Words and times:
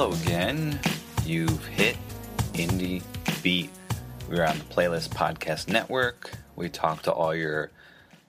Hello 0.00 0.14
again. 0.22 0.80
You've 1.26 1.66
hit 1.66 1.94
Indie 2.54 3.02
Beat. 3.42 3.68
We're 4.30 4.46
on 4.46 4.56
the 4.56 4.64
Playlist 4.64 5.10
Podcast 5.10 5.68
Network. 5.68 6.30
We 6.56 6.70
talk 6.70 7.02
to 7.02 7.12
all 7.12 7.34
your 7.34 7.70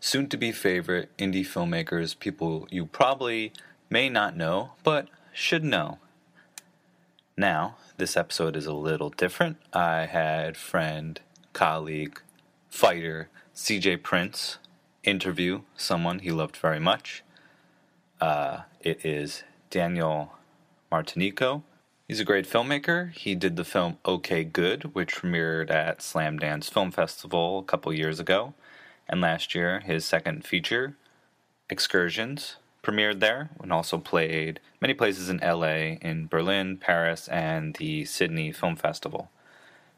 soon 0.02 0.27
to 0.27 0.38
be 0.38 0.52
favorite 0.52 1.09
indie 1.17 1.45
filmmakers, 1.45 2.20
people 2.20 2.67
you 2.70 2.85
probably 2.85 3.53
may 3.89 4.09
not 4.09 4.35
know, 4.35 4.71
but 4.84 5.07
should 5.31 5.63
know. 5.63 5.99
Now, 7.38 7.77
this 7.95 8.17
episode 8.17 8.57
is 8.57 8.65
a 8.65 8.73
little 8.73 9.09
different. 9.09 9.55
I 9.71 10.07
had 10.07 10.57
friend, 10.57 11.21
colleague, 11.53 12.20
fighter 12.70 13.29
CJ 13.55 14.03
Prince 14.03 14.57
interview 15.05 15.62
someone 15.77 16.20
he 16.20 16.31
loved 16.31 16.57
very 16.57 16.81
much. 16.81 17.24
Uh, 18.20 18.63
it 18.81 19.05
is 19.05 19.43
Daniel 19.70 20.34
Martinico. 20.91 21.63
He's 22.07 22.20
a 22.20 22.25
great 22.25 22.49
filmmaker. 22.49 23.13
He 23.13 23.35
did 23.35 23.55
the 23.55 23.63
film 23.63 23.97
OK 24.03 24.43
Good, 24.43 24.93
which 24.93 25.15
premiered 25.15 25.71
at 25.71 25.99
Slamdance 25.99 26.70
Film 26.70 26.91
Festival 26.91 27.59
a 27.59 27.63
couple 27.63 27.93
years 27.93 28.20
ago. 28.20 28.53
And 29.07 29.21
last 29.21 29.55
year, 29.55 29.79
his 29.79 30.05
second 30.05 30.45
feature, 30.45 30.95
Excursions, 31.69 32.57
premiered 32.84 33.21
there 33.21 33.49
and 33.62 33.71
also 33.71 33.97
played 33.97 34.59
many 34.81 34.93
places 34.93 35.29
in 35.29 35.37
LA, 35.37 35.95
in 36.01 36.27
Berlin, 36.27 36.77
Paris, 36.77 37.27
and 37.29 37.75
the 37.75 38.03
Sydney 38.03 38.51
Film 38.51 38.75
Festival. 38.75 39.29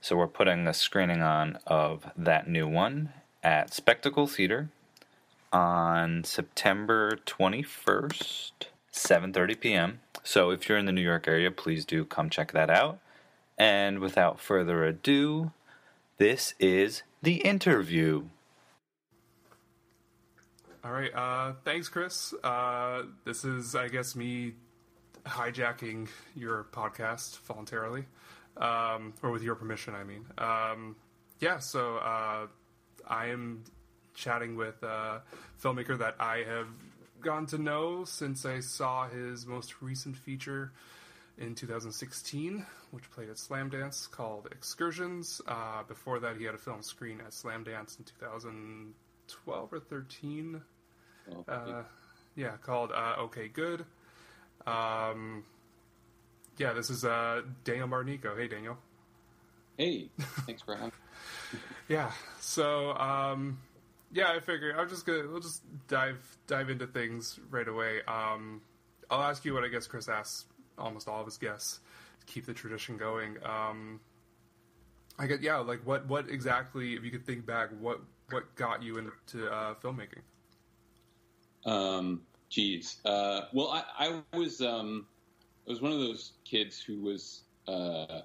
So 0.01 0.15
we're 0.15 0.27
putting 0.27 0.67
a 0.67 0.73
screening 0.73 1.21
on 1.21 1.57
of 1.65 2.11
that 2.17 2.47
new 2.47 2.67
one 2.67 3.13
at 3.41 3.73
Spectacle 3.73 4.27
Theater 4.27 4.69
on 5.51 6.23
September 6.23 7.17
21st, 7.25 8.51
7:30 8.93 9.59
p.m. 9.59 9.99
So 10.23 10.51
if 10.51 10.69
you're 10.69 10.77
in 10.77 10.85
the 10.85 10.91
New 10.91 11.01
York 11.01 11.27
area, 11.27 11.51
please 11.51 11.83
do 11.83 12.05
come 12.05 12.29
check 12.29 12.51
that 12.53 12.69
out. 12.69 12.99
And 13.57 13.99
without 13.99 14.39
further 14.39 14.83
ado, 14.85 15.51
this 16.17 16.53
is 16.59 17.03
the 17.21 17.37
interview. 17.37 18.25
All 20.83 20.91
right. 20.91 21.13
Uh, 21.13 21.53
thanks, 21.63 21.89
Chris. 21.89 22.33
Uh, 22.43 23.03
this 23.25 23.45
is, 23.45 23.73
I 23.75 23.87
guess, 23.87 24.15
me 24.15 24.53
hijacking 25.25 26.09
your 26.35 26.65
podcast 26.71 27.39
voluntarily, 27.39 28.05
um, 28.57 29.13
or 29.23 29.31
with 29.31 29.43
your 29.43 29.55
permission, 29.55 29.95
I 29.95 30.03
mean. 30.03 30.25
Um, 30.37 30.95
yeah, 31.39 31.59
so 31.59 31.97
uh, 31.97 32.47
I 33.07 33.27
am 33.27 33.63
chatting 34.13 34.55
with 34.55 34.83
a 34.83 35.21
filmmaker 35.61 35.97
that 35.97 36.15
I 36.19 36.43
have 36.47 36.67
gotten 37.23 37.45
to 37.47 37.57
know 37.57 38.03
since 38.05 38.45
I 38.45 38.59
saw 38.59 39.07
his 39.07 39.45
most 39.47 39.81
recent 39.81 40.15
feature 40.17 40.71
in 41.37 41.55
2016, 41.55 42.65
which 42.91 43.09
played 43.11 43.29
at 43.29 43.37
Slamdance 43.37 44.09
called 44.09 44.47
Excursions. 44.51 45.41
Uh, 45.47 45.83
before 45.87 46.19
that, 46.19 46.37
he 46.37 46.43
had 46.43 46.53
a 46.53 46.59
film 46.59 46.83
screen 46.83 47.19
at 47.21 47.31
Slamdance 47.31 47.97
in 47.97 48.05
2012 48.05 49.73
or 49.73 49.79
13. 49.79 50.61
Oh, 51.31 51.45
Uh, 51.51 51.83
yeah, 52.35 52.57
called 52.57 52.91
uh, 52.91 53.15
Okay 53.19 53.47
Good. 53.47 53.85
Um, 54.67 55.43
yeah, 56.57 56.73
this 56.73 56.89
is 56.89 57.03
uh, 57.03 57.41
Daniel 57.63 57.87
Martinico. 57.87 58.37
Hey, 58.37 58.47
Daniel. 58.47 58.77
Hey, 59.77 60.09
thanks 60.45 60.61
for 60.61 60.75
having. 60.75 60.91
Yeah. 61.89 62.11
So, 62.39 62.91
um, 62.93 63.59
yeah, 64.13 64.31
I 64.31 64.39
figure 64.39 64.75
I'm 64.77 64.87
just 64.87 65.05
gonna 65.05 65.27
we'll 65.27 65.41
just 65.41 65.63
dive 65.87 66.37
dive 66.47 66.69
into 66.69 66.87
things 66.87 67.39
right 67.49 67.67
away. 67.67 68.01
Um, 68.07 68.61
I'll 69.09 69.23
ask 69.23 69.43
you 69.43 69.53
what 69.53 69.63
I 69.63 69.67
guess 69.67 69.87
Chris 69.87 70.07
asks 70.07 70.45
almost 70.77 71.07
all 71.07 71.19
of 71.19 71.25
his 71.25 71.37
guests 71.37 71.79
to 72.19 72.25
keep 72.25 72.45
the 72.45 72.53
tradition 72.53 72.97
going. 72.97 73.37
Um, 73.43 73.99
I 75.17 75.27
get 75.27 75.41
yeah, 75.41 75.57
like 75.57 75.81
what 75.85 76.07
what 76.07 76.29
exactly 76.29 76.93
if 76.93 77.03
you 77.03 77.11
could 77.11 77.25
think 77.25 77.45
back, 77.45 77.69
what 77.79 78.01
what 78.29 78.53
got 78.55 78.83
you 78.83 78.97
into 78.97 79.49
uh, 79.51 79.73
filmmaking? 79.75 80.21
Um, 81.65 82.21
geez. 82.49 82.97
Uh, 83.05 83.41
well, 83.53 83.69
I, 83.69 83.83
I 84.33 84.37
was 84.37 84.61
um, 84.61 85.07
I 85.67 85.71
was 85.71 85.81
one 85.81 85.91
of 85.91 85.99
those 85.99 86.33
kids 86.45 86.81
who 86.81 87.01
was 87.01 87.43
uh, 87.67 88.21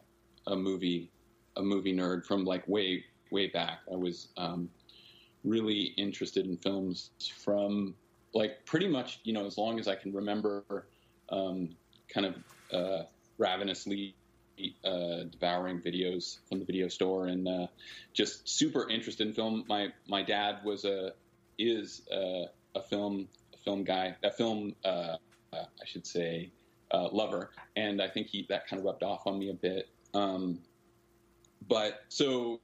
a 0.47 0.56
movie 0.56 1.10
a 1.56 1.62
movie 1.62 1.94
nerd 1.94 2.25
from 2.25 2.44
like 2.44 2.66
way 2.69 3.05
way 3.31 3.49
back. 3.49 3.81
I 3.91 3.97
was 3.97 4.28
um, 4.37 4.69
really 5.48 5.94
interested 5.97 6.47
in 6.47 6.56
films 6.56 7.10
from 7.36 7.94
like 8.34 8.64
pretty 8.66 8.88
much 8.88 9.20
you 9.25 9.32
know 9.32 9.47
as 9.47 9.56
long 9.59 9.78
as 9.78 9.88
I 9.88 9.94
can 9.94 10.12
remember, 10.12 10.64
um, 11.31 11.70
kind 12.12 12.26
of 12.26 12.34
uh, 12.72 13.03
ravenously 13.38 14.14
uh, 14.84 15.25
devouring 15.31 15.81
videos 15.81 16.38
from 16.48 16.58
the 16.58 16.64
video 16.64 16.88
store 16.88 17.26
and 17.26 17.47
uh, 17.47 17.66
just 18.12 18.48
super 18.48 18.88
interested 18.88 19.26
in 19.26 19.32
film. 19.32 19.64
My 19.69 19.88
my 20.08 20.22
dad 20.22 20.58
was 20.64 20.84
a 20.84 21.12
is 21.58 22.03
a, 22.10 22.47
a 22.75 22.82
film 22.82 23.28
a 23.54 23.58
film 23.58 23.84
guy, 23.84 24.16
a 24.22 24.31
film 24.31 24.75
uh, 24.84 24.88
uh, 24.88 25.16
I 25.53 25.87
should 25.87 26.06
say 26.06 26.50
uh, 26.91 27.08
lover, 27.12 27.50
and 27.76 28.03
I 28.03 28.08
think 28.08 28.28
he 28.28 28.47
that 28.48 28.66
kind 28.66 28.81
of 28.81 28.87
rubbed 28.87 29.03
off 29.03 29.26
on 29.26 29.38
me 29.38 29.50
a 29.50 29.54
bit. 29.54 29.88
Um, 30.14 30.60
but 31.66 32.00
so 32.08 32.60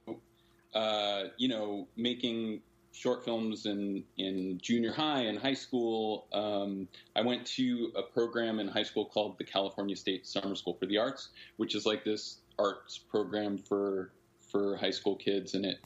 you 1.37 1.47
know, 1.47 1.87
making 1.95 2.61
short 2.95 3.25
films 3.25 3.65
in 3.65 4.03
in 4.17 4.57
junior 4.61 4.93
high 4.93 5.21
and 5.21 5.37
high 5.37 5.53
school. 5.53 6.27
Um, 6.31 6.87
I 7.15 7.21
went 7.21 7.45
to 7.57 7.91
a 7.95 8.01
program 8.01 8.59
in 8.59 8.67
high 8.67 8.83
school 8.83 9.05
called 9.05 9.37
the 9.37 9.43
California 9.43 9.95
State 9.95 10.25
Summer 10.25 10.55
School 10.55 10.73
for 10.73 10.85
the 10.85 10.97
Arts, 10.97 11.29
which 11.57 11.75
is 11.75 11.85
like 11.85 12.03
this 12.03 12.39
arts 12.57 12.97
program 12.97 13.57
for 13.57 14.11
for 14.39 14.77
high 14.77 14.91
school 14.91 15.15
kids, 15.15 15.53
and 15.53 15.65
it 15.65 15.79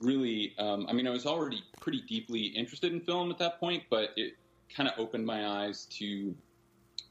really. 0.00 0.54
Um, 0.58 0.86
I 0.88 0.92
mean, 0.92 1.06
I 1.06 1.10
was 1.10 1.26
already 1.26 1.62
pretty 1.80 2.02
deeply 2.02 2.42
interested 2.42 2.92
in 2.92 3.00
film 3.00 3.30
at 3.30 3.38
that 3.38 3.58
point, 3.58 3.84
but 3.88 4.10
it 4.16 4.34
kind 4.74 4.88
of 4.88 4.98
opened 4.98 5.26
my 5.26 5.46
eyes 5.46 5.86
to 5.98 6.34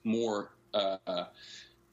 more. 0.04 0.52
Uh, 0.74 1.26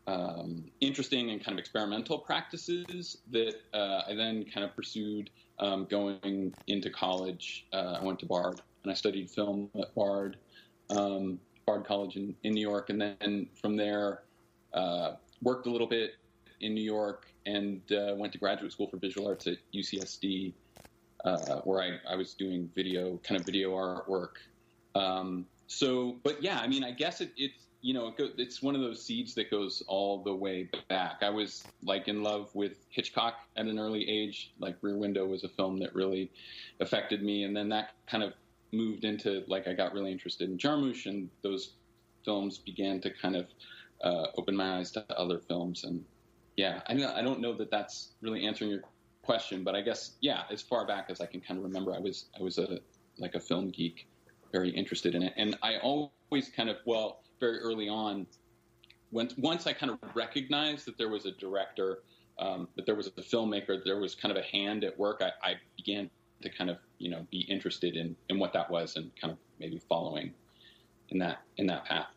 um, 0.08 0.66
interesting 0.80 1.30
and 1.30 1.44
kind 1.44 1.58
of 1.58 1.58
experimental 1.58 2.18
practices 2.18 3.18
that 3.32 3.54
uh, 3.74 4.02
I 4.08 4.14
then 4.14 4.44
kind 4.44 4.64
of 4.64 4.76
pursued 4.76 5.30
um, 5.58 5.86
going 5.86 6.54
into 6.66 6.90
college. 6.90 7.66
Uh, 7.72 7.98
I 8.00 8.04
went 8.04 8.18
to 8.20 8.26
Bard 8.26 8.60
and 8.82 8.90
I 8.90 8.94
studied 8.94 9.30
film 9.30 9.70
at 9.78 9.94
Bard, 9.94 10.36
um, 10.90 11.40
Bard 11.66 11.84
College 11.84 12.16
in, 12.16 12.34
in 12.44 12.54
New 12.54 12.60
York, 12.60 12.90
and 12.90 13.00
then 13.00 13.48
from 13.60 13.76
there 13.76 14.22
uh, 14.74 15.12
worked 15.42 15.66
a 15.66 15.70
little 15.70 15.86
bit 15.86 16.12
in 16.60 16.74
New 16.74 16.84
York 16.84 17.26
and 17.46 17.80
uh, 17.92 18.14
went 18.16 18.32
to 18.32 18.38
graduate 18.38 18.72
school 18.72 18.88
for 18.88 18.96
visual 18.96 19.28
arts 19.28 19.46
at 19.46 19.58
UCSD, 19.74 20.52
uh, 21.24 21.56
where 21.64 21.80
I, 21.82 22.12
I 22.12 22.16
was 22.16 22.34
doing 22.34 22.70
video, 22.74 23.18
kind 23.24 23.40
of 23.40 23.46
video 23.46 23.72
artwork. 23.72 24.36
Um, 24.94 25.46
so, 25.66 26.16
but 26.22 26.42
yeah, 26.42 26.60
I 26.60 26.66
mean, 26.66 26.84
I 26.84 26.92
guess 26.92 27.20
it, 27.20 27.32
it's 27.36 27.65
you 27.80 27.94
know, 27.94 28.12
it's 28.18 28.62
one 28.62 28.74
of 28.74 28.80
those 28.80 29.04
seeds 29.04 29.34
that 29.34 29.50
goes 29.50 29.82
all 29.86 30.22
the 30.22 30.34
way 30.34 30.68
back. 30.88 31.18
I 31.22 31.30
was 31.30 31.64
like 31.82 32.08
in 32.08 32.22
love 32.22 32.54
with 32.54 32.72
Hitchcock 32.90 33.34
at 33.56 33.66
an 33.66 33.78
early 33.78 34.08
age. 34.08 34.52
Like 34.58 34.76
Rear 34.82 34.96
Window 34.96 35.26
was 35.26 35.44
a 35.44 35.48
film 35.48 35.78
that 35.80 35.94
really 35.94 36.30
affected 36.80 37.22
me, 37.22 37.44
and 37.44 37.56
then 37.56 37.68
that 37.70 37.92
kind 38.06 38.22
of 38.22 38.32
moved 38.72 39.04
into 39.04 39.44
like 39.46 39.68
I 39.68 39.74
got 39.74 39.92
really 39.92 40.10
interested 40.10 40.50
in 40.50 40.58
Jarmusch, 40.58 41.06
and 41.06 41.30
those 41.42 41.74
films 42.24 42.58
began 42.58 43.00
to 43.00 43.10
kind 43.10 43.36
of 43.36 43.46
uh, 44.02 44.26
open 44.36 44.56
my 44.56 44.78
eyes 44.78 44.90
to 44.92 45.04
other 45.18 45.38
films. 45.38 45.84
And 45.84 46.04
yeah, 46.56 46.80
I, 46.88 46.94
I 46.94 47.22
don't 47.22 47.40
know 47.40 47.54
that 47.54 47.70
that's 47.70 48.12
really 48.20 48.46
answering 48.46 48.70
your 48.70 48.82
question, 49.22 49.64
but 49.64 49.74
I 49.74 49.82
guess 49.82 50.12
yeah, 50.20 50.42
as 50.50 50.62
far 50.62 50.86
back 50.86 51.06
as 51.08 51.20
I 51.20 51.26
can 51.26 51.40
kind 51.40 51.58
of 51.58 51.64
remember, 51.64 51.94
I 51.94 51.98
was 51.98 52.26
I 52.38 52.42
was 52.42 52.58
a 52.58 52.80
like 53.18 53.34
a 53.34 53.40
film 53.40 53.70
geek, 53.70 54.08
very 54.52 54.70
interested 54.70 55.14
in 55.14 55.22
it, 55.22 55.34
and 55.36 55.56
I 55.62 55.76
always 55.78 56.48
kind 56.48 56.68
of 56.68 56.76
well 56.86 57.22
very 57.40 57.58
early 57.58 57.88
on, 57.88 58.26
once 59.10 59.34
once 59.36 59.66
I 59.66 59.72
kind 59.72 59.92
of 59.92 59.98
recognized 60.14 60.86
that 60.86 60.98
there 60.98 61.08
was 61.08 61.26
a 61.26 61.32
director, 61.32 62.00
um, 62.38 62.68
that 62.76 62.86
there 62.86 62.94
was 62.94 63.06
a 63.06 63.10
filmmaker, 63.10 63.82
there 63.84 63.98
was 63.98 64.14
kind 64.14 64.36
of 64.36 64.42
a 64.42 64.46
hand 64.46 64.84
at 64.84 64.98
work, 64.98 65.22
I, 65.22 65.30
I 65.48 65.54
began 65.76 66.10
to 66.42 66.50
kind 66.50 66.70
of 66.70 66.78
you 66.98 67.10
know 67.10 67.26
be 67.30 67.40
interested 67.40 67.96
in 67.96 68.16
in 68.28 68.38
what 68.38 68.52
that 68.52 68.70
was 68.70 68.96
and 68.96 69.10
kind 69.20 69.32
of 69.32 69.38
maybe 69.58 69.80
following 69.88 70.32
in 71.10 71.18
that 71.18 71.38
in 71.56 71.66
that 71.66 71.84
path. 71.84 72.08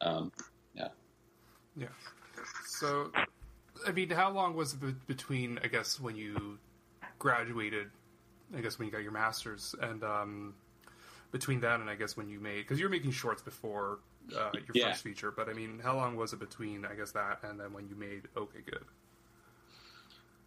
Um, 0.00 0.32
yeah. 0.74 0.88
Yeah. 1.76 1.88
So, 2.66 3.10
I 3.86 3.92
mean, 3.92 4.10
how 4.10 4.30
long 4.30 4.54
was 4.54 4.74
it 4.74 4.80
be- 4.80 4.94
between, 5.06 5.58
I 5.62 5.68
guess, 5.68 5.98
when 5.98 6.16
you 6.16 6.58
graduated, 7.18 7.90
I 8.56 8.60
guess, 8.60 8.78
when 8.78 8.86
you 8.86 8.92
got 8.92 9.02
your 9.02 9.12
master's, 9.12 9.74
and 9.80 10.04
um, 10.04 10.54
between 11.32 11.60
that 11.60 11.80
and 11.80 11.88
I 11.88 11.94
guess 11.94 12.16
when 12.16 12.28
you 12.28 12.40
made, 12.40 12.62
because 12.62 12.78
you 12.78 12.84
were 12.84 12.90
making 12.90 13.12
shorts 13.12 13.42
before 13.42 13.98
uh, 14.34 14.50
your 14.54 14.62
Yeah. 14.74 14.90
first 14.90 15.02
feature, 15.02 15.30
but 15.30 15.48
I 15.48 15.52
mean, 15.52 15.80
how 15.82 15.96
long 15.96 16.16
was 16.16 16.32
it 16.32 16.38
between, 16.38 16.84
I 16.84 16.94
guess, 16.94 17.12
that 17.12 17.40
and 17.42 17.58
then 17.60 17.72
when 17.72 17.88
you 17.88 17.94
made 17.94 18.22
Okay 18.36 18.60
Good? 18.64 18.84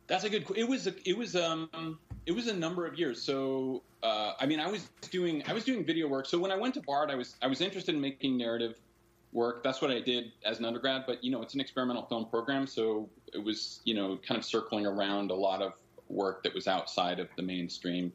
That's 0.07 0.23
a 0.23 0.29
good. 0.29 0.45
It 0.55 0.67
was. 0.67 0.87
A, 0.87 0.93
it 1.07 1.15
was. 1.15 1.35
Um. 1.35 1.99
It 2.25 2.31
was 2.31 2.47
a 2.47 2.53
number 2.53 2.85
of 2.85 2.97
years. 2.97 3.21
So. 3.21 3.83
Uh, 4.01 4.33
I 4.39 4.45
mean, 4.47 4.59
I 4.59 4.67
was 4.67 4.89
doing. 5.11 5.43
I 5.47 5.53
was 5.53 5.63
doing 5.63 5.85
video 5.85 6.07
work. 6.07 6.25
So 6.25 6.39
when 6.39 6.51
I 6.51 6.55
went 6.55 6.73
to 6.75 6.81
Bard, 6.81 7.11
I 7.11 7.15
was. 7.15 7.35
I 7.43 7.47
was 7.47 7.61
interested 7.61 7.93
in 7.93 8.01
making 8.01 8.35
narrative 8.35 8.79
work. 9.33 9.63
That's 9.63 9.81
what 9.81 9.91
I 9.91 9.99
did 9.99 10.31
as 10.43 10.57
an 10.57 10.65
undergrad. 10.65 11.03
But 11.05 11.23
you 11.23 11.29
know, 11.29 11.43
it's 11.43 11.53
an 11.53 11.61
experimental 11.61 12.07
film 12.07 12.25
program, 12.25 12.65
so 12.65 13.07
it 13.33 13.43
was. 13.43 13.81
You 13.83 13.93
know, 13.93 14.17
kind 14.17 14.37
of 14.39 14.43
circling 14.45 14.87
around 14.87 15.29
a 15.29 15.35
lot 15.35 15.61
of 15.61 15.73
work 16.07 16.41
that 16.41 16.55
was 16.55 16.67
outside 16.67 17.19
of 17.19 17.27
the 17.35 17.43
mainstream. 17.43 18.11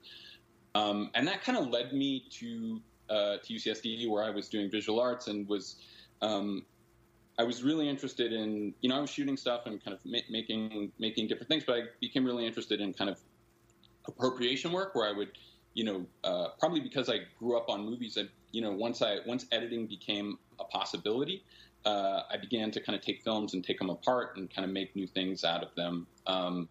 Um, 0.74 1.10
and 1.14 1.28
that 1.28 1.42
kind 1.44 1.56
of 1.56 1.68
led 1.68 1.92
me 1.92 2.24
to 2.40 2.80
uh, 3.10 3.36
to 3.42 3.54
UCSD, 3.54 4.08
where 4.08 4.24
I 4.24 4.30
was 4.30 4.48
doing 4.48 4.70
visual 4.70 5.00
arts 5.00 5.28
and 5.28 5.48
was. 5.48 5.76
Um, 6.22 6.64
I 7.36 7.42
was 7.42 7.64
really 7.64 7.88
interested 7.88 8.32
in, 8.32 8.74
you 8.80 8.88
know, 8.88 8.96
I 8.96 9.00
was 9.00 9.10
shooting 9.10 9.36
stuff 9.36 9.62
and 9.66 9.84
kind 9.84 9.92
of 9.92 10.00
ma- 10.04 10.18
making 10.30 10.92
making 11.00 11.26
different 11.26 11.48
things, 11.48 11.64
but 11.66 11.74
I 11.74 11.80
became 12.00 12.24
really 12.24 12.46
interested 12.46 12.80
in 12.80 12.94
kind 12.94 13.10
of 13.10 13.18
appropriation 14.06 14.70
work, 14.70 14.94
where 14.94 15.08
I 15.08 15.12
would, 15.12 15.32
you 15.74 15.84
know, 15.84 16.06
uh, 16.22 16.48
probably 16.60 16.80
because 16.80 17.08
I 17.10 17.22
grew 17.38 17.56
up 17.56 17.68
on 17.68 17.84
movies, 17.84 18.16
I, 18.16 18.26
you 18.52 18.62
know, 18.62 18.70
once 18.70 19.02
I 19.02 19.18
once 19.26 19.46
editing 19.50 19.86
became 19.88 20.38
a 20.60 20.64
possibility, 20.64 21.42
uh, 21.84 22.22
I 22.30 22.36
began 22.36 22.70
to 22.70 22.80
kind 22.80 22.96
of 22.96 23.04
take 23.04 23.22
films 23.22 23.54
and 23.54 23.64
take 23.64 23.78
them 23.78 23.90
apart 23.90 24.36
and 24.36 24.48
kind 24.48 24.64
of 24.64 24.72
make 24.72 24.94
new 24.94 25.08
things 25.08 25.44
out 25.44 25.62
of 25.64 25.74
them. 25.74 26.06
Um, 26.26 26.68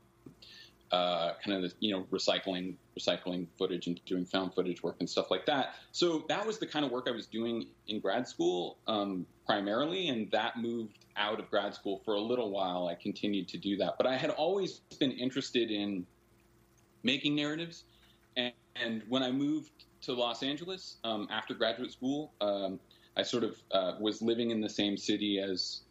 uh, 0.91 1.33
kind 1.44 1.65
of 1.65 1.74
you 1.79 1.91
know 1.91 2.03
recycling 2.12 2.75
recycling 2.97 3.47
footage 3.57 3.87
and 3.87 3.99
doing 4.05 4.25
found 4.25 4.53
footage 4.53 4.83
work 4.83 4.97
and 4.99 5.09
stuff 5.09 5.31
like 5.31 5.45
that. 5.45 5.75
So 5.91 6.25
that 6.29 6.45
was 6.45 6.59
the 6.59 6.67
kind 6.67 6.85
of 6.85 6.91
work 6.91 7.07
I 7.07 7.11
was 7.11 7.27
doing 7.27 7.67
in 7.87 7.99
grad 7.99 8.27
school 8.27 8.77
um, 8.87 9.25
primarily, 9.45 10.09
and 10.09 10.29
that 10.31 10.57
moved 10.57 10.99
out 11.15 11.39
of 11.39 11.49
grad 11.49 11.73
school 11.73 12.01
for 12.05 12.15
a 12.15 12.21
little 12.21 12.51
while. 12.51 12.87
I 12.87 12.95
continued 12.95 13.47
to 13.49 13.57
do 13.57 13.77
that, 13.77 13.95
but 13.97 14.07
I 14.07 14.15
had 14.15 14.29
always 14.29 14.81
been 14.99 15.11
interested 15.11 15.71
in 15.71 16.05
making 17.03 17.35
narratives, 17.35 17.83
and, 18.37 18.53
and 18.75 19.03
when 19.07 19.23
I 19.23 19.31
moved 19.31 19.85
to 20.01 20.13
Los 20.13 20.43
Angeles 20.43 20.97
um, 21.03 21.27
after 21.31 21.53
graduate 21.53 21.91
school, 21.91 22.33
um, 22.41 22.79
I 23.15 23.23
sort 23.23 23.43
of 23.43 23.57
uh, 23.71 23.93
was 23.99 24.21
living 24.21 24.51
in 24.51 24.59
the 24.59 24.69
same 24.69 24.97
city 24.97 25.39
as 25.39 25.81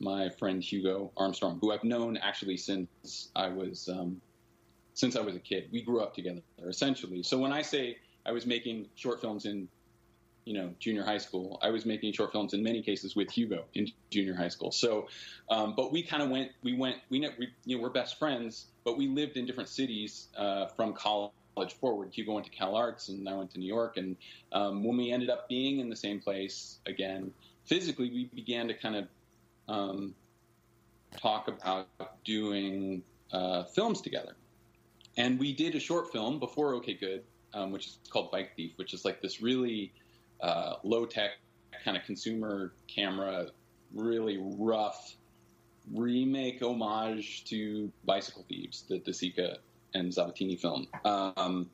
my 0.00 0.28
friend 0.28 0.62
Hugo 0.62 1.10
Armstrong, 1.16 1.58
who 1.60 1.72
I've 1.72 1.84
known 1.84 2.16
actually 2.16 2.56
since 2.56 3.30
I 3.34 3.48
was 3.48 3.88
um, 3.88 4.20
since 4.98 5.14
I 5.14 5.20
was 5.20 5.36
a 5.36 5.38
kid. 5.38 5.68
We 5.70 5.80
grew 5.80 6.00
up 6.00 6.12
together 6.12 6.42
essentially. 6.66 7.22
So 7.22 7.38
when 7.38 7.52
I 7.52 7.62
say 7.62 7.98
I 8.26 8.32
was 8.32 8.46
making 8.46 8.88
short 8.96 9.20
films 9.20 9.46
in 9.46 9.68
you 10.44 10.54
know 10.54 10.74
junior 10.80 11.04
high 11.04 11.18
school, 11.18 11.60
I 11.62 11.70
was 11.70 11.86
making 11.86 12.14
short 12.14 12.32
films 12.32 12.52
in 12.52 12.64
many 12.64 12.82
cases 12.82 13.14
with 13.14 13.30
Hugo 13.30 13.64
in 13.74 13.86
junior 14.10 14.34
high 14.34 14.48
school. 14.48 14.72
So, 14.72 15.06
um, 15.50 15.74
but 15.76 15.92
we 15.92 16.02
kind 16.02 16.20
of 16.20 16.30
went 16.30 16.50
we 16.64 16.76
went 16.76 16.96
we, 17.10 17.20
we 17.38 17.48
you 17.64 17.76
know 17.76 17.82
we're 17.82 17.90
best 17.90 18.18
friends, 18.18 18.66
but 18.82 18.98
we 18.98 19.06
lived 19.06 19.36
in 19.36 19.46
different 19.46 19.68
cities 19.68 20.26
uh, 20.36 20.66
from 20.66 20.94
college 20.94 21.30
forward. 21.80 22.10
Hugo 22.12 22.32
went 22.32 22.46
to 22.46 22.52
CalArts 22.52 23.08
and 23.08 23.28
I 23.28 23.34
went 23.34 23.52
to 23.52 23.60
New 23.60 23.68
York, 23.68 23.98
and 23.98 24.16
um, 24.50 24.82
when 24.82 24.96
we 24.96 25.12
ended 25.12 25.30
up 25.30 25.48
being 25.48 25.78
in 25.78 25.88
the 25.88 25.96
same 25.96 26.18
place 26.18 26.80
again 26.86 27.32
physically, 27.66 28.10
we 28.10 28.24
began 28.34 28.66
to 28.66 28.74
kind 28.74 28.96
of 28.96 29.04
um, 29.68 30.14
talk 31.16 31.46
about 31.46 31.86
doing 32.24 33.04
uh, 33.32 33.62
films 33.62 34.00
together. 34.00 34.34
And 35.18 35.38
we 35.38 35.52
did 35.52 35.74
a 35.74 35.80
short 35.80 36.12
film 36.12 36.38
before 36.38 36.74
OK 36.74 36.94
Good, 36.94 37.24
um, 37.52 37.72
which 37.72 37.88
is 37.88 37.98
called 38.08 38.30
Bike 38.30 38.52
Thief, 38.56 38.72
which 38.76 38.94
is 38.94 39.04
like 39.04 39.20
this 39.20 39.42
really 39.42 39.92
uh, 40.40 40.76
low 40.84 41.04
tech 41.04 41.32
kind 41.84 41.96
of 41.96 42.04
consumer 42.04 42.72
camera, 42.86 43.48
really 43.92 44.38
rough 44.40 45.16
remake 45.92 46.62
homage 46.62 47.44
to 47.46 47.90
Bicycle 48.04 48.44
Thieves, 48.48 48.84
the 48.88 48.98
De 49.00 49.10
Sica 49.10 49.56
and 49.94 50.12
Zavattini 50.12 50.58
film. 50.58 50.86
Um, 51.04 51.68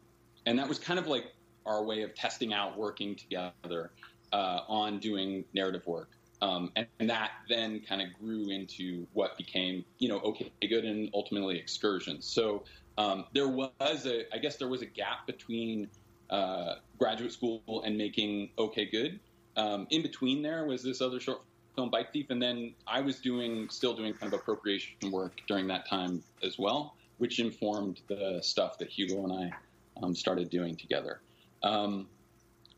and 0.46 0.58
that 0.58 0.68
was 0.68 0.78
kind 0.78 0.98
of 0.98 1.06
like 1.06 1.26
our 1.66 1.84
way 1.84 2.02
of 2.02 2.14
testing 2.14 2.54
out 2.54 2.78
working 2.78 3.14
together 3.14 3.90
uh, 4.32 4.60
on 4.68 5.00
doing 5.00 5.44
narrative 5.52 5.86
work. 5.86 6.10
Um, 6.40 6.72
and, 6.76 6.86
and 6.98 7.10
that 7.10 7.30
then 7.48 7.80
kind 7.80 8.02
of 8.02 8.08
grew 8.18 8.50
into 8.50 9.06
what 9.12 9.36
became, 9.36 9.84
you 9.98 10.08
know, 10.08 10.18
okay, 10.20 10.50
good, 10.68 10.84
and 10.84 11.10
ultimately 11.14 11.58
excursions. 11.58 12.26
So 12.26 12.64
um, 12.98 13.24
there 13.32 13.48
was 13.48 14.06
a, 14.06 14.34
I 14.34 14.38
guess 14.38 14.56
there 14.56 14.68
was 14.68 14.82
a 14.82 14.86
gap 14.86 15.26
between 15.26 15.88
uh, 16.30 16.76
graduate 16.98 17.32
school 17.32 17.82
and 17.84 17.96
making 17.96 18.50
okay, 18.58 18.86
good. 18.86 19.20
Um, 19.56 19.86
in 19.90 20.02
between 20.02 20.42
there 20.42 20.64
was 20.64 20.82
this 20.82 21.00
other 21.00 21.20
short 21.20 21.42
film, 21.76 21.90
Bike 21.90 22.12
Thief, 22.12 22.26
and 22.30 22.42
then 22.42 22.74
I 22.86 23.00
was 23.00 23.20
doing, 23.20 23.68
still 23.70 23.94
doing 23.94 24.14
kind 24.14 24.32
of 24.32 24.40
appropriation 24.40 25.10
work 25.10 25.40
during 25.46 25.68
that 25.68 25.88
time 25.88 26.22
as 26.42 26.58
well, 26.58 26.94
which 27.18 27.38
informed 27.38 28.00
the 28.08 28.40
stuff 28.42 28.78
that 28.78 28.88
Hugo 28.88 29.24
and 29.24 29.32
I 29.32 30.02
um, 30.02 30.14
started 30.14 30.50
doing 30.50 30.76
together. 30.76 31.20
Um, 31.62 32.08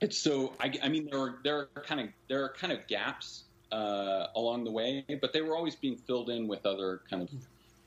it's 0.00 0.18
so 0.18 0.52
I, 0.60 0.72
I 0.82 0.88
mean 0.88 1.08
there 1.10 1.20
are 1.20 1.38
there 1.42 1.68
are 1.74 1.82
kind 1.82 2.00
of 2.00 2.08
there 2.28 2.44
are 2.44 2.50
kind 2.50 2.72
of 2.72 2.86
gaps 2.86 3.44
uh, 3.72 4.26
along 4.36 4.64
the 4.64 4.70
way, 4.70 5.04
but 5.20 5.32
they 5.32 5.40
were 5.40 5.56
always 5.56 5.74
being 5.74 5.96
filled 5.96 6.30
in 6.30 6.46
with 6.46 6.66
other 6.66 7.00
kind 7.08 7.22
of 7.22 7.30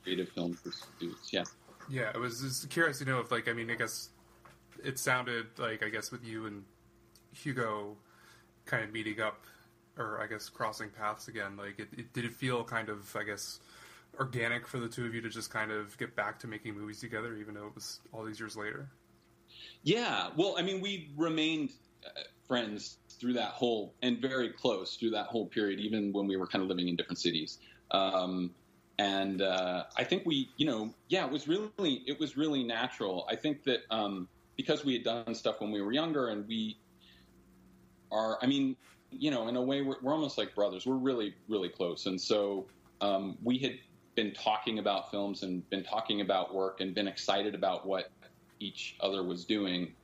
creative 0.02 0.28
film 0.30 0.58
pursuits. 0.62 1.32
Yeah. 1.32 1.44
Yeah, 1.90 2.12
I 2.14 2.18
was 2.18 2.40
just 2.40 2.70
curious 2.70 3.00
to 3.00 3.04
know 3.04 3.18
if, 3.18 3.32
like, 3.32 3.48
I 3.48 3.52
mean, 3.52 3.68
I 3.70 3.74
guess 3.74 4.10
it 4.84 4.98
sounded 4.98 5.46
like, 5.58 5.82
I 5.82 5.88
guess, 5.88 6.12
with 6.12 6.24
you 6.24 6.46
and 6.46 6.62
Hugo 7.32 7.96
kind 8.64 8.84
of 8.84 8.92
meeting 8.92 9.20
up, 9.20 9.44
or 9.98 10.20
I 10.22 10.28
guess 10.28 10.48
crossing 10.48 10.88
paths 10.90 11.26
again. 11.26 11.56
Like, 11.56 11.80
it, 11.80 11.88
it 11.96 12.12
did 12.12 12.24
it 12.24 12.32
feel 12.32 12.62
kind 12.62 12.88
of, 12.88 13.14
I 13.16 13.24
guess, 13.24 13.58
organic 14.18 14.68
for 14.68 14.78
the 14.78 14.88
two 14.88 15.04
of 15.04 15.14
you 15.14 15.20
to 15.20 15.28
just 15.28 15.50
kind 15.50 15.72
of 15.72 15.98
get 15.98 16.14
back 16.14 16.38
to 16.40 16.46
making 16.46 16.74
movies 16.78 17.00
together, 17.00 17.34
even 17.36 17.54
though 17.54 17.66
it 17.66 17.74
was 17.74 18.00
all 18.12 18.24
these 18.24 18.38
years 18.38 18.56
later? 18.56 18.88
Yeah. 19.82 20.28
Well, 20.36 20.54
I 20.58 20.62
mean, 20.62 20.80
we 20.80 21.10
remained 21.16 21.70
uh, 22.06 22.20
friends 22.46 22.98
through 23.08 23.32
that 23.34 23.50
whole 23.50 23.94
and 24.02 24.18
very 24.18 24.50
close 24.50 24.96
through 24.96 25.10
that 25.10 25.26
whole 25.26 25.46
period, 25.46 25.80
even 25.80 26.12
when 26.12 26.28
we 26.28 26.36
were 26.36 26.46
kind 26.46 26.62
of 26.62 26.68
living 26.68 26.88
in 26.88 26.94
different 26.94 27.18
cities. 27.18 27.58
Um, 27.90 28.52
and 29.00 29.40
uh, 29.40 29.84
I 29.96 30.04
think 30.04 30.26
we, 30.26 30.50
you 30.58 30.66
know, 30.66 30.92
yeah, 31.08 31.24
it 31.24 31.32
was 31.32 31.48
really, 31.48 32.02
it 32.06 32.20
was 32.20 32.36
really 32.36 32.62
natural. 32.62 33.26
I 33.30 33.34
think 33.34 33.64
that 33.64 33.80
um, 33.90 34.28
because 34.58 34.84
we 34.84 34.92
had 34.92 35.04
done 35.04 35.34
stuff 35.34 35.62
when 35.62 35.72
we 35.72 35.80
were 35.80 35.92
younger, 35.92 36.28
and 36.28 36.46
we 36.46 36.76
are, 38.12 38.38
I 38.42 38.46
mean, 38.46 38.76
you 39.10 39.30
know, 39.30 39.48
in 39.48 39.56
a 39.56 39.62
way, 39.62 39.80
we're, 39.80 39.96
we're 40.02 40.12
almost 40.12 40.36
like 40.36 40.54
brothers. 40.54 40.84
We're 40.84 40.96
really, 40.96 41.34
really 41.48 41.70
close, 41.70 42.04
and 42.04 42.20
so 42.20 42.66
um, 43.00 43.38
we 43.42 43.56
had 43.56 43.78
been 44.16 44.34
talking 44.34 44.80
about 44.80 45.10
films 45.10 45.44
and 45.44 45.68
been 45.70 45.82
talking 45.82 46.20
about 46.20 46.54
work 46.54 46.82
and 46.82 46.94
been 46.94 47.08
excited 47.08 47.54
about 47.54 47.86
what 47.86 48.10
each 48.58 48.96
other 49.00 49.22
was 49.22 49.46
doing. 49.46 49.94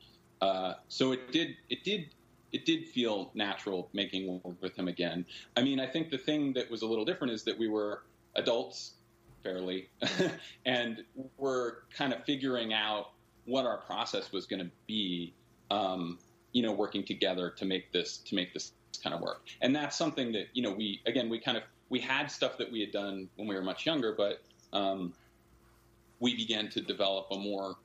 Uh, 0.41 0.73
so 0.89 1.13
it 1.13 1.33
did, 1.33 1.57
it 1.69 1.85
did, 1.85 2.09
it 2.53 2.65
did 2.65 2.89
feel 2.89 3.31
natural 3.35 3.91
making 3.93 4.41
work 4.43 4.57
with 4.63 4.75
him 4.75 4.89
again. 4.89 5.27
I 5.55 5.63
mean, 5.63 5.81
I 5.81 5.87
think 5.87 6.11
the 6.11 6.17
thing 6.17 6.55
that 6.55 6.71
was 6.71 6.81
a 6.81 6.87
little 6.87 7.05
different 7.05 7.35
is 7.35 7.43
that 7.43 7.59
we 7.59 7.69
were 7.69 8.03
adults, 8.37 8.95
fairly, 9.43 9.89
and 10.67 11.05
we're 11.37 11.85
kind 11.97 12.13
of 12.13 12.25
figuring 12.25 12.73
out 12.73 13.11
what 13.45 13.65
our 13.65 13.79
process 13.79 14.33
was 14.33 14.47
going 14.47 14.63
to 14.63 14.71
be. 14.87 15.35
Um, 15.71 16.19
you 16.53 16.63
know, 16.63 16.73
working 16.73 17.05
together 17.05 17.51
to 17.51 17.67
make 17.67 17.93
this 17.93 18.19
to 18.19 18.35
make 18.35 18.55
this 18.55 18.73
kind 19.03 19.15
of 19.15 19.21
work, 19.21 19.43
and 19.61 19.77
that's 19.77 19.95
something 19.97 20.33
that 20.33 20.47
you 20.55 20.63
know 20.63 20.71
we 20.71 21.03
again 21.07 21.29
we 21.29 21.39
kind 21.39 21.59
of 21.59 21.65
we 21.91 22.01
had 22.01 22.31
stuff 22.31 22.57
that 22.59 22.71
we 22.71 22.81
had 22.81 22.93
done 22.93 23.29
when 23.37 23.47
we 23.47 23.55
were 23.55 23.63
much 23.63 23.85
younger, 23.85 24.15
but 24.17 24.43
um, 24.73 25.13
we 26.21 26.35
began 26.35 26.69
to 26.71 26.81
develop 26.81 27.27
a 27.31 27.37
more 27.37 27.77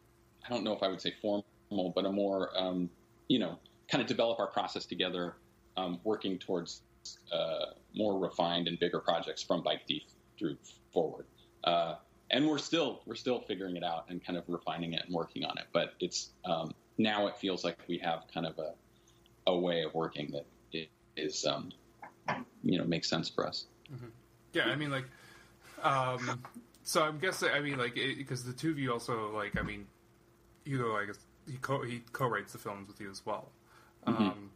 I 0.45 0.49
don't 0.49 0.63
know 0.63 0.73
if 0.73 0.83
I 0.83 0.87
would 0.87 1.01
say 1.01 1.13
formal, 1.21 1.91
but 1.93 2.05
a 2.05 2.11
more 2.11 2.49
um, 2.55 2.89
you 3.27 3.39
know 3.39 3.59
kind 3.89 4.01
of 4.01 4.07
develop 4.07 4.39
our 4.39 4.47
process 4.47 4.85
together, 4.85 5.35
um, 5.75 5.99
working 6.03 6.37
towards 6.39 6.81
uh, 7.31 7.73
more 7.93 8.19
refined 8.19 8.67
and 8.67 8.79
bigger 8.79 8.99
projects 8.99 9.43
from 9.43 9.63
Bike 9.63 9.81
Thief 9.87 10.03
through 10.41 10.57
forward. 10.91 11.25
Uh, 11.63 11.95
and 12.31 12.47
we're 12.47 12.57
still 12.57 13.01
we're 13.05 13.15
still 13.15 13.39
figuring 13.39 13.75
it 13.75 13.83
out 13.83 14.05
and 14.09 14.23
kind 14.25 14.37
of 14.37 14.43
refining 14.47 14.93
it 14.93 15.03
and 15.05 15.13
working 15.13 15.45
on 15.45 15.57
it. 15.57 15.65
But 15.71 15.93
it's 15.99 16.31
um, 16.45 16.73
now 16.97 17.27
it 17.27 17.37
feels 17.37 17.63
like 17.63 17.77
we 17.87 17.97
have 17.99 18.23
kind 18.33 18.45
of 18.45 18.57
a 18.57 18.73
a 19.47 19.57
way 19.57 19.83
of 19.83 19.93
working 19.93 20.31
that 20.31 20.45
it 20.71 20.89
is 21.15 21.45
um, 21.45 21.71
you 22.63 22.77
know 22.77 22.85
makes 22.85 23.09
sense 23.09 23.29
for 23.29 23.47
us. 23.47 23.65
Yeah, 24.53 24.63
I 24.65 24.75
mean, 24.75 24.91
like, 24.91 25.05
um, 25.81 26.41
so 26.83 27.03
I'm 27.03 27.19
guessing, 27.19 27.49
I 27.49 27.61
mean, 27.61 27.77
like, 27.77 27.95
because 27.95 28.43
the 28.43 28.53
two 28.53 28.71
of 28.71 28.79
you 28.79 28.91
also, 28.91 29.33
like, 29.33 29.57
I 29.57 29.61
mean, 29.61 29.87
Hugo, 30.65 30.95
I 30.95 31.05
guess, 31.05 31.19
he 31.49 31.57
co 31.57 31.81
he 31.83 32.01
co-writes 32.11 32.51
the 32.51 32.57
films 32.57 32.87
with 32.87 32.99
you 32.99 33.09
as 33.09 33.25
well. 33.25 33.49
Mm-hmm. 34.07 34.23
Um, 34.23 34.51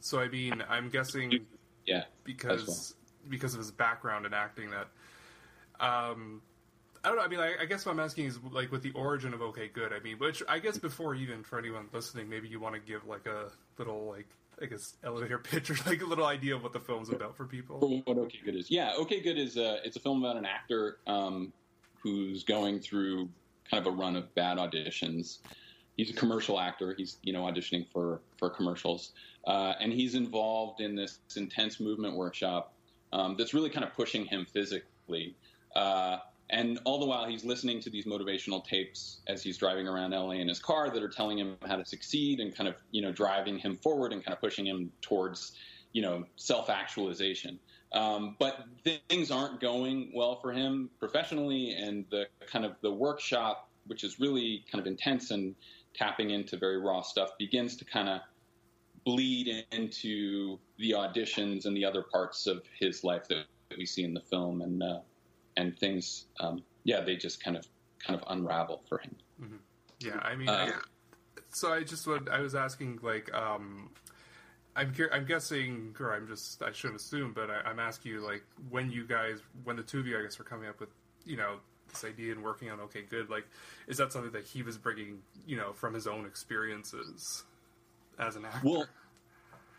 so 0.00 0.18
I 0.20 0.28
mean, 0.28 0.62
I'm 0.68 0.88
guessing, 0.88 1.46
yeah, 1.86 2.04
because 2.24 2.66
well. 2.66 3.30
because 3.30 3.54
of 3.54 3.58
his 3.58 3.70
background 3.70 4.26
in 4.26 4.34
acting, 4.34 4.70
that 4.70 4.88
um, 5.80 6.42
I 7.04 7.08
don't 7.08 7.16
know. 7.16 7.22
I 7.22 7.28
mean, 7.28 7.40
I, 7.40 7.54
I, 7.62 7.64
guess 7.66 7.84
what 7.84 7.92
I'm 7.92 8.00
asking 8.00 8.26
is 8.26 8.38
like 8.50 8.72
with 8.72 8.82
the 8.82 8.92
origin 8.92 9.34
of 9.34 9.42
OK 9.42 9.68
Good. 9.68 9.92
I 9.92 10.00
mean, 10.00 10.18
which 10.18 10.42
I 10.48 10.58
guess 10.58 10.78
before 10.78 11.14
even 11.14 11.42
for 11.42 11.58
anyone 11.58 11.88
listening, 11.92 12.28
maybe 12.28 12.48
you 12.48 12.60
want 12.60 12.74
to 12.74 12.80
give 12.80 13.06
like 13.06 13.26
a 13.26 13.50
little 13.78 14.06
like 14.08 14.28
I 14.60 14.66
guess 14.66 14.94
elevator 15.04 15.38
pitch 15.38 15.70
or 15.70 15.76
like 15.86 16.00
a 16.00 16.06
little 16.06 16.26
idea 16.26 16.54
of 16.54 16.62
what 16.62 16.72
the 16.72 16.80
film's 16.80 17.10
about 17.10 17.36
for 17.36 17.44
people. 17.44 18.02
What 18.04 18.18
OK 18.18 18.38
Good 18.44 18.56
is, 18.56 18.70
yeah, 18.70 18.92
OK 18.96 19.20
Good 19.20 19.38
is 19.38 19.56
a, 19.56 19.78
it's 19.84 19.96
a 19.96 20.00
film 20.00 20.24
about 20.24 20.36
an 20.36 20.46
actor 20.46 20.98
um, 21.06 21.52
who's 22.02 22.44
going 22.44 22.80
through 22.80 23.28
kind 23.70 23.86
of 23.86 23.92
a 23.92 23.96
run 23.96 24.16
of 24.16 24.34
bad 24.34 24.58
auditions. 24.58 25.38
He's 25.96 26.10
a 26.10 26.14
commercial 26.14 26.58
actor. 26.58 26.94
He's 26.96 27.18
you 27.22 27.32
know 27.32 27.42
auditioning 27.42 27.86
for 27.92 28.20
for 28.38 28.50
commercials, 28.50 29.12
uh, 29.46 29.74
and 29.80 29.92
he's 29.92 30.14
involved 30.14 30.80
in 30.80 30.94
this 30.96 31.18
intense 31.36 31.80
movement 31.80 32.16
workshop 32.16 32.72
um, 33.12 33.36
that's 33.38 33.54
really 33.54 33.70
kind 33.70 33.84
of 33.84 33.92
pushing 33.94 34.24
him 34.24 34.46
physically. 34.52 35.36
Uh, 35.74 36.18
and 36.50 36.78
all 36.84 36.98
the 36.98 37.06
while, 37.06 37.26
he's 37.26 37.44
listening 37.44 37.80
to 37.80 37.90
these 37.90 38.04
motivational 38.04 38.64
tapes 38.64 39.20
as 39.26 39.42
he's 39.42 39.56
driving 39.56 39.88
around 39.88 40.10
LA 40.10 40.32
in 40.32 40.48
his 40.48 40.58
car 40.58 40.90
that 40.90 41.02
are 41.02 41.08
telling 41.08 41.38
him 41.38 41.56
how 41.66 41.76
to 41.76 41.84
succeed 41.84 42.38
and 42.40 42.54
kind 42.54 42.68
of, 42.68 42.76
you 42.90 43.00
know, 43.00 43.12
driving 43.12 43.58
him 43.58 43.76
forward 43.78 44.12
and 44.12 44.24
kind 44.24 44.34
of 44.34 44.40
pushing 44.40 44.66
him 44.66 44.92
towards, 45.00 45.52
you 45.92 46.02
know, 46.02 46.24
self 46.36 46.68
actualization. 46.68 47.58
Um, 47.92 48.36
but 48.38 48.66
th- 48.84 49.00
things 49.08 49.30
aren't 49.30 49.60
going 49.60 50.10
well 50.14 50.40
for 50.40 50.52
him 50.52 50.90
professionally, 50.98 51.70
and 51.72 52.04
the 52.10 52.26
kind 52.46 52.64
of 52.64 52.72
the 52.82 52.92
workshop, 52.92 53.70
which 53.86 54.04
is 54.04 54.20
really 54.20 54.64
kind 54.70 54.80
of 54.80 54.86
intense 54.86 55.30
and 55.30 55.54
tapping 55.94 56.30
into 56.30 56.56
very 56.56 56.78
raw 56.78 57.00
stuff, 57.00 57.30
begins 57.38 57.76
to 57.76 57.84
kind 57.84 58.08
of 58.08 58.20
bleed 59.04 59.64
into 59.70 60.58
the 60.78 60.92
auditions 60.92 61.66
and 61.66 61.76
the 61.76 61.84
other 61.84 62.02
parts 62.02 62.46
of 62.46 62.62
his 62.78 63.04
life 63.04 63.28
that, 63.28 63.44
we 63.76 63.86
see 63.86 64.04
in 64.04 64.14
the 64.14 64.20
film. 64.20 64.62
And 64.62 64.80
uh, 64.80 65.00
and 65.56 65.78
things, 65.78 66.26
um, 66.40 66.62
yeah, 66.84 67.00
they 67.00 67.16
just 67.16 67.42
kind 67.42 67.56
of 67.56 67.66
kind 67.98 68.20
of 68.20 68.26
unravel 68.28 68.82
for 68.88 68.98
him. 68.98 69.16
Mm-hmm. 69.42 69.56
Yeah, 70.00 70.18
I 70.22 70.34
mean, 70.36 70.48
uh, 70.48 70.72
I, 70.72 71.40
so 71.50 71.72
I 71.72 71.82
just 71.82 72.06
would, 72.06 72.28
I 72.28 72.40
was 72.40 72.54
asking, 72.54 72.98
like, 73.02 73.32
um, 73.32 73.90
I'm 74.76 74.92
I'm 75.12 75.24
guessing, 75.24 75.94
or 76.00 76.12
I'm 76.12 76.26
just 76.26 76.62
I 76.62 76.72
shouldn't 76.72 77.00
assume, 77.00 77.32
but 77.32 77.48
I, 77.50 77.70
am 77.70 77.78
asking 77.78 78.12
you, 78.12 78.20
like, 78.20 78.44
when 78.70 78.90
you 78.90 79.06
guys, 79.06 79.38
when 79.62 79.76
the 79.76 79.82
two 79.82 80.00
of 80.00 80.06
you, 80.06 80.18
I 80.18 80.22
guess, 80.22 80.38
were 80.38 80.44
coming 80.44 80.68
up 80.68 80.80
with, 80.80 80.90
you 81.24 81.36
know, 81.36 81.56
this 81.88 82.04
idea 82.04 82.32
and 82.32 82.42
working 82.42 82.70
on 82.70 82.80
OK 82.80 83.02
Good, 83.02 83.30
like, 83.30 83.46
is 83.86 83.96
that 83.98 84.12
something 84.12 84.32
that 84.32 84.44
he 84.44 84.62
was 84.62 84.76
bringing, 84.76 85.20
you 85.46 85.56
know, 85.56 85.72
from 85.72 85.94
his 85.94 86.06
own 86.06 86.26
experiences 86.26 87.44
as 88.18 88.36
an 88.36 88.44
actor? 88.44 88.60
Well, 88.68 88.86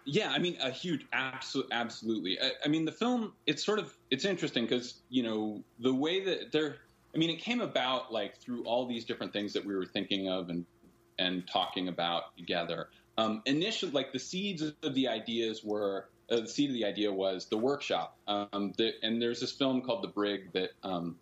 yeah, 0.05 0.31
I 0.31 0.39
mean, 0.39 0.57
a 0.61 0.69
huge, 0.69 1.05
absolutely, 1.13 1.73
absolutely. 1.73 2.39
I, 2.39 2.51
I, 2.63 2.67
mean, 2.67 2.85
the 2.85 2.91
film, 2.91 3.33
it's 3.47 3.65
sort 3.65 3.79
of, 3.79 3.95
it's 4.11 4.23
interesting 4.23 4.65
because 4.65 5.01
you 5.09 5.23
know 5.23 5.63
the 5.79 5.93
way 5.93 6.23
that 6.23 6.51
they're. 6.51 6.77
I 7.13 7.17
mean, 7.17 7.29
it 7.29 7.39
came 7.39 7.61
about 7.61 8.11
like 8.11 8.37
through 8.37 8.65
all 8.65 8.85
these 8.85 9.05
different 9.05 9.31
things 9.31 9.53
that 9.53 9.65
we 9.65 9.73
were 9.73 9.85
thinking 9.85 10.29
of 10.29 10.49
and 10.49 10.65
and 11.17 11.47
talking 11.47 11.87
about 11.87 12.35
together. 12.37 12.89
Um, 13.17 13.41
initially, 13.45 13.91
like 13.93 14.11
the 14.11 14.19
seeds 14.19 14.61
of 14.61 14.93
the 14.93 15.07
ideas 15.07 15.63
were 15.63 16.09
uh, 16.29 16.41
the 16.41 16.47
seed 16.47 16.69
of 16.69 16.73
the 16.73 16.85
idea 16.85 17.11
was 17.11 17.45
the 17.47 17.57
workshop. 17.57 18.17
Um, 18.27 18.73
the, 18.77 18.93
and 19.03 19.21
there's 19.21 19.39
this 19.39 19.51
film 19.51 19.81
called 19.81 20.03
The 20.03 20.09
Brig 20.09 20.51
that 20.53 20.71
um, 20.83 21.17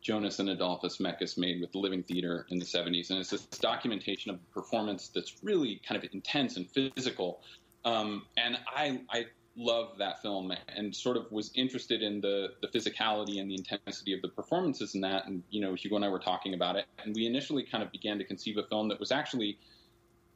Jonas 0.00 0.40
and 0.40 0.48
Adolfas 0.48 1.00
Mekas 1.00 1.38
made 1.38 1.60
with 1.60 1.72
the 1.72 1.78
Living 1.78 2.02
Theater 2.02 2.46
in 2.50 2.58
the 2.58 2.64
70s, 2.64 3.10
and 3.10 3.20
it's 3.20 3.30
this 3.30 3.46
documentation 3.46 4.32
of 4.32 4.36
a 4.36 4.52
performance 4.54 5.08
that's 5.08 5.36
really 5.42 5.80
kind 5.86 6.02
of 6.02 6.10
intense 6.12 6.56
and 6.56 6.68
physical, 6.68 7.40
um, 7.84 8.26
and 8.36 8.58
I, 8.74 9.00
I 9.10 9.26
love 9.56 9.98
that 9.98 10.22
film 10.22 10.52
and 10.74 10.94
sort 10.94 11.16
of 11.16 11.30
was 11.30 11.50
interested 11.54 12.02
in 12.02 12.20
the, 12.20 12.48
the 12.62 12.68
physicality 12.68 13.40
and 13.40 13.50
the 13.50 13.54
intensity 13.54 14.14
of 14.14 14.22
the 14.22 14.28
performances 14.28 14.94
in 14.94 15.00
that. 15.02 15.26
And, 15.26 15.42
you 15.50 15.60
know, 15.60 15.74
Hugo 15.74 15.96
and 15.96 16.04
I 16.04 16.08
were 16.08 16.18
talking 16.18 16.54
about 16.54 16.76
it. 16.76 16.86
And 17.04 17.14
we 17.14 17.26
initially 17.26 17.62
kind 17.62 17.82
of 17.82 17.92
began 17.92 18.18
to 18.18 18.24
conceive 18.24 18.56
a 18.56 18.62
film 18.62 18.88
that 18.88 18.98
was 18.98 19.12
actually 19.12 19.58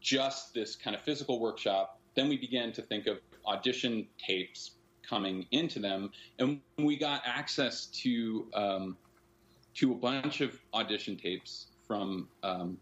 just 0.00 0.54
this 0.54 0.76
kind 0.76 0.94
of 0.94 1.02
physical 1.02 1.40
workshop. 1.40 2.00
Then 2.14 2.28
we 2.28 2.36
began 2.36 2.72
to 2.72 2.82
think 2.82 3.06
of 3.06 3.18
audition 3.46 4.06
tapes 4.18 4.72
coming 5.08 5.46
into 5.50 5.78
them. 5.78 6.10
And 6.38 6.60
we 6.78 6.96
got 6.96 7.22
access 7.24 7.86
to, 7.86 8.46
um, 8.54 8.96
to 9.74 9.92
a 9.92 9.94
bunch 9.94 10.40
of 10.40 10.58
audition 10.74 11.16
tapes 11.16 11.66
from 11.86 12.28
um, 12.42 12.76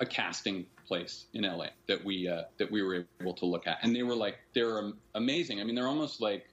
a 0.00 0.06
casting 0.06 0.66
place 0.86 1.26
in 1.34 1.42
LA 1.42 1.66
that 1.86 2.04
we 2.04 2.28
uh, 2.28 2.42
that 2.58 2.70
we 2.70 2.82
were 2.82 3.06
able 3.20 3.34
to 3.34 3.46
look 3.46 3.66
at, 3.66 3.78
and 3.82 3.94
they 3.94 4.02
were 4.02 4.14
like 4.14 4.38
they're 4.54 4.92
amazing. 5.14 5.60
I 5.60 5.64
mean, 5.64 5.74
they're 5.74 5.88
almost 5.88 6.20
like 6.20 6.46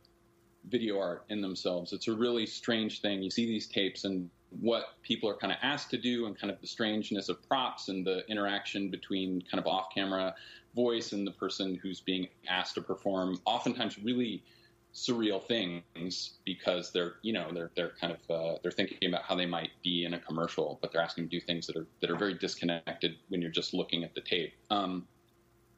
video 0.70 1.00
art 1.00 1.26
in 1.30 1.42
themselves. 1.42 1.94
It's 1.94 2.08
a 2.08 2.14
really 2.14 2.46
strange 2.46 3.02
thing. 3.02 3.22
You 3.24 3.32
see 3.32 3.46
these 3.46 3.68
tapes 3.68 4.04
and 4.04 4.30
what 4.60 4.84
people 5.02 5.30
are 5.30 5.36
kind 5.36 5.52
of 5.52 5.60
asked 5.62 5.90
to 5.92 5.98
do, 5.98 6.26
and 6.26 6.38
kind 6.38 6.52
of 6.52 6.60
the 6.62 6.68
strangeness 6.68 7.30
of 7.30 7.42
props 7.48 7.88
and 7.88 8.06
the 8.06 8.26
interaction 8.28 8.90
between 8.90 9.42
kind 9.50 9.60
of 9.60 9.68
off-camera 9.68 10.36
voice 10.76 11.14
and 11.14 11.26
the 11.26 11.32
person 11.32 11.80
who's 11.82 12.02
being 12.02 12.28
asked 12.48 12.76
to 12.76 12.82
perform. 12.82 13.40
Oftentimes, 13.46 13.98
really 14.00 14.44
surreal 14.94 15.42
things 15.46 16.38
because 16.46 16.92
they're 16.92 17.14
you 17.22 17.32
know 17.34 17.50
they're 17.54 17.72
they're 17.76 17.94
kind 18.00 18.14
of 18.14 18.36
uh, 18.36 18.58
they're 18.62 18.72
thinking 18.72 18.98
about 19.08 19.24
how 19.24 19.36
they 19.36 19.46
might 19.46 19.70
be 19.84 20.06
in 20.06 20.14
a 20.14 20.20
commercial, 20.20 20.80
but 20.82 20.92
they're 20.92 21.02
asking 21.02 21.26
to 21.26 21.30
do 21.30 21.40
things 21.40 21.68
that 21.68 21.76
are 21.76 21.88
that 22.02 22.10
are 22.10 22.18
very 22.18 22.34
disconnected 22.34 23.16
when 23.30 23.42
you're 23.42 23.52
just 23.52 23.74
looking 23.74 24.04
at 24.04 24.14
the 24.14 24.22
tape. 24.22 24.54
Um, 24.70 25.08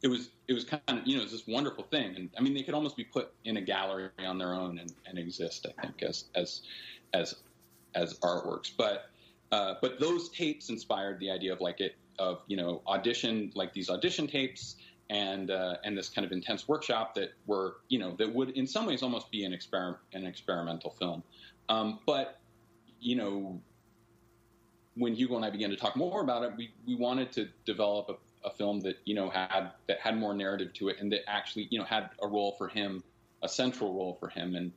it 0.01 0.08
was 0.08 0.29
it 0.48 0.53
was 0.53 0.65
kind 0.65 0.82
of 0.88 1.00
you 1.05 1.17
know 1.17 1.24
it's 1.24 1.32
this 1.32 1.48
wonderful 1.48 1.84
thing, 1.86 2.15
and 2.15 2.29
I 2.38 2.41
mean 2.41 2.53
they 2.53 2.63
could 2.63 2.74
almost 2.74 2.98
be 2.98 3.03
put 3.03 3.34
in 3.46 3.58
a 3.58 3.62
gallery 3.62 4.10
on 4.20 4.38
their 4.38 4.53
own 4.53 4.79
and, 4.79 4.93
and 5.05 5.17
exist. 5.17 5.65
I 5.77 5.82
think 5.82 6.01
as 6.03 6.25
as 6.36 6.62
as 7.13 7.36
as 7.96 8.20
artworks, 8.20 8.72
but 8.75 9.10
uh, 9.51 9.75
but 9.82 10.00
those 10.00 10.29
tapes 10.29 10.70
inspired 10.70 11.20
the 11.20 11.29
idea 11.29 11.53
of 11.53 11.62
like 11.62 11.79
it 11.79 11.96
of 12.20 12.41
you 12.48 12.58
know 12.58 12.82
audition 12.88 13.51
like 13.55 13.74
these 13.74 13.89
audition 13.89 14.27
tapes 14.27 14.75
and 15.13 15.51
uh, 15.51 15.75
and 15.86 15.96
this 15.96 16.10
kind 16.10 16.25
of 16.25 16.32
intense 16.32 16.67
workshop 16.67 17.13
that 17.15 17.34
were 17.46 17.75
you 17.88 18.00
know 18.00 18.15
that 18.17 18.34
would 18.34 18.50
in 18.50 18.65
some 18.67 18.88
ways 18.88 19.03
almost 19.03 19.32
be 19.32 19.46
an 19.46 19.53
experiment 19.53 20.00
an 20.13 20.25
experimental 20.25 20.89
film, 21.00 21.24
um, 21.70 22.00
but 22.05 22.39
you 23.00 23.15
know 23.15 23.62
when 24.96 25.13
Hugo 25.13 25.36
and 25.36 25.46
I 25.46 25.50
began 25.50 25.70
to 25.70 25.75
talk 25.75 25.96
more 25.96 26.22
about 26.22 26.43
it, 26.43 26.51
we, 26.55 26.72
we 26.86 26.93
wanted 26.96 27.32
to 27.34 27.50
develop 27.65 28.10
a, 28.10 28.48
a 28.48 28.51
film 28.51 28.79
that 28.82 28.98
you 29.05 29.13
know 29.13 29.29
had 29.29 29.72
that 29.88 30.00
had 30.00 30.17
more 30.17 30.34
narrative 30.34 30.74
to 30.74 30.89
it 30.89 30.98
and 31.00 31.12
that 31.12 31.29
actually 31.29 31.67
you 31.70 31.77
know 31.77 31.86
had 31.86 32.10
a 32.22 32.27
role 32.27 32.55
for 32.58 32.67
him, 32.67 33.03
a 33.43 33.50
central 33.50 33.93
role 33.93 34.17
for 34.20 34.29
him, 34.29 34.55
and 34.55 34.72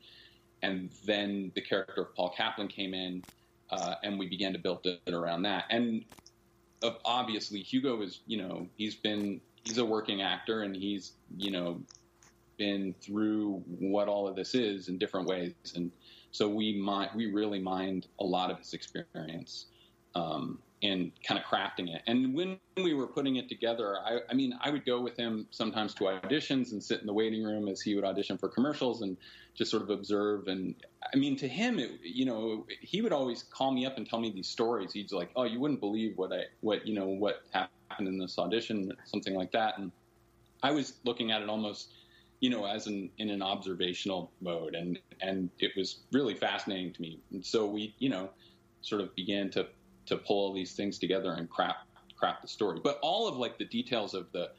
and 0.63 0.91
then 1.07 1.51
the 1.55 1.63
character 1.63 2.03
of 2.03 2.15
Paul 2.15 2.35
Kaplan 2.37 2.69
came 2.69 2.93
in, 2.93 3.23
uh, 3.71 3.95
and 4.03 4.19
we 4.19 4.29
began 4.29 4.53
to 4.53 4.59
build 4.59 4.85
it 4.85 5.01
around 5.13 5.43
that. 5.43 5.65
And 5.71 6.05
uh, 6.83 6.91
obviously, 7.07 7.61
Hugo 7.61 8.03
is 8.03 8.21
you 8.27 8.37
know 8.37 8.69
he's 8.77 8.97
been 8.97 9.41
he's 9.67 9.79
a 9.79 9.85
working 9.85 10.23
actor 10.23 10.63
and 10.63 10.75
he's 10.75 11.13
you 11.37 11.51
know 11.51 11.81
been 12.57 12.95
through 13.01 13.63
what 13.67 14.09
all 14.09 14.27
of 14.27 14.35
this 14.35 14.55
is 14.55 14.89
in 14.89 14.99
different 14.99 15.27
ways. 15.27 15.53
And 15.75 15.91
so 16.31 16.49
we 16.49 16.79
mined 16.79 17.11
we 17.15 17.33
really 17.33 17.59
mined 17.59 18.07
a 18.21 18.25
lot 18.25 18.51
of 18.51 18.59
his 18.59 18.73
experience 18.73 19.67
um, 20.15 20.59
in 20.83 21.13
kind 21.27 21.39
of 21.41 21.47
crafting 21.47 21.95
it. 21.95 22.03
And 22.07 22.35
when 22.35 22.59
we 22.77 22.95
were 22.95 23.07
putting 23.07 23.37
it 23.37 23.49
together 23.49 23.97
I, 24.05 24.19
I, 24.31 24.35
mean 24.35 24.59
i 24.63 24.69
would 24.69 24.85
go 24.85 25.01
with 25.01 25.17
him 25.17 25.47
sometimes 25.51 25.95
to 25.95 26.05
auditions 26.05 26.73
and 26.73 26.83
sit 26.83 27.01
in 27.01 27.07
the 27.07 27.13
waiting 27.13 27.43
room 27.43 27.69
as 27.69 27.81
he 27.81 27.95
would 27.95 28.05
audition 28.05 28.37
for 28.37 28.51
commercials 28.51 29.01
and 29.01 29.17
just 29.55 29.71
sort 29.71 29.83
of 29.83 29.91
observe. 29.91 30.49
And 30.49 30.75
i 31.13 31.17
mean 31.17 31.37
to 31.37 31.49
him 31.49 31.79
it, 31.79 31.93
you 32.03 32.25
know 32.25 32.67
he 32.81 33.03
would 33.03 33.13
always 33.13 33.43
call 33.43 33.73
me 33.73 33.87
up 33.87 33.97
and 33.97 34.09
tell 34.09 34.21
me 34.21 34.31
these 34.31 34.49
stories. 34.49 34.93
He's 34.93 35.13
like 35.13 35.31
oh 35.37 35.45
you 35.45 35.61
wouldn't 35.61 35.81
believe 35.81 36.17
what 36.17 36.33
i 36.33 36.45
what 36.61 36.87
you 36.87 36.95
know 36.95 37.07
what 37.07 37.43
happened 37.53 37.76
happened 37.89 38.09
in 38.09 38.19
this 38.19 38.39
audition, 38.39 38.93
something 39.05 39.35
like 39.35 39.53
that. 39.53 39.79
And 39.79 39.93
I 40.63 40.71
was 40.71 40.95
looking 41.05 41.31
at 41.31 41.43
it 41.43 41.49
almost, 41.49 41.93
you 42.41 42.51
know, 42.51 42.67
as 42.67 42.87
an 42.87 43.11
in 43.19 43.31
an 43.31 43.43
observational 43.43 44.31
mode, 44.41 44.75
and 44.75 44.99
and 45.21 45.51
it 45.59 45.73
was 45.77 46.01
really 46.13 46.35
fascinating 46.35 46.93
to 46.93 47.03
me. 47.03 47.21
And 47.33 47.45
so 47.45 47.67
we, 47.67 47.95
you 47.99 48.09
know, 48.09 48.31
sort 48.83 49.01
of 49.01 49.15
began 49.15 49.51
to 49.51 49.67
to 50.07 50.17
pull 50.17 50.37
all 50.47 50.53
these 50.53 50.75
things 50.75 50.99
together 50.99 51.33
and 51.33 51.49
craft 51.49 51.87
craft 52.17 52.43
the 52.43 52.49
story. 52.49 52.81
But 52.83 52.99
all 53.03 53.29
of 53.29 53.37
like 53.37 53.59
the 53.59 53.65
details 53.65 54.15
of 54.15 54.31
the 54.33 54.51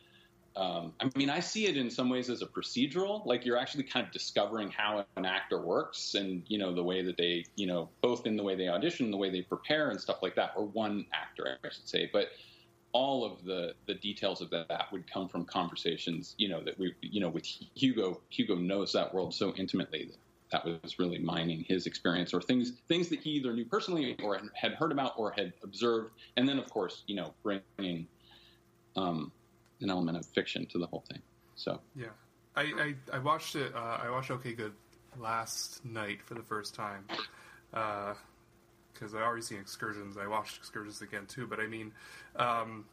um, 0.58 0.94
I 1.00 1.12
mean, 1.16 1.30
I 1.30 1.40
see 1.40 1.68
it 1.68 1.78
in 1.78 1.92
some 1.92 2.10
ways 2.10 2.32
as 2.32 2.42
a 2.42 2.48
procedural. 2.48 3.24
Like 3.28 3.46
you're 3.46 3.58
actually 3.58 3.84
kind 3.84 4.08
of 4.08 4.12
discovering 4.12 4.72
how 4.72 5.06
an 5.16 5.24
actor 5.24 5.62
works, 5.62 6.16
and 6.16 6.42
you 6.48 6.58
know 6.58 6.74
the 6.74 6.84
way 6.84 7.04
that 7.04 7.16
they, 7.16 7.46
you 7.56 7.68
know, 7.68 7.90
both 8.02 8.26
in 8.26 8.36
the 8.36 8.42
way 8.42 8.56
they 8.56 8.68
audition, 8.68 9.12
the 9.12 9.18
way 9.18 9.30
they 9.30 9.44
prepare, 9.44 9.92
and 9.92 10.02
stuff 10.02 10.18
like 10.24 10.36
that. 10.36 10.54
Or 10.56 10.66
one 10.66 11.06
actor, 11.14 11.60
I 11.64 11.70
should 11.70 11.88
say. 11.88 12.10
But 12.12 12.30
all 12.98 13.24
of 13.24 13.44
the 13.44 13.76
the 13.86 13.94
details 13.94 14.42
of 14.42 14.50
that 14.50 14.92
would 14.92 15.10
come 15.12 15.28
from 15.30 15.46
conversations, 15.46 16.34
you 16.40 16.50
know, 16.50 16.64
that 16.64 16.80
we, 16.80 16.96
you 17.02 17.22
know, 17.22 17.30
with 17.30 17.46
Hugo. 17.76 18.20
Hugo 18.30 18.56
knows 18.56 18.92
that 18.94 19.14
world 19.14 19.36
so 19.36 19.54
intimately 19.56 20.06
that 20.06 20.18
that 20.52 20.82
was 20.82 20.98
really 20.98 21.20
mining 21.20 21.64
his 21.68 21.86
experience 21.86 22.34
or 22.34 22.42
things 22.42 22.72
things 22.88 23.10
that 23.10 23.20
he 23.20 23.32
either 23.32 23.54
knew 23.54 23.66
personally 23.66 24.16
or 24.24 24.42
had 24.56 24.74
heard 24.74 24.92
about 24.92 25.14
or 25.16 25.32
had 25.32 25.54
observed, 25.64 26.10
and 26.38 26.50
then 26.50 26.58
of 26.58 26.68
course, 26.72 27.04
you 27.06 27.16
know, 27.16 27.36
bringing 27.44 28.08
um, 28.96 29.32
an 29.82 29.92
element 29.92 30.18
of 30.18 30.26
fiction 30.26 30.66
to 30.66 30.80
the 30.80 30.88
whole 30.88 31.04
thing. 31.08 31.22
So 31.56 31.80
yeah, 31.96 32.08
I 32.56 32.96
I, 33.14 33.18
I 33.18 33.20
watched 33.20 33.56
it. 33.56 33.76
Uh, 33.76 34.00
I 34.06 34.10
watched 34.10 34.32
OK 34.32 34.54
Good 34.54 34.74
last 35.20 35.86
night 35.86 36.24
for 36.24 36.34
the 36.34 36.44
first 36.44 36.74
time 36.74 37.06
because 38.98 39.14
I 39.14 39.22
already 39.22 39.42
seen 39.42 39.60
Excursions. 39.60 40.18
I 40.18 40.28
watched 40.28 40.58
Excursions 40.58 41.02
again 41.02 41.26
too. 41.28 41.48
But 41.48 41.60
I 41.60 41.68
mean, 41.68 41.92
um, 42.36 42.86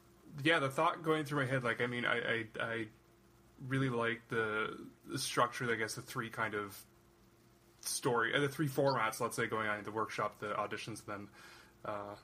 yeah, 0.42 0.58
the 0.58 0.68
thought 0.68 1.02
going 1.02 1.24
through 1.24 1.44
my 1.44 1.50
head, 1.50 1.64
like 1.64 1.80
I 1.80 1.86
mean, 1.86 2.04
I 2.04 2.18
I, 2.18 2.44
I 2.60 2.86
really 3.68 3.88
like 3.88 4.22
the, 4.28 4.76
the 5.06 5.18
structure. 5.18 5.70
I 5.70 5.76
guess 5.76 5.94
the 5.94 6.02
three 6.02 6.30
kind 6.30 6.54
of 6.54 6.76
story, 7.80 8.34
uh, 8.34 8.40
the 8.40 8.48
three 8.48 8.68
formats. 8.68 9.20
Let's 9.20 9.36
say 9.36 9.46
going 9.46 9.68
on 9.68 9.78
in 9.78 9.84
the 9.84 9.92
workshop, 9.92 10.40
the 10.40 10.48
auditions, 10.48 11.04
then. 11.04 11.28
Uh, 11.84 12.14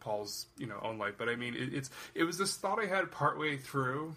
Paul's 0.00 0.46
you 0.56 0.66
know 0.66 0.80
own 0.82 0.96
life. 0.98 1.14
But 1.18 1.28
I 1.28 1.36
mean, 1.36 1.54
it, 1.54 1.74
it's 1.74 1.90
it 2.14 2.24
was 2.24 2.38
this 2.38 2.56
thought 2.56 2.80
I 2.82 2.86
had 2.86 3.10
partway 3.10 3.58
through 3.58 4.14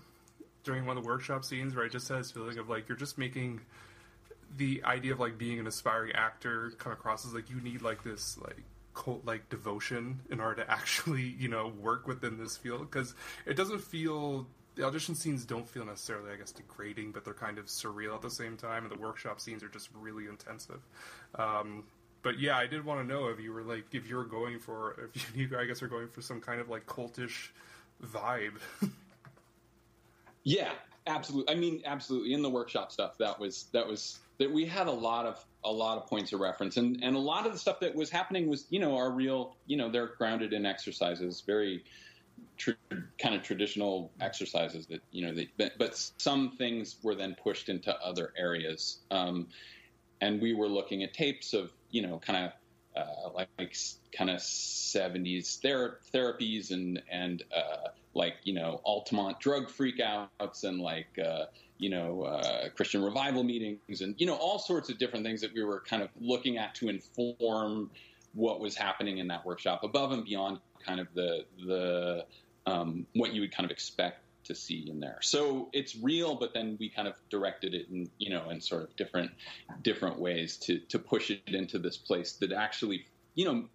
during 0.63 0.85
one 0.85 0.97
of 0.97 1.03
the 1.03 1.07
workshop 1.09 1.43
scenes 1.45 1.75
where 1.75 1.85
I 1.85 1.89
just 1.89 2.07
had 2.07 2.19
this 2.19 2.31
feeling 2.31 2.57
of 2.57 2.69
like 2.69 2.87
you're 2.87 2.97
just 2.97 3.17
making 3.17 3.59
the 4.55 4.81
idea 4.83 5.13
of 5.13 5.19
like 5.19 5.37
being 5.37 5.59
an 5.59 5.67
aspiring 5.67 6.13
actor 6.13 6.71
come 6.77 6.91
across 6.91 7.25
as 7.25 7.33
like 7.33 7.49
you 7.49 7.59
need 7.59 7.81
like 7.81 8.03
this 8.03 8.37
like 8.37 8.63
cult 8.93 9.25
like 9.25 9.49
devotion 9.49 10.19
in 10.29 10.39
order 10.39 10.63
to 10.63 10.71
actually 10.71 11.35
you 11.39 11.47
know 11.47 11.71
work 11.79 12.07
within 12.07 12.37
this 12.37 12.57
field 12.57 12.81
because 12.81 13.15
it 13.45 13.55
doesn't 13.55 13.81
feel 13.81 14.47
the 14.75 14.83
audition 14.83 15.13
scenes 15.13 15.45
don't 15.45 15.67
feel 15.67 15.85
necessarily 15.85 16.31
i 16.31 16.35
guess 16.35 16.51
degrading 16.51 17.11
but 17.11 17.23
they're 17.23 17.33
kind 17.33 17.57
of 17.57 17.65
surreal 17.65 18.15
at 18.15 18.21
the 18.21 18.29
same 18.29 18.57
time 18.57 18.83
and 18.83 18.91
the 18.91 18.99
workshop 18.99 19.39
scenes 19.39 19.63
are 19.63 19.69
just 19.69 19.89
really 19.93 20.27
intensive 20.27 20.81
um, 21.35 21.83
but 22.23 22.39
yeah, 22.39 22.57
I 22.57 22.65
did 22.65 22.83
want 22.83 23.01
to 23.01 23.05
know 23.05 23.27
if 23.27 23.39
you 23.39 23.51
were 23.53 23.61
like 23.61 23.83
if 23.91 24.09
you 24.09 24.15
were 24.15 24.25
going 24.25 24.57
for 24.57 25.09
if 25.13 25.35
you 25.35 25.49
I 25.59 25.65
guess 25.65 25.83
are 25.83 25.87
going 25.87 26.07
for 26.07 26.21
some 26.21 26.41
kind 26.41 26.59
of 26.59 26.69
like 26.69 26.87
cultish 26.87 27.49
vibe. 28.03 28.59
yeah, 30.43 30.71
absolutely. 31.05 31.53
I 31.53 31.57
mean, 31.57 31.83
absolutely. 31.85 32.33
In 32.33 32.41
the 32.41 32.49
workshop 32.49 32.91
stuff, 32.91 33.17
that 33.19 33.37
was 33.37 33.65
that 33.73 33.85
was 33.85 34.19
that 34.39 34.51
we 34.51 34.65
had 34.65 34.87
a 34.87 34.91
lot 34.91 35.25
of 35.25 35.45
a 35.65 35.71
lot 35.71 35.97
of 35.97 36.07
points 36.07 36.33
of 36.33 36.39
reference, 36.39 36.77
and 36.77 37.03
and 37.03 37.15
a 37.15 37.19
lot 37.19 37.45
of 37.45 37.51
the 37.51 37.59
stuff 37.59 37.79
that 37.79 37.95
was 37.95 38.09
happening 38.09 38.47
was 38.47 38.65
you 38.69 38.79
know 38.79 38.95
our 38.95 39.11
real 39.11 39.55
you 39.65 39.77
know 39.77 39.89
they're 39.89 40.15
grounded 40.17 40.53
in 40.53 40.65
exercises, 40.65 41.41
very 41.45 41.83
tr- 42.57 42.71
kind 43.19 43.35
of 43.35 43.43
traditional 43.43 44.11
exercises 44.21 44.85
that 44.87 45.01
you 45.11 45.25
know 45.25 45.33
they, 45.33 45.49
but, 45.57 45.73
but 45.77 46.11
some 46.17 46.55
things 46.57 46.97
were 47.03 47.15
then 47.15 47.35
pushed 47.41 47.69
into 47.69 47.95
other 47.99 48.33
areas. 48.37 48.99
Um, 49.11 49.47
and 50.21 50.41
we 50.41 50.53
were 50.53 50.67
looking 50.67 51.03
at 51.03 51.13
tapes 51.13 51.53
of 51.53 51.71
you 51.91 52.01
know 52.01 52.19
kind 52.19 52.45
of 52.45 52.51
uh, 52.95 53.29
like, 53.33 53.49
like 53.57 53.75
kind 54.15 54.29
of 54.29 54.37
70s 54.37 55.59
ther- 55.59 55.99
therapies 56.13 56.71
and 56.71 57.01
and 57.11 57.43
uh, 57.55 57.89
like 58.13 58.35
you 58.43 58.53
know 58.53 58.81
Altamont 58.83 59.39
drug 59.39 59.67
freakouts 59.67 60.63
and 60.63 60.79
like 60.79 61.19
uh, 61.23 61.45
you 61.77 61.89
know 61.89 62.23
uh, 62.23 62.69
Christian 62.69 63.03
revival 63.03 63.43
meetings 63.43 64.01
and 64.01 64.15
you 64.17 64.27
know 64.27 64.35
all 64.35 64.59
sorts 64.59 64.89
of 64.89 64.97
different 64.97 65.25
things 65.25 65.41
that 65.41 65.53
we 65.53 65.63
were 65.63 65.81
kind 65.81 66.01
of 66.03 66.09
looking 66.19 66.57
at 66.57 66.75
to 66.75 66.89
inform 66.89 67.89
what 68.33 68.59
was 68.59 68.75
happening 68.75 69.19
in 69.19 69.27
that 69.27 69.45
workshop 69.45 69.83
above 69.83 70.11
and 70.11 70.25
beyond 70.25 70.59
kind 70.85 70.99
of 70.99 71.07
the 71.13 71.45
the 71.65 72.25
um, 72.65 73.05
what 73.13 73.33
you 73.33 73.41
would 73.41 73.53
kind 73.53 73.65
of 73.65 73.71
expect 73.71 74.19
to 74.45 74.55
see 74.55 74.89
in 74.89 74.99
there. 74.99 75.19
So 75.21 75.69
it's 75.73 75.95
real, 75.95 76.35
but 76.35 76.53
then 76.53 76.77
we 76.79 76.89
kind 76.89 77.07
of 77.07 77.13
directed 77.29 77.73
it 77.73 77.87
in 77.89 78.09
you 78.17 78.29
know 78.29 78.49
in 78.49 78.61
sort 78.61 78.83
of 78.83 78.95
different 78.95 79.31
different 79.81 80.19
ways 80.19 80.57
to 80.57 80.79
to 80.79 80.99
push 80.99 81.31
it 81.31 81.41
into 81.47 81.79
this 81.79 81.97
place 81.97 82.33
that 82.33 82.51
actually 82.51 83.05
you 83.35 83.45
know 83.45 83.65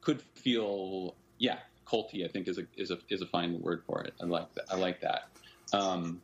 could 0.00 0.22
feel 0.22 1.14
yeah 1.38 1.58
culty. 1.90 2.24
I 2.24 2.28
think 2.28 2.48
is 2.48 2.58
a 2.58 2.66
is 2.76 2.90
a 2.90 2.98
is 3.08 3.22
a 3.22 3.26
fine 3.26 3.60
word 3.60 3.82
for 3.86 4.02
it. 4.02 4.14
I 4.20 4.26
like 4.26 4.52
that. 4.54 4.64
I 4.70 4.76
like 4.76 5.00
that. 5.00 5.28
Um, 5.72 6.20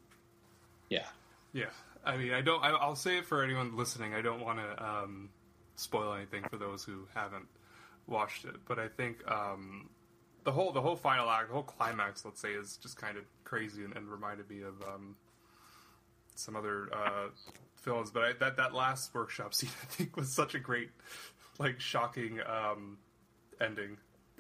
yeah. 0.89 1.07
Yeah. 1.53 1.67
I 2.05 2.17
mean, 2.17 2.33
I 2.33 2.41
don't. 2.41 2.63
I, 2.63 2.87
will 2.87 2.95
say 2.95 3.19
it 3.19 3.27
for 3.27 3.43
anyone 3.43 3.77
listening. 3.77 4.15
I 4.15 4.23
don't 4.23 4.41
want 4.41 4.61
to 4.61 4.85
um, 4.85 5.29
spoil 5.75 6.15
anything 6.15 6.45
for 6.49 6.57
those 6.57 6.85
who 6.85 7.07
haven't 7.15 7.47
watched 8.07 8.45
it, 8.45 8.55
but 8.67 8.79
I 8.79 8.87
think 8.87 9.29
um, 9.29 9.91
the 10.45 10.53
whole 10.53 10.73
the 10.73 10.81
whole 10.81 10.95
final 10.95 11.29
act, 11.29 11.49
the 11.49 11.55
whole 11.55 11.65
climax, 11.65 12.25
let's 12.25 12.41
say, 12.41 12.53
is 12.53 12.77
just 12.77 12.97
kind 12.97 13.19
of 13.19 13.25
crazy 13.43 13.85
and, 13.85 13.97
and 13.97 14.09
reminded 14.09 14.49
me 14.49 14.63
of 14.63 14.81
um, 14.83 15.17
some 16.37 16.55
other 16.55 16.89
uh, 16.95 17.29
films. 17.75 18.11
But 18.13 18.23
I, 18.23 18.33
that 18.41 18.57
that 18.57 18.73
last 18.73 19.13
workshop 19.13 19.53
scene, 19.55 19.71
I 19.83 19.87
think, 19.87 20.17
was 20.17 20.33
such 20.33 20.55
a 20.55 20.61
great, 20.61 20.91
like, 21.59 21.81
shocking 21.81 22.39
um, 22.47 22.99
ending. 23.61 23.97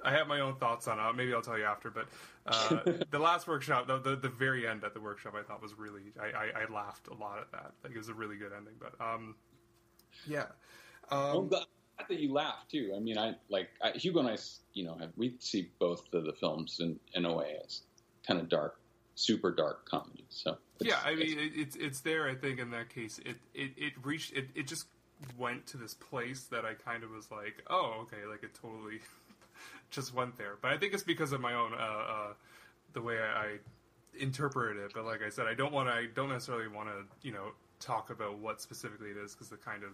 I 0.07 0.13
have 0.13 0.29
my 0.29 0.41
own 0.41 0.57
thoughts 0.57 0.89
on 0.89 0.99
it. 0.99 1.17
Maybe 1.17 1.35
I'll 1.35 1.43
tell 1.43 1.59
you 1.59 1.65
after. 1.65 1.91
But 1.91 2.07
uh, 2.47 2.79
the 3.11 3.19
last 3.19 3.47
workshop, 3.47 3.87
the, 3.87 3.99
the, 3.99 4.17
the 4.17 4.29
very 4.29 4.67
end 4.67 4.85
at 4.85 4.95
the 4.95 5.01
workshop, 5.01 5.35
I 5.39 5.43
thought 5.43 5.61
was 5.61 5.75
really. 5.77 6.13
I, 6.21 6.27
I, 6.27 6.63
I 6.63 6.73
laughed 6.73 7.09
a 7.09 7.15
lot 7.15 7.39
at 7.39 7.51
that. 7.53 7.73
Like 7.83 7.93
it 7.93 7.99
was 7.99 8.09
a 8.09 8.15
really 8.15 8.37
good 8.37 8.53
ending. 8.57 8.75
But 8.79 8.95
um, 9.05 9.35
yeah. 10.27 10.47
Um, 11.11 11.49
well, 11.49 11.67
that 12.09 12.21
you 12.21 12.33
laugh 12.33 12.67
too. 12.71 12.93
I 12.97 13.01
mean, 13.01 13.19
I 13.19 13.35
like 13.49 13.71
I, 13.83 13.91
Hugo 13.93 14.21
and 14.21 14.29
I, 14.29 14.37
you 14.75 14.85
know, 14.85 14.97
have, 14.99 15.11
we 15.17 15.35
see 15.39 15.71
both 15.79 16.13
of 16.13 16.25
the 16.25 16.33
films 16.33 16.79
in 16.81 16.99
in 17.15 17.25
a 17.25 17.35
way 17.35 17.57
as 17.65 17.83
kind 18.27 18.41
of 18.41 18.49
dark, 18.49 18.79
super 19.15 19.51
dark 19.51 19.89
comedies. 19.89 20.25
So 20.29 20.59
yeah, 20.81 21.01
I 21.05 21.15
mean, 21.15 21.39
it's, 21.39 21.57
it's 21.57 21.77
it's 21.77 22.01
there. 22.01 22.29
I 22.29 22.35
think 22.35 22.61
in 22.61 22.71
that 22.71 22.91
case, 22.91 23.19
it 23.25 23.37
it, 23.55 23.73
it 23.77 23.93
reached 24.03 24.35
it, 24.35 24.49
it 24.55 24.67
just 24.67 24.87
went 25.39 25.67
to 25.67 25.77
this 25.77 25.95
place 25.95 26.45
that 26.51 26.65
I 26.65 26.75
kind 26.75 27.03
of 27.03 27.11
was 27.11 27.31
like, 27.31 27.63
oh, 27.69 28.03
okay, 28.03 28.27
like 28.29 28.43
it 28.43 28.55
totally 28.55 29.01
just 29.91 30.15
went 30.15 30.37
there. 30.37 30.55
But 30.61 30.73
I 30.73 30.79
think 30.79 30.95
it's 30.95 31.03
because 31.03 31.33
of 31.33 31.41
my 31.41 31.55
own 31.55 31.73
uh, 31.75 31.77
uh, 31.77 32.33
the 32.93 33.03
way 33.03 33.19
I, 33.19 33.41
I 33.41 33.49
interpret 34.19 34.77
it. 34.77 34.93
But 34.95 35.05
like 35.05 35.23
I 35.23 35.31
said, 35.31 35.47
I 35.47 35.55
don't 35.55 35.73
want 35.73 35.89
to. 35.89 35.95
I 35.95 36.07
don't 36.15 36.29
necessarily 36.29 36.69
want 36.69 36.89
to, 36.89 37.05
you 37.27 37.33
know, 37.33 37.53
talk 37.81 38.11
about 38.11 38.39
what 38.39 38.61
specifically 38.61 39.11
it 39.11 39.17
is 39.17 39.33
because 39.33 39.49
the 39.49 39.57
kind 39.57 39.83
of 39.83 39.91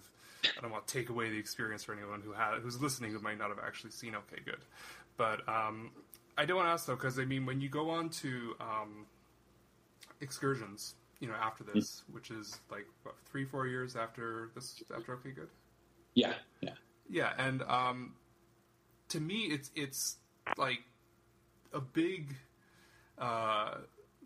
I 0.57 0.61
don't 0.61 0.71
want 0.71 0.87
to 0.87 0.93
take 0.93 1.11
away 1.11 1.31
the 1.31 1.39
experience 1.39 1.85
for 1.85 1.93
anyone 1.93 2.21
who 2.21 2.33
has 2.33 2.63
who's 2.63 2.81
listening 2.81 3.13
who 3.13 3.21
might 3.21 3.39
not 3.39 3.49
have 3.49 3.59
actually 3.65 3.91
seen 3.91 4.15
Okay 4.15 4.43
Good, 4.45 4.65
but 5.17 5.47
um, 5.49 5.91
I 6.39 6.45
don't 6.45 6.57
want 6.57 6.69
to 6.69 6.73
ask 6.73 6.87
though 6.87 6.97
because 6.97 7.19
I 7.19 7.25
mean 7.25 7.47
when 7.47 7.61
you 7.61 7.69
go 7.69 7.91
on 7.91 8.09
to 8.11 8.55
um, 8.61 9.07
excursions, 10.21 10.95
you 11.21 11.29
know 11.29 11.35
after 11.35 11.65
this, 11.65 12.03
mm-hmm. 12.03 12.15
which 12.15 12.31
is 12.31 12.61
like 12.71 12.87
what, 13.03 13.15
three 13.31 13.45
four 13.45 13.67
years 13.67 13.97
after 13.97 14.51
this 14.55 14.83
after 14.95 15.15
Okay 15.15 15.31
Good. 15.31 15.49
Yeah, 16.15 16.35
yeah, 16.61 16.75
yeah, 17.09 17.33
and 17.39 17.63
um, 17.63 18.15
to 19.13 19.21
me 19.21 19.45
it's 19.45 19.71
it's 19.75 20.17
like 20.57 20.81
a 21.73 21.81
big. 21.81 22.35
Uh, 23.19 23.75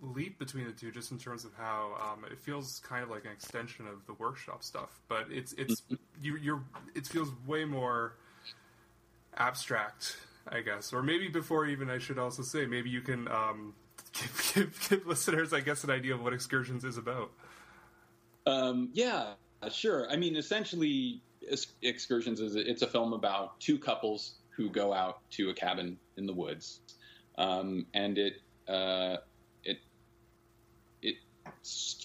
leap 0.03 0.39
between 0.39 0.67
the 0.67 0.73
two 0.73 0.91
just 0.91 1.11
in 1.11 1.19
terms 1.19 1.45
of 1.45 1.53
how 1.57 1.95
um, 2.03 2.25
it 2.31 2.39
feels 2.39 2.81
kind 2.87 3.03
of 3.03 3.11
like 3.11 3.25
an 3.25 3.31
extension 3.31 3.87
of 3.87 4.05
the 4.07 4.13
workshop 4.15 4.63
stuff 4.63 5.01
but 5.09 5.27
it's 5.31 5.53
it's 5.55 5.81
mm-hmm. 5.83 5.95
you, 6.21 6.37
you're 6.37 6.63
it 6.95 7.07
feels 7.07 7.31
way 7.47 7.65
more 7.65 8.15
abstract 9.37 10.19
i 10.49 10.61
guess 10.61 10.93
or 10.93 11.03
maybe 11.03 11.29
before 11.29 11.67
even 11.67 11.89
i 11.91 11.99
should 11.99 12.19
also 12.19 12.43
say 12.43 12.67
maybe 12.67 12.91
you 12.91 13.01
can 13.01 13.27
um, 13.29 13.75
give, 14.13 14.53
give, 14.55 14.89
give, 14.89 15.07
listeners 15.07 15.53
i 15.53 15.61
guess 15.61 15.83
an 15.85 15.91
idea 15.91 16.15
of 16.15 16.23
what 16.23 16.33
excursions 16.33 16.85
is 16.85 16.99
about 16.99 17.31
um, 18.47 18.91
yeah 18.93 19.33
sure 19.71 20.09
i 20.11 20.17
mean 20.17 20.37
essentially 20.37 21.23
excursions 21.83 22.41
is 22.41 22.55
it's 22.55 22.83
a 22.83 22.87
film 22.87 23.13
about 23.13 23.59
two 23.61 23.79
couples 23.79 24.35
who 24.57 24.71
go 24.71 24.93
out 24.93 25.19
to 25.31 25.51
a 25.51 25.55
cabin 25.55 25.99
in 26.17 26.27
the 26.27 26.33
woods. 26.33 26.81
Um, 27.39 27.87
and 27.95 28.17
it 28.17 28.35
uh, 28.69 29.17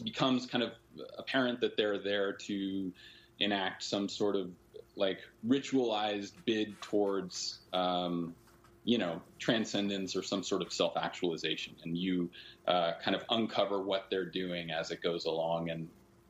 becomes 0.04 0.46
kind 0.46 0.64
of 0.64 0.72
apparent 1.18 1.62
that 1.62 1.78
they're 1.78 1.98
there 1.98 2.34
to 2.34 2.92
enact 3.40 3.84
some 3.84 4.10
sort 4.10 4.36
of 4.36 4.52
like 4.96 5.20
ritualized 5.48 6.34
bid 6.46 6.80
towards 6.82 7.60
um, 7.74 8.36
you 8.84 8.98
know 8.98 9.22
transcendence 9.40 10.16
or 10.16 10.24
some 10.24 10.44
sort 10.44 10.62
of 10.62 10.74
self-actualization. 10.74 11.76
And 11.84 11.98
you 11.98 12.30
uh, 12.68 12.94
kind 13.04 13.16
of 13.16 13.24
uncover 13.30 13.82
what 13.82 14.08
they're 14.10 14.26
doing 14.26 14.72
as 14.72 14.92
it 14.92 15.02
goes 15.02 15.26
along 15.26 15.70
and 15.70 15.88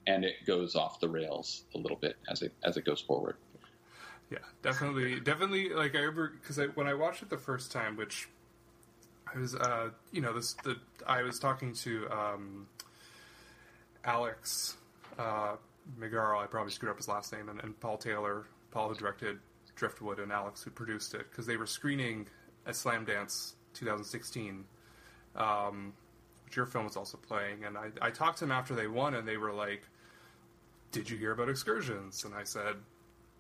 and 0.08 0.26
it 0.26 0.36
goes 0.46 0.76
off 0.76 1.00
the 1.00 1.10
rails 1.10 1.66
a 1.76 1.78
little 1.78 1.98
bit 1.98 2.16
as 2.30 2.42
it 2.42 2.54
as 2.64 2.78
it 2.78 2.86
goes 2.86 3.02
forward 3.02 3.38
yeah 4.32 4.40
definitely 4.64 5.20
definitely 5.20 5.70
like 5.70 5.94
i 5.96 6.00
remember 6.00 6.34
because 6.42 6.58
when 6.76 6.88
i 6.88 6.94
watched 6.94 7.22
it 7.22 7.30
the 7.30 7.38
first 7.38 7.72
time 7.72 7.96
which 7.96 8.28
i 9.34 9.38
was 9.38 9.54
uh 9.54 9.90
you 10.12 10.22
know 10.22 10.34
this 10.34 10.54
the 10.64 10.76
i 11.06 11.22
was 11.22 11.38
talking 11.38 11.74
to 11.74 12.10
um 12.10 12.66
Alex 14.04 14.78
uh, 15.20 15.56
Megaro, 16.00 16.42
I 16.42 16.48
probably 16.48 16.72
screwed 16.72 16.92
up 16.92 16.98
his 16.98 17.08
last 17.08 17.34
name, 17.34 17.50
and, 17.50 17.60
and, 17.64 17.80
Paul 17.80 17.98
Taylor, 17.98 18.46
Paul 18.72 18.90
who 18.90 18.96
directed 18.96 19.40
Driftwood, 19.76 20.20
and 20.20 20.32
Alex 20.32 20.64
who 20.64 20.72
produced 20.72 21.14
it, 21.14 21.30
because 21.30 21.46
they 21.46 21.58
were 21.58 21.66
screening 21.66 22.28
at 22.66 22.74
Slamdance 22.74 23.54
2016, 23.74 24.64
um, 25.36 25.94
which 26.46 26.56
your 26.56 26.66
film 26.66 26.86
was 26.86 26.96
also 26.96 27.18
playing. 27.18 27.64
And 27.66 27.78
I, 27.78 27.90
I 28.02 28.10
talked 28.10 28.40
to 28.40 28.46
them 28.46 28.52
after 28.52 28.74
they 28.74 28.88
won, 28.88 29.16
and 29.16 29.28
they 29.28 29.38
were 29.38 29.54
like, 29.54 29.84
"Did 30.92 31.10
you 31.10 31.18
hear 31.18 31.32
about 31.32 31.50
Excursions?" 31.50 32.24
And 32.26 32.34
I 32.34 32.44
said, 32.44 32.76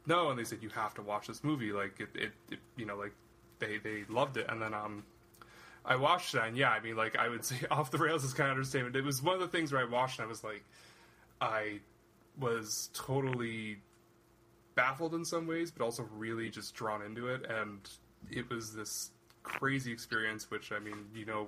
"No," 0.05 0.29
and 0.29 0.39
they 0.39 0.43
said, 0.43 0.59
"You 0.61 0.69
have 0.69 0.93
to 0.95 1.01
watch 1.01 1.27
this 1.27 1.43
movie. 1.43 1.71
Like 1.71 1.99
it, 1.99 2.09
it, 2.15 2.31
it 2.49 2.59
you 2.75 2.85
know, 2.85 2.97
like 2.97 3.13
they 3.59 3.77
they 3.77 4.03
loved 4.09 4.37
it." 4.37 4.45
And 4.49 4.61
then 4.61 4.73
um, 4.73 5.03
I 5.85 5.95
watched 5.95 6.33
that, 6.33 6.47
and 6.47 6.57
yeah, 6.57 6.69
I 6.69 6.79
mean, 6.79 6.95
like 6.95 7.17
I 7.17 7.29
would 7.29 7.43
say, 7.51 7.57
off 7.69 7.91
the 7.91 7.97
rails 7.97 8.23
is 8.23 8.33
kind 8.33 8.49
of 8.49 8.57
understatement. 8.57 8.95
It 8.95 9.03
was 9.03 9.21
one 9.21 9.35
of 9.35 9.41
the 9.41 9.47
things 9.47 9.71
where 9.71 9.81
I 9.81 9.89
watched, 9.89 10.19
and 10.19 10.25
I 10.25 10.29
was 10.29 10.43
like, 10.43 10.63
I 11.39 11.79
was 12.39 12.89
totally 12.93 13.77
baffled 14.75 15.13
in 15.13 15.25
some 15.25 15.47
ways, 15.47 15.71
but 15.71 15.83
also 15.83 16.07
really 16.15 16.49
just 16.49 16.73
drawn 16.73 17.01
into 17.01 17.27
it, 17.27 17.45
and 17.49 17.89
it 18.29 18.49
was 18.49 18.73
this 18.73 19.11
crazy 19.43 19.91
experience. 19.91 20.49
Which 20.49 20.71
I 20.71 20.79
mean, 20.79 21.05
you 21.15 21.25
know, 21.25 21.47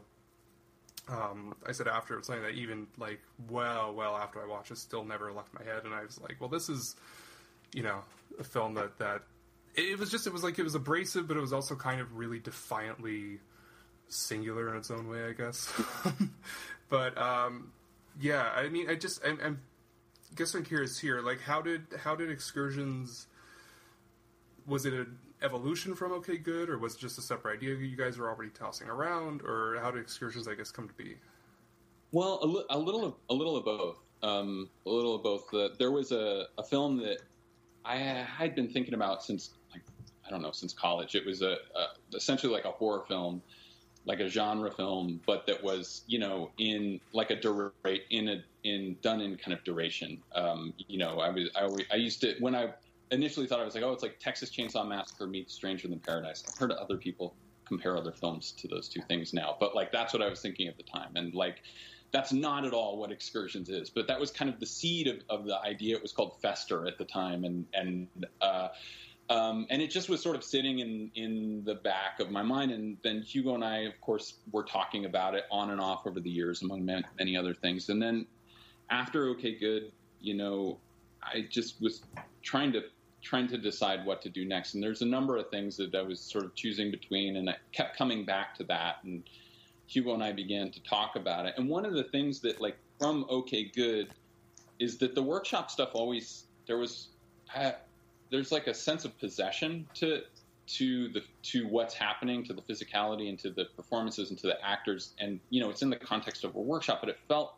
um, 1.07 1.55
I 1.65 1.71
said 1.71 1.87
after 1.87 2.13
it 2.13 2.17
was 2.17 2.27
something 2.27 2.43
that 2.43 2.53
even 2.53 2.87
like 2.97 3.21
well, 3.49 3.93
well 3.93 4.15
after 4.15 4.41
I 4.41 4.47
watched 4.47 4.71
it, 4.71 4.77
still 4.77 5.03
never 5.03 5.31
left 5.31 5.53
my 5.53 5.63
head, 5.63 5.83
and 5.85 5.93
I 5.93 6.03
was 6.03 6.19
like, 6.19 6.37
well, 6.39 6.49
this 6.49 6.69
is, 6.69 6.95
you 7.73 7.83
know, 7.83 7.99
a 8.39 8.43
film 8.43 8.75
that 8.75 8.97
that 8.99 9.23
it 9.75 9.99
was 9.99 10.12
just 10.12 10.27
it 10.27 10.33
was 10.33 10.43
like 10.43 10.59
it 10.59 10.63
was 10.63 10.75
abrasive, 10.75 11.27
but 11.27 11.38
it 11.38 11.41
was 11.41 11.53
also 11.53 11.75
kind 11.75 11.99
of 11.99 12.15
really 12.15 12.39
defiantly 12.39 13.39
singular 14.07 14.69
in 14.69 14.77
its 14.77 14.91
own 14.91 15.07
way, 15.07 15.25
I 15.25 15.33
guess. 15.33 15.71
but 16.89 17.17
um, 17.17 17.71
yeah, 18.19 18.49
I 18.55 18.69
mean, 18.69 18.89
I 18.89 18.95
just 18.95 19.25
I'm, 19.25 19.39
I'm 19.43 19.62
guess 20.36 20.53
I'm 20.53 20.63
curious 20.63 20.99
here. 20.99 21.21
Like, 21.21 21.41
how 21.41 21.62
did 21.62 21.86
how 22.03 22.15
did 22.15 22.29
excursions? 22.29 23.27
Was 24.65 24.86
it 24.86 24.93
an 24.93 25.17
evolution 25.41 25.95
from 25.95 26.12
OK 26.13 26.38
Good, 26.38 26.69
or 26.69 26.77
was 26.77 26.95
it 26.95 26.99
just 26.99 27.17
a 27.17 27.21
separate 27.21 27.57
idea 27.57 27.75
you 27.75 27.97
guys 27.97 28.17
were 28.17 28.29
already 28.29 28.51
tossing 28.51 28.88
around, 28.88 29.41
or 29.41 29.77
how 29.81 29.91
did 29.91 30.01
excursions, 30.01 30.47
I 30.47 30.55
guess, 30.55 30.71
come 30.71 30.88
to 30.88 30.93
be? 30.93 31.17
Well, 32.12 32.39
a, 32.41 32.45
li- 32.45 32.65
a 32.69 32.77
little 32.77 33.05
of 33.05 33.15
a 33.29 33.33
little 33.33 33.57
of 33.57 33.65
both. 33.65 33.97
Um, 34.21 34.69
a 34.86 34.89
little 34.89 35.15
of 35.15 35.23
both. 35.23 35.49
The, 35.51 35.73
there 35.77 35.91
was 35.91 36.12
a, 36.13 36.45
a 36.57 36.63
film 36.63 36.97
that 36.97 37.17
I 37.86 37.98
had 37.98 38.56
been 38.56 38.69
thinking 38.69 38.93
about 38.93 39.24
since 39.24 39.52
like 39.72 39.84
I 40.26 40.30
don't 40.30 40.41
know 40.41 40.52
since 40.52 40.74
college. 40.74 41.15
It 41.15 41.26
was 41.26 41.41
a, 41.41 41.58
a 41.76 42.15
essentially 42.15 42.52
like 42.52 42.65
a 42.65 42.72
horror 42.72 43.04
film 43.08 43.41
like 44.06 44.19
a 44.19 44.28
genre 44.28 44.72
film, 44.72 45.22
but 45.26 45.46
that 45.48 45.63
was 45.63 46.04
you 46.08 46.19
know 46.19 46.52
in 46.58 47.00
like 47.13 47.32
a 47.32 47.38
durate 47.38 48.02
in 48.10 48.30
a 48.30 48.43
in 48.63 48.98
done 49.02 49.22
in 49.22 49.38
kind 49.38 49.58
of 49.58 49.63
duration. 49.63 50.22
Um, 50.36 50.74
you 50.88 50.98
know, 50.98 51.19
I 51.19 51.30
was 51.30 51.50
I, 51.56 51.62
always, 51.62 51.86
I 51.91 51.96
used 51.96 52.22
to 52.22 52.36
when 52.39 52.56
I 52.56 52.74
initially 53.12 53.48
thought 53.48 53.60
I 53.60 53.65
was 53.65 53.76
like, 53.76 53.84
oh, 53.84 53.91
it's 53.91 54.04
like 54.04 54.19
Texas 54.19 54.50
Chainsaw 54.50 54.88
Massacre 54.88 55.28
meets 55.28 55.54
Stranger 55.54 55.88
Than 55.88 56.00
Paradise. 56.00 56.43
I've 56.48 56.58
heard 56.58 56.72
other 56.72 56.98
people 56.98 57.36
compare 57.65 57.98
other 57.98 58.12
films 58.12 58.52
to 58.52 58.67
those 58.67 58.89
two 58.89 59.02
things 59.08 59.34
now, 59.34 59.56
but 59.60 59.76
like 59.76 59.91
that's 59.91 60.13
what 60.13 60.22
I 60.22 60.30
was 60.30 60.41
thinking 60.41 60.67
at 60.67 60.78
the 60.78 60.84
time, 60.84 61.12
and 61.15 61.34
like 61.34 61.62
that's 62.13 62.32
not 62.32 62.63
at 62.63 62.73
all 62.73 62.97
what 62.97 63.12
Excursions 63.12 63.69
is. 63.69 63.89
But 63.89 64.08
that 64.08 64.19
was 64.19 64.32
kind 64.32 64.49
of 64.49 64.60
the 64.60 64.65
seed 64.65 65.08
of, 65.08 65.17
of 65.30 65.45
the 65.45 65.60
idea. 65.60 65.95
It 65.97 66.02
was 66.02 66.13
called 66.13 66.39
Fester 66.41 66.88
at 66.88 66.97
the 66.97 67.06
time, 67.06 67.43
and 67.43 67.65
and 67.73 68.08
uh, 68.39 68.67
um, 69.30 69.65
and 69.69 69.82
it 69.82 69.89
just 69.89 70.10
was 70.10 70.21
sort 70.21 70.36
of 70.36 70.43
sitting 70.43 70.80
in 70.80 71.12
in 71.15 71.63
the 71.65 71.76
back 71.76 72.19
of 72.19 72.30
my 72.30 72.43
mind. 72.43 72.71
And 72.71 72.97
then 73.04 73.23
Hugo 73.23 73.56
and 73.56 73.63
I, 73.63 73.80
of 73.80 73.99
course, 73.99 74.36
were 74.52 74.63
talking 74.63 75.06
about 75.06 75.34
it 75.34 75.45
on 75.52 75.71
and 75.71 75.82
off 75.82 76.06
over 76.06 76.19
the 76.19 76.30
years, 76.30 76.62
among 76.62 76.86
many 76.86 77.36
other 77.36 77.56
things. 77.56 77.89
And 77.89 78.02
then 78.02 78.28
after 78.89 79.30
OK 79.30 79.58
Good, 79.58 79.91
you 80.21 80.36
know, 80.36 80.78
I 81.23 81.47
just 81.49 81.82
was 81.82 82.04
trying 82.43 82.71
to 82.73 82.84
trying 83.23 83.47
to 83.47 83.58
decide 83.58 84.06
what 84.06 84.21
to 84.21 84.30
do 84.30 84.45
next. 84.45 84.76
And 84.76 84.84
there's 84.84 85.02
a 85.02 85.06
number 85.06 85.38
of 85.38 85.49
things 85.49 85.78
that 85.78 85.95
I 85.95 86.02
was 86.02 86.19
sort 86.19 86.45
of 86.45 86.54
choosing 86.54 86.91
between, 86.91 87.38
and 87.38 87.49
I 87.49 87.56
kept 87.71 87.97
coming 87.97 88.23
back 88.23 88.56
to 88.58 88.65
that. 88.65 88.97
And 89.04 89.23
Hugo 89.88 90.13
and 90.13 90.24
I 90.24 90.32
began 90.32 90.72
to 90.72 90.82
talk 90.84 91.15
about 91.15 91.46
it. 91.46 91.54
And 91.58 91.69
one 91.69 91.86
of 91.86 91.93
the 91.93 92.04
things 92.06 92.39
that, 92.41 92.62
like, 92.62 92.78
from 93.00 93.26
OK 93.30 93.72
Good, 93.76 94.10
is 94.80 94.98
that 94.98 95.15
the 95.15 95.24
workshop 95.24 95.72
stuff 95.72 95.89
always 95.93 96.46
there 96.67 96.78
was. 96.78 97.10
I, 97.54 97.76
there's 98.32 98.52
like 98.52 98.65
a 98.65 98.74
sense 98.74 99.06
of 99.06 99.17
possession 99.19 99.88
to 99.93 100.22
to 100.65 101.10
the 101.10 101.22
to 101.43 101.67
what's 101.67 101.93
happening 101.93 102.43
to 102.46 102.54
the 102.54 102.62
physicality 102.62 103.30
and 103.30 103.38
to 103.38 103.52
the 103.52 103.65
performances 103.76 104.30
and 104.30 104.39
to 104.39 104.48
the 104.48 104.65
actors 104.65 105.13
and 105.19 105.39
you 105.50 105.62
know 105.62 105.69
it's 105.69 105.82
in 105.82 105.89
the 105.89 105.96
context 105.96 106.43
of 106.43 106.56
a 106.56 106.60
workshop 106.60 107.00
but 107.02 107.10
it 107.10 107.17
felt 107.28 107.56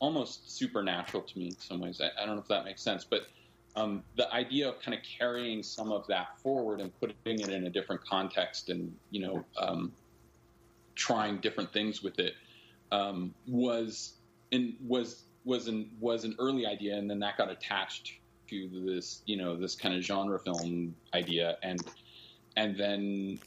almost 0.00 0.56
supernatural 0.56 1.22
to 1.22 1.38
me 1.38 1.46
in 1.46 1.58
some 1.58 1.78
ways 1.78 2.00
i, 2.00 2.08
I 2.20 2.26
don't 2.26 2.36
know 2.36 2.42
if 2.42 2.48
that 2.48 2.64
makes 2.64 2.82
sense 2.82 3.04
but 3.04 3.28
um, 3.76 4.02
the 4.16 4.32
idea 4.32 4.68
of 4.68 4.80
kind 4.80 4.96
of 4.96 5.04
carrying 5.04 5.62
some 5.62 5.92
of 5.92 6.04
that 6.08 6.40
forward 6.42 6.80
and 6.80 6.90
putting 6.98 7.14
it 7.40 7.50
in 7.50 7.66
a 7.66 7.70
different 7.70 8.04
context 8.04 8.70
and 8.70 8.92
you 9.10 9.20
know 9.20 9.44
um, 9.58 9.92
trying 10.98 11.38
different 11.38 11.72
things 11.72 12.02
with 12.02 12.18
it 12.18 12.34
um, 12.92 13.34
was 13.46 14.12
in 14.50 14.76
was 14.86 15.22
was 15.44 15.68
an 15.68 15.90
was 15.98 16.24
an 16.24 16.36
early 16.38 16.66
idea 16.66 16.96
and 16.96 17.08
then 17.08 17.20
that 17.20 17.38
got 17.38 17.50
attached 17.50 18.12
to 18.48 18.68
this, 18.86 19.22
you 19.26 19.36
know, 19.36 19.56
this 19.56 19.74
kind 19.74 19.94
of 19.94 20.02
genre 20.02 20.38
film 20.38 20.94
idea, 21.14 21.58
and 21.62 21.82
and 22.56 22.76
then 22.76 23.38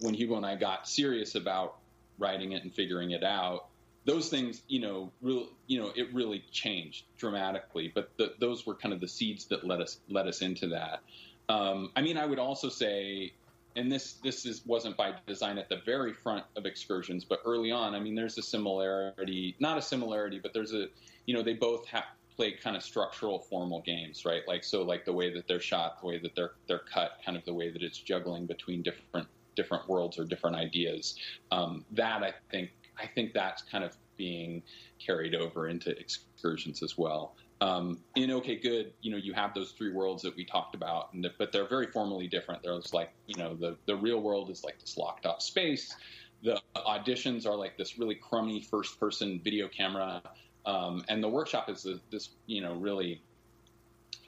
when 0.00 0.14
Hugo 0.14 0.36
and 0.36 0.46
I 0.46 0.56
got 0.56 0.88
serious 0.88 1.34
about 1.34 1.76
writing 2.18 2.52
it 2.52 2.62
and 2.62 2.72
figuring 2.72 3.10
it 3.10 3.24
out, 3.24 3.66
those 4.04 4.28
things, 4.28 4.62
you 4.68 4.80
know, 4.80 5.12
real, 5.20 5.48
you 5.66 5.80
know, 5.80 5.92
it 5.94 6.12
really 6.14 6.44
changed 6.50 7.04
dramatically. 7.18 7.90
But 7.94 8.10
the, 8.16 8.34
those 8.38 8.66
were 8.66 8.74
kind 8.74 8.94
of 8.94 9.00
the 9.00 9.08
seeds 9.08 9.46
that 9.46 9.66
led 9.66 9.80
us 9.80 9.98
led 10.08 10.26
us 10.26 10.42
into 10.42 10.68
that. 10.68 11.00
Um, 11.48 11.90
I 11.94 12.02
mean, 12.02 12.16
I 12.16 12.24
would 12.24 12.38
also 12.38 12.68
say, 12.68 13.32
and 13.76 13.90
this 13.90 14.14
this 14.22 14.46
is 14.46 14.64
wasn't 14.66 14.96
by 14.96 15.14
design 15.26 15.58
at 15.58 15.68
the 15.68 15.80
very 15.84 16.12
front 16.12 16.44
of 16.56 16.66
excursions, 16.66 17.24
but 17.24 17.40
early 17.44 17.70
on, 17.70 17.94
I 17.94 18.00
mean, 18.00 18.14
there's 18.14 18.38
a 18.38 18.42
similarity, 18.42 19.56
not 19.58 19.78
a 19.78 19.82
similarity, 19.82 20.38
but 20.40 20.52
there's 20.52 20.72
a, 20.72 20.86
you 21.26 21.34
know, 21.34 21.42
they 21.42 21.54
both 21.54 21.86
have 21.88 22.04
play 22.36 22.52
kind 22.52 22.76
of 22.76 22.82
structural 22.82 23.38
formal 23.38 23.80
games, 23.82 24.24
right? 24.24 24.42
Like 24.46 24.64
so, 24.64 24.82
like 24.82 25.04
the 25.04 25.12
way 25.12 25.32
that 25.34 25.46
they're 25.46 25.60
shot, 25.60 26.00
the 26.00 26.06
way 26.06 26.18
that 26.18 26.34
they're 26.34 26.52
they're 26.66 26.82
cut, 26.92 27.18
kind 27.24 27.36
of 27.36 27.44
the 27.44 27.54
way 27.54 27.70
that 27.70 27.82
it's 27.82 27.98
juggling 27.98 28.46
between 28.46 28.82
different 28.82 29.28
different 29.56 29.88
worlds 29.88 30.18
or 30.18 30.24
different 30.24 30.56
ideas. 30.56 31.16
Um, 31.50 31.84
that 31.92 32.22
I 32.22 32.32
think 32.50 32.70
I 33.00 33.06
think 33.06 33.32
that's 33.32 33.62
kind 33.62 33.84
of 33.84 33.96
being 34.16 34.62
carried 35.04 35.34
over 35.34 35.68
into 35.68 35.90
excursions 35.98 36.82
as 36.82 36.96
well. 36.96 37.34
Um, 37.60 38.00
in 38.16 38.30
OK 38.30 38.56
Good, 38.56 38.92
you 39.00 39.10
know, 39.10 39.16
you 39.16 39.32
have 39.32 39.54
those 39.54 39.72
three 39.72 39.92
worlds 39.92 40.22
that 40.22 40.36
we 40.36 40.44
talked 40.44 40.74
about, 40.74 41.10
the, 41.14 41.30
but 41.38 41.52
they're 41.52 41.68
very 41.68 41.86
formally 41.86 42.26
different. 42.26 42.62
There's 42.62 42.92
like, 42.92 43.10
you 43.26 43.36
know, 43.42 43.54
the 43.54 43.76
the 43.86 43.96
real 43.96 44.20
world 44.20 44.50
is 44.50 44.64
like 44.64 44.80
this 44.80 44.96
locked 44.96 45.24
up 45.24 45.40
space. 45.40 45.94
The 46.42 46.60
auditions 46.76 47.46
are 47.46 47.54
like 47.54 47.78
this 47.78 47.98
really 47.98 48.16
crummy 48.16 48.60
first 48.60 49.00
person 49.00 49.40
video 49.42 49.68
camera 49.68 50.22
um, 50.66 51.04
and 51.08 51.22
the 51.22 51.28
workshop 51.28 51.68
is 51.68 51.86
a, 51.86 52.00
this, 52.10 52.30
you 52.46 52.62
know, 52.62 52.74
really 52.74 53.22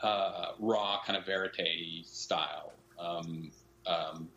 uh, 0.03 0.53
raw 0.59 1.01
kind 1.05 1.19
of 1.19 1.25
verite 1.25 2.05
style. 2.05 2.73
Um, 2.99 3.51
um, 3.87 4.29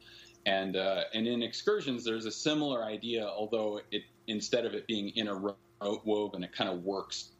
and 0.45 0.75
uh, 0.77 1.03
and 1.13 1.27
in 1.27 1.43
excursions, 1.43 2.05
there's 2.05 2.25
a 2.25 2.31
similar 2.31 2.83
idea, 2.83 3.27
although 3.27 3.81
it 3.91 4.03
instead 4.27 4.65
of 4.65 4.73
it 4.73 4.87
being 4.87 5.09
interwoven, 5.15 6.43
it 6.43 6.53
kind 6.53 6.69
of 6.69 6.83
works 6.83 7.31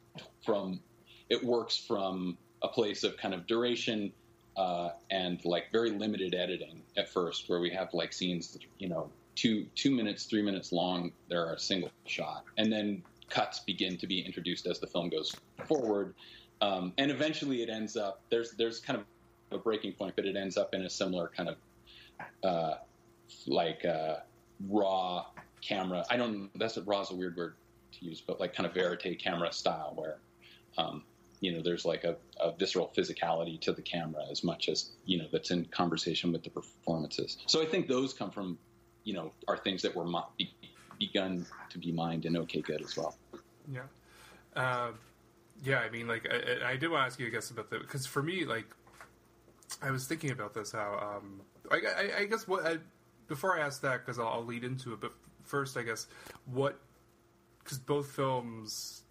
from 0.43 0.81
it 1.29 1.43
works 1.43 1.77
from 1.77 2.37
a 2.61 2.67
place 2.67 3.03
of 3.03 3.17
kind 3.17 3.33
of 3.33 3.47
duration 3.47 4.11
uh, 4.57 4.89
and 5.09 5.43
like 5.45 5.71
very 5.71 5.91
limited 5.91 6.35
editing 6.35 6.81
at 6.97 7.07
first, 7.07 7.47
where 7.49 7.59
we 7.59 7.69
have 7.69 7.93
like 7.93 8.11
scenes, 8.11 8.51
that, 8.51 8.61
you 8.77 8.89
know, 8.89 9.09
two 9.35 9.65
two 9.75 9.91
minutes, 9.91 10.25
three 10.25 10.41
minutes 10.41 10.71
long. 10.71 11.11
They're 11.29 11.53
a 11.53 11.59
single 11.59 11.91
shot, 12.05 12.43
and 12.57 12.71
then 12.71 13.01
cuts 13.29 13.59
begin 13.59 13.97
to 13.97 14.07
be 14.07 14.19
introduced 14.19 14.67
as 14.67 14.79
the 14.79 14.87
film 14.87 15.09
goes 15.09 15.33
forward, 15.65 16.13
um, 16.61 16.93
and 16.97 17.09
eventually 17.09 17.61
it 17.61 17.69
ends 17.69 17.95
up 17.95 18.21
there's 18.29 18.51
there's 18.51 18.79
kind 18.79 18.99
of 18.99 19.05
a 19.51 19.61
breaking 19.61 19.93
point, 19.93 20.15
but 20.15 20.25
it 20.25 20.35
ends 20.35 20.57
up 20.57 20.73
in 20.73 20.81
a 20.81 20.89
similar 20.89 21.31
kind 21.35 21.49
of 21.49 21.55
uh, 22.43 22.75
like 23.47 23.85
uh, 23.85 24.17
raw 24.67 25.25
camera. 25.61 26.03
I 26.09 26.17
don't. 26.17 26.49
That's 26.55 26.75
a 26.75 26.81
raw 26.81 27.01
is 27.01 27.11
a 27.11 27.15
weird 27.15 27.37
word 27.37 27.55
to 27.93 28.05
use, 28.05 28.19
but 28.19 28.41
like 28.41 28.53
kind 28.53 28.67
of 28.67 28.73
verite 28.73 29.19
camera 29.19 29.53
style 29.53 29.93
where. 29.95 30.17
Um, 30.77 31.03
you 31.39 31.51
know, 31.51 31.61
there's 31.63 31.85
like 31.85 32.03
a, 32.03 32.15
a, 32.39 32.51
visceral 32.51 32.91
physicality 32.95 33.59
to 33.61 33.71
the 33.71 33.81
camera 33.81 34.23
as 34.29 34.43
much 34.43 34.67
as 34.67 34.91
you 35.05 35.17
know 35.17 35.25
that's 35.31 35.51
in 35.51 35.65
conversation 35.65 36.31
with 36.31 36.43
the 36.43 36.49
performances. 36.49 37.37
So 37.45 37.61
I 37.61 37.65
think 37.65 37.87
those 37.87 38.13
come 38.13 38.31
from, 38.31 38.57
you 39.03 39.13
know, 39.13 39.31
are 39.47 39.57
things 39.57 39.81
that 39.83 39.95
were 39.95 40.05
begun 40.99 41.45
to 41.69 41.77
be 41.77 41.91
mined 41.91 42.25
in 42.25 42.35
OK 42.35 42.61
Good 42.61 42.81
as 42.81 42.97
well. 42.97 43.15
Yeah. 43.71 43.81
Uh, 44.55 44.91
yeah, 45.63 45.79
I 45.79 45.89
mean, 45.89 46.07
like, 46.07 46.27
I, 46.29 46.71
I, 46.71 46.77
did 46.77 46.89
want 46.89 47.01
to 47.01 47.05
ask 47.05 47.19
you, 47.19 47.27
I 47.27 47.29
guess, 47.29 47.49
about 47.51 47.69
that 47.69 47.81
because 47.81 48.05
for 48.05 48.23
me, 48.23 48.45
like, 48.45 48.65
I 49.81 49.91
was 49.91 50.07
thinking 50.07 50.31
about 50.31 50.53
this. 50.53 50.71
How, 50.71 51.17
um, 51.17 51.41
I, 51.71 51.75
I, 51.75 52.19
I 52.19 52.25
guess, 52.25 52.47
what 52.47 52.65
I, 52.65 52.77
before 53.27 53.59
I 53.59 53.65
ask 53.65 53.81
that, 53.81 54.05
because 54.05 54.19
I'll, 54.19 54.27
I'll, 54.27 54.45
lead 54.45 54.63
into 54.63 54.93
it. 54.93 55.01
But 55.01 55.13
first, 55.43 55.77
I 55.77 55.83
guess, 55.83 56.07
what, 56.45 56.79
because 57.63 57.77
both 57.77 58.11
films, 58.11 59.03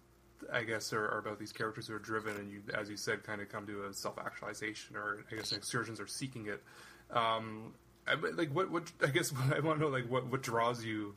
I 0.51 0.63
guess, 0.63 0.93
are, 0.93 1.05
are, 1.05 1.19
about 1.19 1.39
these 1.39 1.51
characters 1.51 1.87
who 1.87 1.95
are 1.95 1.99
driven, 1.99 2.35
and 2.35 2.51
you, 2.51 2.61
as 2.73 2.89
you 2.89 2.97
said, 2.97 3.23
kind 3.23 3.41
of 3.41 3.49
come 3.49 3.67
to 3.67 3.85
a 3.85 3.93
self-actualization, 3.93 4.95
or 4.95 5.25
I 5.31 5.35
guess, 5.35 5.51
excursions 5.51 5.99
are 5.99 6.07
seeking 6.07 6.47
it. 6.47 6.63
Um, 7.11 7.73
I, 8.07 8.15
like, 8.15 8.53
what, 8.53 8.71
what, 8.71 8.91
I 9.03 9.07
guess, 9.07 9.31
what 9.33 9.55
I 9.55 9.59
want 9.59 9.79
to 9.79 9.85
know, 9.85 9.91
like, 9.91 10.09
what, 10.09 10.27
what 10.27 10.41
draws 10.41 10.83
you 10.83 11.15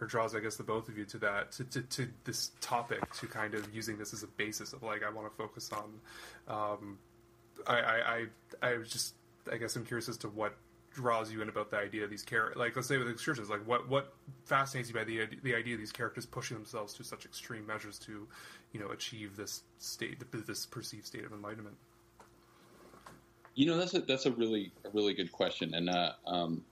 or 0.00 0.06
draws 0.06 0.34
I 0.34 0.40
guess 0.40 0.56
the 0.56 0.62
both 0.62 0.88
of 0.88 0.98
you 0.98 1.04
to 1.06 1.18
that 1.18 1.52
to, 1.52 1.64
to, 1.64 1.82
to, 1.82 2.08
this 2.24 2.50
topic 2.60 3.12
to 3.14 3.26
kind 3.26 3.54
of 3.54 3.74
using 3.74 3.96
this 3.96 4.12
as 4.12 4.22
a 4.22 4.26
basis 4.26 4.72
of 4.72 4.82
like 4.82 5.02
I 5.02 5.10
want 5.10 5.30
to 5.30 5.36
focus 5.36 5.70
on 5.72 6.00
um, 6.48 6.98
I, 7.66 7.78
I, 7.78 8.26
I 8.62 8.68
I 8.70 8.76
just 8.82 9.14
I 9.50 9.56
guess 9.56 9.76
I'm 9.76 9.84
curious 9.84 10.08
as 10.08 10.16
to 10.18 10.28
what 10.28 10.54
draws 10.96 11.30
you 11.30 11.42
in 11.42 11.48
about 11.48 11.70
the 11.70 11.76
idea 11.76 12.02
of 12.02 12.10
these 12.10 12.22
characters? 12.22 12.58
Like, 12.58 12.74
let's 12.74 12.88
say 12.88 12.96
with 12.96 13.08
excursions, 13.08 13.50
like 13.50 13.64
what 13.66 13.88
what 13.88 14.14
fascinates 14.44 14.88
you 14.88 14.94
by 14.94 15.04
the 15.04 15.26
the 15.42 15.54
idea 15.54 15.74
of 15.74 15.80
these 15.80 15.92
characters 15.92 16.24
pushing 16.26 16.56
themselves 16.56 16.94
to 16.94 17.04
such 17.04 17.24
extreme 17.26 17.66
measures 17.66 17.98
to, 18.00 18.26
you 18.72 18.80
know, 18.80 18.88
achieve 18.88 19.36
this 19.36 19.62
state, 19.78 20.24
this 20.32 20.66
perceived 20.66 21.06
state 21.06 21.24
of 21.24 21.32
enlightenment? 21.32 21.76
You 23.54 23.66
know, 23.66 23.76
that's 23.76 23.94
a 23.94 24.00
that's 24.00 24.26
a 24.26 24.32
really 24.32 24.72
a 24.84 24.90
really 24.90 25.14
good 25.14 25.30
question, 25.30 25.74
and 25.74 25.90
uh, 25.90 26.12
um, 26.26 26.64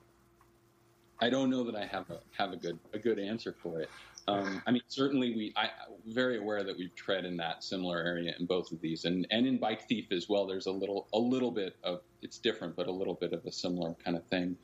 I 1.21 1.31
don't 1.31 1.51
know 1.51 1.63
that 1.65 1.77
I 1.77 1.85
have 1.85 2.11
a 2.11 2.21
have 2.37 2.53
a 2.53 2.57
good 2.57 2.79
a 2.93 2.99
good 2.99 3.19
answer 3.19 3.55
for 3.63 3.81
it. 3.81 3.91
Um, 4.27 4.63
I 4.67 4.71
mean, 4.71 4.83
certainly 4.89 5.35
we 5.35 5.53
I 5.57 5.69
very 6.07 6.39
aware 6.39 6.65
that 6.65 6.77
we've 6.77 6.95
tread 6.95 7.25
in 7.25 7.37
that 7.39 7.63
similar 7.63 7.99
area 7.99 8.35
in 8.39 8.47
both 8.47 8.73
of 8.73 8.81
these, 8.81 9.05
and 9.05 9.27
and 9.31 9.47
in 9.47 9.59
Bike 9.59 9.87
Thief 9.87 10.13
as 10.13 10.29
well. 10.29 10.47
There's 10.47 10.67
a 10.67 10.73
little 10.73 11.09
a 11.13 11.19
little 11.19 11.51
bit 11.51 11.77
of 11.85 12.01
it's 12.23 12.39
different, 12.39 12.75
but 12.75 12.87
a 12.87 12.93
little 12.93 13.15
bit 13.15 13.33
of 13.33 13.45
a 13.45 13.53
similar 13.53 13.95
kind 14.05 14.17
of 14.17 14.25
thing. 14.27 14.57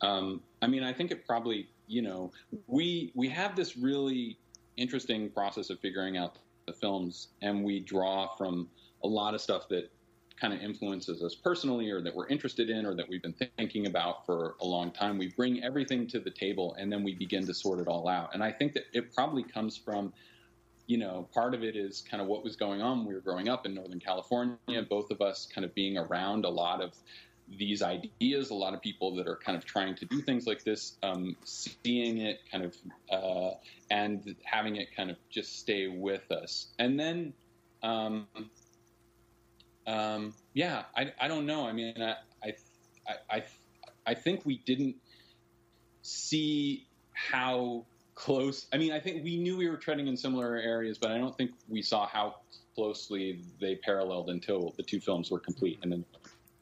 Um, 0.00 0.42
I 0.62 0.66
mean, 0.66 0.82
I 0.82 0.92
think 0.92 1.10
it 1.10 1.26
probably 1.26 1.68
you 1.86 2.02
know 2.02 2.32
we 2.66 3.12
we 3.14 3.28
have 3.30 3.56
this 3.56 3.76
really 3.76 4.38
interesting 4.76 5.30
process 5.30 5.70
of 5.70 5.80
figuring 5.80 6.16
out 6.16 6.38
the 6.66 6.72
films, 6.72 7.28
and 7.40 7.64
we 7.64 7.80
draw 7.80 8.34
from 8.36 8.68
a 9.04 9.08
lot 9.08 9.34
of 9.34 9.40
stuff 9.40 9.68
that 9.68 9.90
kind 10.40 10.54
of 10.54 10.60
influences 10.60 11.22
us 11.22 11.34
personally 11.34 11.90
or 11.90 12.00
that 12.02 12.14
we're 12.14 12.28
interested 12.28 12.70
in 12.70 12.86
or 12.86 12.94
that 12.94 13.08
we've 13.08 13.22
been 13.22 13.34
thinking 13.56 13.86
about 13.86 14.26
for 14.26 14.54
a 14.60 14.66
long 14.66 14.90
time. 14.90 15.18
We 15.18 15.28
bring 15.28 15.62
everything 15.62 16.06
to 16.08 16.20
the 16.20 16.30
table 16.30 16.76
and 16.78 16.92
then 16.92 17.02
we 17.02 17.14
begin 17.14 17.46
to 17.46 17.54
sort 17.54 17.80
it 17.80 17.88
all 17.88 18.08
out. 18.08 18.34
And 18.34 18.42
I 18.42 18.52
think 18.52 18.74
that 18.74 18.84
it 18.92 19.14
probably 19.14 19.42
comes 19.42 19.76
from, 19.76 20.12
you 20.86 20.98
know, 20.98 21.28
part 21.34 21.54
of 21.54 21.62
it 21.62 21.76
is 21.76 22.02
kind 22.08 22.20
of 22.20 22.28
what 22.28 22.44
was 22.44 22.56
going 22.56 22.80
on. 22.80 23.04
We 23.04 23.14
were 23.14 23.20
growing 23.20 23.48
up 23.48 23.66
in 23.66 23.74
Northern 23.74 24.00
California, 24.00 24.82
both 24.88 25.10
of 25.10 25.20
us 25.20 25.46
kind 25.52 25.64
of 25.64 25.74
being 25.74 25.98
around 25.98 26.44
a 26.44 26.50
lot 26.50 26.82
of 26.82 26.94
these 27.56 27.82
ideas, 27.82 28.50
a 28.50 28.54
lot 28.54 28.74
of 28.74 28.82
people 28.82 29.16
that 29.16 29.26
are 29.26 29.36
kind 29.36 29.56
of 29.56 29.64
trying 29.64 29.94
to 29.96 30.04
do 30.04 30.20
things 30.20 30.46
like 30.46 30.64
this, 30.64 30.98
um, 31.02 31.36
seeing 31.44 32.18
it 32.18 32.40
kind 32.50 32.64
of, 32.64 32.76
uh, 33.10 33.54
and 33.90 34.36
having 34.44 34.76
it 34.76 34.94
kind 34.94 35.10
of 35.10 35.16
just 35.30 35.58
stay 35.58 35.88
with 35.88 36.30
us. 36.30 36.68
And 36.78 37.00
then, 37.00 37.32
um, 37.82 38.26
um, 39.88 40.34
yeah, 40.52 40.82
I, 40.94 41.12
I 41.18 41.28
don't 41.28 41.46
know. 41.46 41.66
I 41.66 41.72
mean, 41.72 41.94
I, 42.00 42.14
I, 42.44 42.54
I, 43.30 43.44
I 44.06 44.14
think 44.14 44.44
we 44.44 44.58
didn't 44.66 44.96
see 46.02 46.86
how 47.12 47.86
close. 48.14 48.66
I 48.72 48.76
mean, 48.76 48.92
I 48.92 49.00
think 49.00 49.24
we 49.24 49.38
knew 49.38 49.56
we 49.56 49.68
were 49.70 49.78
treading 49.78 50.06
in 50.06 50.16
similar 50.16 50.56
areas, 50.56 50.98
but 50.98 51.10
I 51.10 51.16
don't 51.16 51.36
think 51.36 51.52
we 51.68 51.80
saw 51.80 52.06
how 52.06 52.36
closely 52.74 53.40
they 53.60 53.76
paralleled 53.76 54.28
until 54.28 54.74
the 54.76 54.82
two 54.82 55.00
films 55.00 55.30
were 55.30 55.38
complete. 55.38 55.78
And 55.82 55.92
then, 55.92 56.04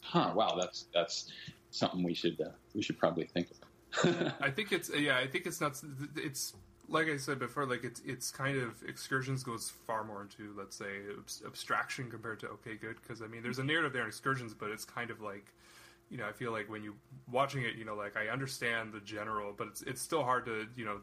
huh? 0.02 0.32
Wow, 0.34 0.56
that's 0.58 0.86
that's 0.94 1.32
something 1.72 2.04
we 2.04 2.14
should 2.14 2.40
uh, 2.40 2.50
we 2.74 2.82
should 2.82 2.98
probably 2.98 3.24
think 3.24 3.48
of. 3.50 4.34
I 4.40 4.50
think 4.50 4.70
it's 4.70 4.88
yeah. 4.96 5.16
I 5.16 5.26
think 5.26 5.46
it's 5.46 5.60
not. 5.60 5.80
It's 6.16 6.54
like 6.88 7.08
I 7.08 7.16
said 7.16 7.38
before, 7.38 7.66
like 7.66 7.84
it's 7.84 8.00
it's 8.04 8.30
kind 8.30 8.56
of 8.58 8.82
excursions 8.86 9.42
goes 9.42 9.70
far 9.86 10.04
more 10.04 10.22
into 10.22 10.54
let's 10.56 10.76
say 10.76 11.02
abstraction 11.44 12.10
compared 12.10 12.40
to 12.40 12.48
okay 12.48 12.76
good 12.76 12.96
because 13.02 13.22
I 13.22 13.26
mean 13.26 13.42
there's 13.42 13.58
a 13.58 13.62
mm-hmm. 13.62 13.68
narrative 13.68 13.92
there 13.92 14.02
in 14.02 14.08
excursions, 14.08 14.54
but 14.54 14.70
it's 14.70 14.84
kind 14.84 15.10
of 15.10 15.20
like 15.20 15.52
you 16.10 16.16
know 16.16 16.26
I 16.26 16.32
feel 16.32 16.52
like 16.52 16.70
when 16.70 16.82
you 16.82 16.94
watching 17.30 17.62
it, 17.62 17.74
you 17.76 17.84
know 17.84 17.94
like 17.94 18.16
I 18.16 18.28
understand 18.28 18.92
the 18.92 19.00
general, 19.00 19.52
but 19.56 19.68
it's 19.68 19.82
it's 19.82 20.00
still 20.00 20.22
hard 20.22 20.44
to 20.46 20.66
you 20.76 20.84
know 20.84 21.00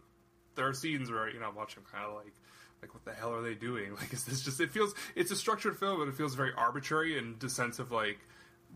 there 0.56 0.68
are 0.68 0.74
scenes 0.74 1.12
where 1.12 1.30
you 1.30 1.40
know 1.40 1.48
I'm 1.48 1.56
watching 1.56 1.84
kind 1.92 2.06
of 2.06 2.16
like 2.16 2.34
like 2.82 2.94
what 2.94 3.04
the 3.06 3.14
hell 3.14 3.34
are 3.34 3.42
they 3.42 3.56
doing? 3.56 3.96
Like 4.00 4.14
is 4.14 4.24
this 4.24 4.42
just 4.42 4.62
it 4.62 4.72
feels 4.72 4.94
it's 5.16 5.32
a 5.32 5.36
structured 5.36 5.78
film, 5.78 6.00
but 6.00 6.08
it 6.08 6.16
feels 6.16 6.36
very 6.36 6.52
arbitrary 6.56 7.18
and 7.18 7.40
the 7.40 7.50
sense 7.50 7.80
of 7.80 7.92
like 7.92 8.20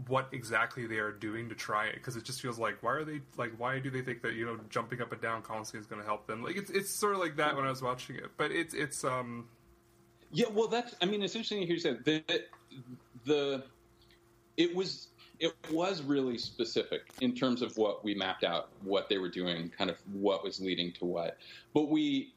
what 0.05 0.27
exactly 0.31 0.85
they 0.85 0.97
are 0.97 1.11
doing 1.11 1.49
to 1.49 1.55
try 1.55 1.87
it 1.87 1.95
because 1.95 2.15
it 2.15 2.23
just 2.23 2.39
feels 2.39 2.59
like 2.59 2.77
why 2.83 2.91
are 2.91 3.03
they 3.03 3.19
like 3.35 3.51
why 3.57 3.79
do 3.79 3.89
they 3.89 4.01
think 4.01 4.21
that 4.21 4.33
you 4.33 4.45
know 4.45 4.59
jumping 4.69 5.01
up 5.01 5.11
and 5.11 5.21
down 5.21 5.41
constantly 5.41 5.81
is 5.81 5.87
going 5.87 6.01
to 6.01 6.07
help 6.07 6.27
them? 6.27 6.43
Like 6.43 6.55
it's 6.55 6.69
it's 6.69 6.89
sort 6.89 7.13
of 7.13 7.19
like 7.19 7.35
that 7.37 7.55
when 7.55 7.65
I 7.65 7.69
was 7.69 7.81
watching 7.81 8.15
it 8.17 8.29
but 8.37 8.51
it's 8.51 8.73
it's 8.73 9.03
um 9.03 9.47
yeah 10.31 10.45
well 10.51 10.67
that's 10.67 10.93
I 11.01 11.05
mean 11.05 11.23
it's 11.23 11.35
interesting 11.35 11.61
to 11.61 11.65
hear 11.65 11.75
you 11.75 11.79
say 11.79 11.97
the 12.03 12.23
the 13.25 13.63
it 14.55 14.75
was 14.75 15.07
it 15.39 15.53
was 15.71 16.01
really 16.01 16.37
specific 16.37 17.11
in 17.21 17.33
terms 17.33 17.61
of 17.61 17.77
what 17.77 18.03
we 18.03 18.15
mapped 18.15 18.43
out 18.43 18.69
what 18.81 19.07
they 19.09 19.17
were 19.17 19.29
doing 19.29 19.69
kind 19.69 19.89
of 19.89 19.97
what 20.11 20.43
was 20.43 20.59
leading 20.59 20.91
to 20.93 21.05
what. 21.05 21.37
But 21.73 21.89
we 21.89 22.33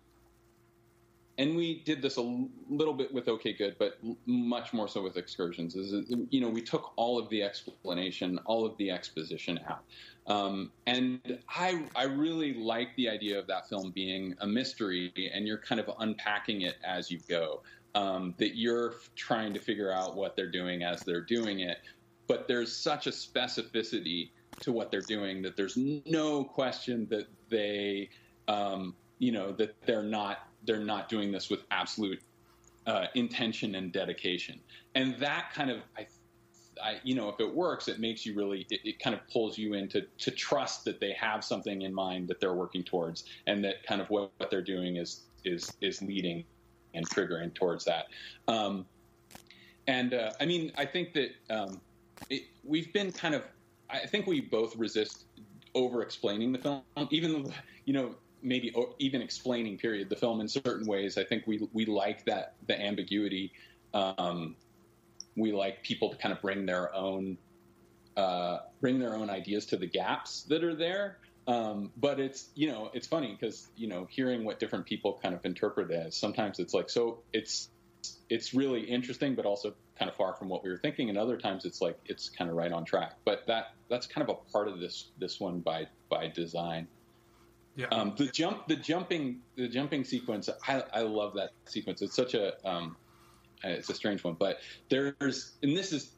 and 1.40 1.56
we 1.56 1.80
did 1.86 2.02
this 2.02 2.18
a 2.18 2.44
little 2.68 2.92
bit 2.92 3.12
with 3.14 3.26
OK 3.26 3.54
Good, 3.54 3.76
but 3.78 3.98
much 4.26 4.74
more 4.74 4.86
so 4.86 5.02
with 5.02 5.16
excursions. 5.16 5.74
Is 5.74 6.14
you 6.28 6.40
know 6.40 6.50
we 6.50 6.60
took 6.60 6.92
all 6.96 7.18
of 7.18 7.30
the 7.30 7.42
explanation, 7.42 8.38
all 8.44 8.66
of 8.66 8.76
the 8.76 8.90
exposition 8.90 9.58
out, 9.66 9.82
um, 10.26 10.70
and 10.86 11.38
I 11.48 11.86
I 11.96 12.04
really 12.04 12.52
like 12.52 12.94
the 12.96 13.08
idea 13.08 13.38
of 13.38 13.46
that 13.46 13.70
film 13.70 13.90
being 13.90 14.34
a 14.40 14.46
mystery, 14.46 15.12
and 15.32 15.46
you're 15.46 15.58
kind 15.58 15.80
of 15.80 15.90
unpacking 15.98 16.60
it 16.60 16.76
as 16.84 17.10
you 17.10 17.18
go. 17.26 17.62
Um, 17.96 18.34
that 18.38 18.56
you're 18.56 18.94
trying 19.16 19.52
to 19.54 19.58
figure 19.58 19.90
out 19.90 20.14
what 20.14 20.36
they're 20.36 20.50
doing 20.50 20.84
as 20.84 21.02
they're 21.02 21.22
doing 21.22 21.58
it, 21.60 21.78
but 22.28 22.46
there's 22.46 22.72
such 22.76 23.08
a 23.08 23.10
specificity 23.10 24.30
to 24.60 24.70
what 24.70 24.92
they're 24.92 25.00
doing 25.00 25.42
that 25.42 25.56
there's 25.56 25.76
no 25.76 26.44
question 26.44 27.08
that 27.10 27.26
they, 27.48 28.08
um, 28.46 28.94
you 29.18 29.32
know, 29.32 29.50
that 29.50 29.74
they're 29.86 30.04
not 30.04 30.49
they're 30.64 30.78
not 30.78 31.08
doing 31.08 31.32
this 31.32 31.50
with 31.50 31.60
absolute 31.70 32.20
uh, 32.86 33.06
intention 33.14 33.74
and 33.74 33.92
dedication. 33.92 34.60
And 34.94 35.18
that 35.18 35.52
kind 35.54 35.70
of, 35.70 35.78
I, 35.96 36.06
I, 36.82 37.00
you 37.04 37.14
know, 37.14 37.28
if 37.28 37.40
it 37.40 37.54
works, 37.54 37.88
it 37.88 38.00
makes 38.00 38.24
you 38.24 38.34
really, 38.34 38.66
it, 38.70 38.80
it, 38.84 38.98
kind 39.00 39.14
of 39.14 39.20
pulls 39.32 39.58
you 39.58 39.74
into 39.74 40.06
to 40.18 40.30
trust 40.30 40.84
that 40.84 40.98
they 40.98 41.12
have 41.12 41.44
something 41.44 41.82
in 41.82 41.92
mind 41.92 42.28
that 42.28 42.40
they're 42.40 42.54
working 42.54 42.82
towards, 42.82 43.24
and 43.46 43.62
that 43.64 43.82
kind 43.86 44.00
of 44.00 44.08
what, 44.08 44.32
what 44.38 44.50
they're 44.50 44.62
doing 44.62 44.96
is 44.96 45.22
is 45.44 45.76
is 45.80 46.02
leading 46.02 46.44
and 46.94 47.08
triggering 47.08 47.54
towards 47.54 47.84
that. 47.84 48.06
Um, 48.48 48.86
and 49.86 50.14
uh, 50.14 50.32
I 50.40 50.46
mean, 50.46 50.72
I 50.76 50.86
think 50.86 51.12
that 51.14 51.30
um, 51.50 51.80
it, 52.28 52.42
we've 52.64 52.92
been 52.92 53.12
kind 53.12 53.34
of, 53.34 53.42
I 53.88 54.06
think 54.06 54.26
we 54.26 54.40
both 54.40 54.76
resist 54.76 55.24
over 55.74 56.02
explaining 56.02 56.52
the 56.52 56.58
film, 56.58 56.82
even 57.10 57.32
though, 57.32 57.52
you 57.84 57.92
know, 57.92 58.14
maybe 58.42 58.74
even 58.98 59.22
explaining 59.22 59.78
period 59.78 60.08
the 60.08 60.16
film 60.16 60.40
in 60.40 60.48
certain 60.48 60.86
ways. 60.86 61.18
I 61.18 61.24
think 61.24 61.46
we 61.46 61.68
we 61.72 61.86
like 61.86 62.24
that 62.26 62.54
the 62.66 62.80
ambiguity. 62.80 63.52
Um, 63.92 64.56
we 65.36 65.52
like 65.52 65.82
people 65.82 66.10
to 66.10 66.16
kind 66.16 66.32
of 66.32 66.40
bring 66.40 66.66
their 66.66 66.94
own 66.94 67.38
uh, 68.16 68.58
bring 68.80 68.98
their 68.98 69.14
own 69.14 69.30
ideas 69.30 69.66
to 69.66 69.76
the 69.76 69.86
gaps 69.86 70.42
that 70.44 70.64
are 70.64 70.74
there. 70.74 71.18
Um, 71.46 71.90
but 71.96 72.20
it's 72.20 72.48
you 72.54 72.68
know 72.68 72.90
it's 72.92 73.06
funny 73.06 73.36
because 73.38 73.68
you 73.76 73.88
know 73.88 74.06
hearing 74.10 74.44
what 74.44 74.60
different 74.60 74.86
people 74.86 75.18
kind 75.22 75.34
of 75.34 75.44
interpret 75.44 75.90
as 75.90 76.16
sometimes 76.16 76.58
it's 76.58 76.74
like 76.74 76.90
so 76.90 77.18
it's 77.32 77.70
it's 78.28 78.54
really 78.54 78.82
interesting 78.82 79.34
but 79.34 79.46
also 79.46 79.74
kind 79.98 80.10
of 80.10 80.16
far 80.16 80.34
from 80.34 80.48
what 80.48 80.62
we 80.62 80.70
were 80.70 80.78
thinking 80.78 81.08
and 81.08 81.18
other 81.18 81.36
times 81.36 81.64
it's 81.64 81.80
like 81.80 81.98
it's 82.06 82.28
kind 82.28 82.50
of 82.50 82.56
right 82.56 82.72
on 82.72 82.84
track 82.84 83.16
but 83.24 83.46
that 83.46 83.74
that's 83.88 84.06
kind 84.06 84.28
of 84.28 84.36
a 84.36 84.52
part 84.52 84.68
of 84.68 84.78
this 84.78 85.08
this 85.18 85.40
one 85.40 85.60
by 85.60 85.86
by 86.08 86.28
design 86.28 86.86
yeah. 87.76 87.86
Um, 87.92 88.14
the 88.16 88.26
jump, 88.26 88.66
the 88.68 88.76
jumping, 88.76 89.40
the 89.56 89.68
jumping 89.68 90.04
sequence. 90.04 90.48
I, 90.66 90.82
I 90.92 91.02
love 91.02 91.34
that 91.34 91.50
sequence. 91.66 92.02
It's 92.02 92.16
such 92.16 92.34
a, 92.34 92.54
um, 92.68 92.96
it's 93.62 93.90
a 93.90 93.94
strange 93.94 94.24
one, 94.24 94.36
but 94.38 94.58
there's, 94.88 95.52
and 95.62 95.76
this 95.76 95.92
is, 95.92 96.12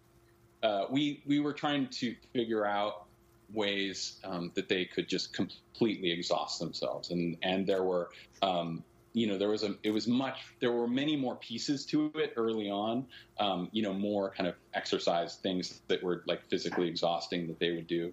uh, 0.63 0.85
we 0.91 1.23
we 1.27 1.41
were 1.41 1.53
trying 1.53 1.89
to 1.89 2.15
figure 2.33 2.65
out 2.65 3.07
ways 3.53 4.21
um, 4.25 4.53
that 4.55 4.69
they 4.69 4.85
could 4.85 5.09
just 5.09 5.35
completely 5.35 6.11
exhaust 6.11 6.61
themselves, 6.61 7.11
and 7.11 7.37
and 7.43 7.67
there 7.67 7.83
were, 7.83 8.11
um, 8.43 8.85
you 9.13 9.27
know, 9.27 9.37
there 9.37 9.49
was 9.49 9.63
a, 9.63 9.75
it 9.83 9.91
was 9.91 10.07
much, 10.07 10.39
there 10.61 10.73
were 10.73 10.87
many 10.87 11.17
more 11.17 11.37
pieces 11.37 11.85
to 11.87 12.11
it 12.15 12.33
early 12.37 12.71
on, 12.71 13.07
um, 13.39 13.69
you 13.73 13.83
know, 13.83 13.93
more 13.93 14.31
kind 14.31 14.49
of 14.49 14.55
exercise 14.73 15.37
things 15.37 15.83
that 15.89 16.03
were 16.03 16.23
like 16.27 16.49
physically 16.49 16.89
exhausting 16.89 17.47
that 17.49 17.59
they 17.59 17.73
would 17.73 17.87
do. 17.87 18.13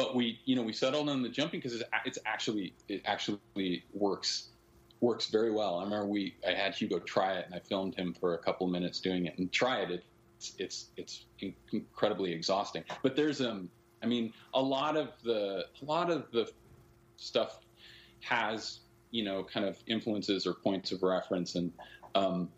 But 0.00 0.14
we 0.14 0.40
you 0.46 0.56
know 0.56 0.62
we 0.62 0.72
settled 0.72 1.10
on 1.10 1.22
the 1.22 1.28
jumping 1.28 1.60
because 1.60 1.74
it's, 1.74 1.84
it's 2.06 2.18
actually 2.24 2.72
it 2.88 3.02
actually 3.04 3.84
works 3.92 4.48
works 5.02 5.26
very 5.26 5.50
well. 5.50 5.78
I 5.78 5.84
remember 5.84 6.06
we 6.06 6.36
I 6.48 6.52
had 6.52 6.74
Hugo 6.74 7.00
try 7.00 7.34
it 7.34 7.44
and 7.44 7.54
I 7.54 7.58
filmed 7.58 7.94
him 7.96 8.14
for 8.18 8.32
a 8.32 8.38
couple 8.38 8.66
of 8.66 8.72
minutes 8.72 8.98
doing 9.00 9.26
it 9.26 9.36
and 9.38 9.52
try 9.52 9.80
it. 9.80 10.02
It's 10.38 10.54
it's 10.58 10.86
it's 10.96 11.26
incredibly 11.72 12.32
exhausting. 12.32 12.82
But 13.02 13.14
there's 13.14 13.42
um 13.42 13.68
I 14.02 14.06
mean 14.06 14.32
a 14.54 14.62
lot 14.62 14.96
of 14.96 15.08
the 15.22 15.66
a 15.82 15.84
lot 15.84 16.10
of 16.10 16.30
the 16.32 16.50
stuff 17.18 17.60
has 18.20 18.80
you 19.10 19.22
know 19.22 19.44
kind 19.44 19.66
of 19.66 19.76
influences 19.86 20.46
or 20.46 20.54
points 20.54 20.92
of 20.92 21.02
reference 21.02 21.56
and 21.56 21.70
um, 22.14 22.48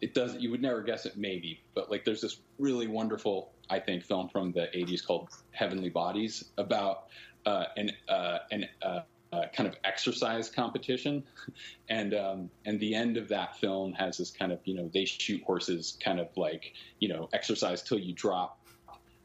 it 0.00 0.14
does 0.14 0.36
you 0.36 0.52
would 0.52 0.62
never 0.62 0.82
guess 0.82 1.04
it 1.04 1.16
maybe 1.16 1.60
but 1.74 1.90
like 1.90 2.04
there's 2.04 2.20
this 2.20 2.38
really 2.58 2.86
wonderful 2.86 3.50
I 3.70 3.80
think, 3.80 4.04
film 4.04 4.28
from 4.28 4.52
the 4.52 4.68
80s 4.74 5.04
called 5.04 5.28
Heavenly 5.52 5.88
Bodies 5.88 6.44
about 6.58 7.06
uh, 7.44 7.64
an, 7.76 7.92
uh, 8.08 8.38
an 8.50 8.66
uh, 8.82 9.00
uh, 9.32 9.42
kind 9.54 9.68
of 9.68 9.76
exercise 9.84 10.50
competition. 10.50 11.24
And, 11.88 12.14
um, 12.14 12.50
and 12.64 12.80
the 12.80 12.96
end 12.96 13.16
of 13.16 13.28
that 13.28 13.60
film 13.60 13.92
has 13.92 14.18
this 14.18 14.32
kind 14.32 14.50
of, 14.50 14.58
you 14.64 14.74
know, 14.74 14.90
they 14.92 15.04
shoot 15.04 15.40
horses 15.44 15.96
kind 16.02 16.18
of 16.18 16.26
like, 16.36 16.72
you 16.98 17.08
know, 17.08 17.28
exercise 17.32 17.80
till 17.80 18.00
you 18.00 18.12
drop 18.12 18.58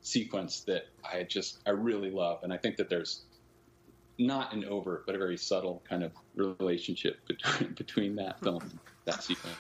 sequence 0.02 0.62
that 0.62 0.88
I 1.10 1.24
just 1.24 1.60
I 1.66 1.72
really 1.72 2.12
love, 2.12 2.44
and 2.44 2.52
I 2.52 2.58
think 2.58 2.76
that 2.78 2.90
there's 2.90 3.22
not 4.18 4.54
an 4.54 4.66
overt 4.66 5.06
but 5.06 5.16
a 5.16 5.18
very 5.18 5.38
subtle 5.38 5.82
kind 5.88 6.04
of 6.04 6.12
relationship 6.36 7.26
between 7.28 7.74
between 7.78 8.16
that 8.16 8.40
film 8.40 8.62
and 8.62 8.80
that 9.06 9.24
sequence. 9.24 9.56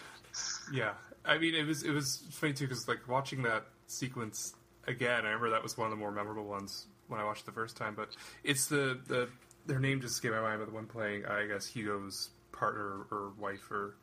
Yeah, 0.74 0.94
I 1.24 1.38
mean 1.38 1.56
it 1.56 1.66
was 1.66 1.84
it 1.84 1.92
was 1.92 2.24
funny 2.32 2.54
too 2.54 2.68
because 2.68 2.88
like 2.88 3.08
watching 3.08 3.44
that 3.44 3.66
sequence 3.88 4.56
again, 4.88 5.26
I 5.26 5.30
remember 5.30 5.50
that 5.52 5.64
was 5.64 5.78
one 5.78 5.86
of 5.86 5.92
the 5.92 5.98
more 5.98 6.12
memorable 6.12 6.46
ones 6.46 6.88
when 7.08 7.20
I 7.20 7.24
watched 7.24 7.44
it 7.44 7.46
the 7.48 7.52
first 7.52 7.78
time. 7.78 7.96
But 7.96 8.10
it's 8.44 8.68
the 8.68 9.00
the 9.08 9.30
their 9.66 9.80
name 9.80 10.02
just 10.02 10.16
escaped 10.16 10.34
my 10.34 10.42
mind, 10.42 10.60
but 10.60 10.68
the 10.68 10.76
one 10.76 10.88
playing 10.88 11.26
I 11.26 11.48
guess 11.48 11.68
Hugo's 11.68 12.30
partner 12.52 13.06
or 13.12 13.32
wife 13.38 13.70
or 13.72 13.96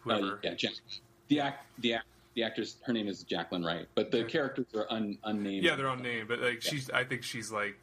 whoever. 0.00 0.34
Uh, 0.34 0.38
yeah, 0.42 0.54
Jack, 0.54 0.72
the 1.28 1.40
act 1.40 1.66
the 1.78 1.94
act 1.94 2.06
the 2.34 2.42
actress 2.42 2.76
her 2.84 2.92
name 2.92 3.08
is 3.08 3.22
Jacqueline 3.22 3.64
Wright, 3.64 3.86
but 3.94 4.10
the 4.10 4.24
characters 4.24 4.66
are 4.74 4.86
un, 4.90 5.18
unnamed. 5.24 5.64
Yeah, 5.64 5.76
they're 5.76 5.88
unnamed, 5.88 6.28
but 6.28 6.40
like 6.40 6.62
she's, 6.62 6.88
I 6.90 7.04
think 7.04 7.22
she's 7.22 7.50
like 7.50 7.76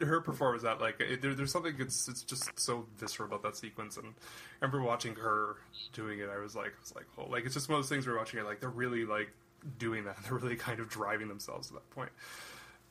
her 0.00 0.20
performance 0.20 0.62
that 0.62 0.80
like 0.80 1.00
it, 1.00 1.22
there, 1.22 1.34
there's 1.34 1.52
something 1.52 1.74
it's 1.78 2.08
it's 2.08 2.22
just 2.22 2.58
so 2.58 2.86
visceral 2.98 3.28
about 3.28 3.42
that 3.42 3.56
sequence. 3.56 3.96
And 3.96 4.06
I 4.06 4.64
remember 4.64 4.82
watching 4.86 5.14
her 5.16 5.56
doing 5.92 6.20
it, 6.20 6.28
I 6.34 6.38
was 6.38 6.56
like, 6.56 6.68
I 6.68 6.80
was 6.80 6.94
like, 6.94 7.06
oh, 7.18 7.26
like 7.30 7.44
it's 7.44 7.54
just 7.54 7.68
one 7.68 7.78
of 7.78 7.84
those 7.84 7.90
things 7.90 8.06
we're 8.06 8.16
watching 8.16 8.40
it 8.40 8.46
like 8.46 8.60
they're 8.60 8.70
really 8.70 9.04
like 9.04 9.30
doing 9.78 10.04
that. 10.04 10.16
They're 10.24 10.38
really 10.38 10.56
kind 10.56 10.80
of 10.80 10.88
driving 10.88 11.28
themselves 11.28 11.68
to 11.68 11.74
that 11.74 11.90
point. 11.90 12.10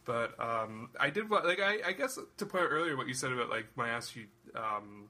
But 0.06 0.38
um, 0.40 0.90
I 1.00 1.10
did 1.10 1.30
wa- 1.30 1.42
like 1.44 1.62
I, 1.62 1.80
I 1.86 1.92
guess 1.94 2.20
to 2.38 2.46
point 2.46 2.66
out 2.66 2.72
earlier 2.72 2.98
what 2.98 3.08
you 3.08 3.14
said 3.14 3.32
about 3.32 3.50
like 3.50 3.68
when 3.76 3.88
I 3.88 3.92
asked 3.92 4.16
you 4.16 4.26
um, 4.54 5.08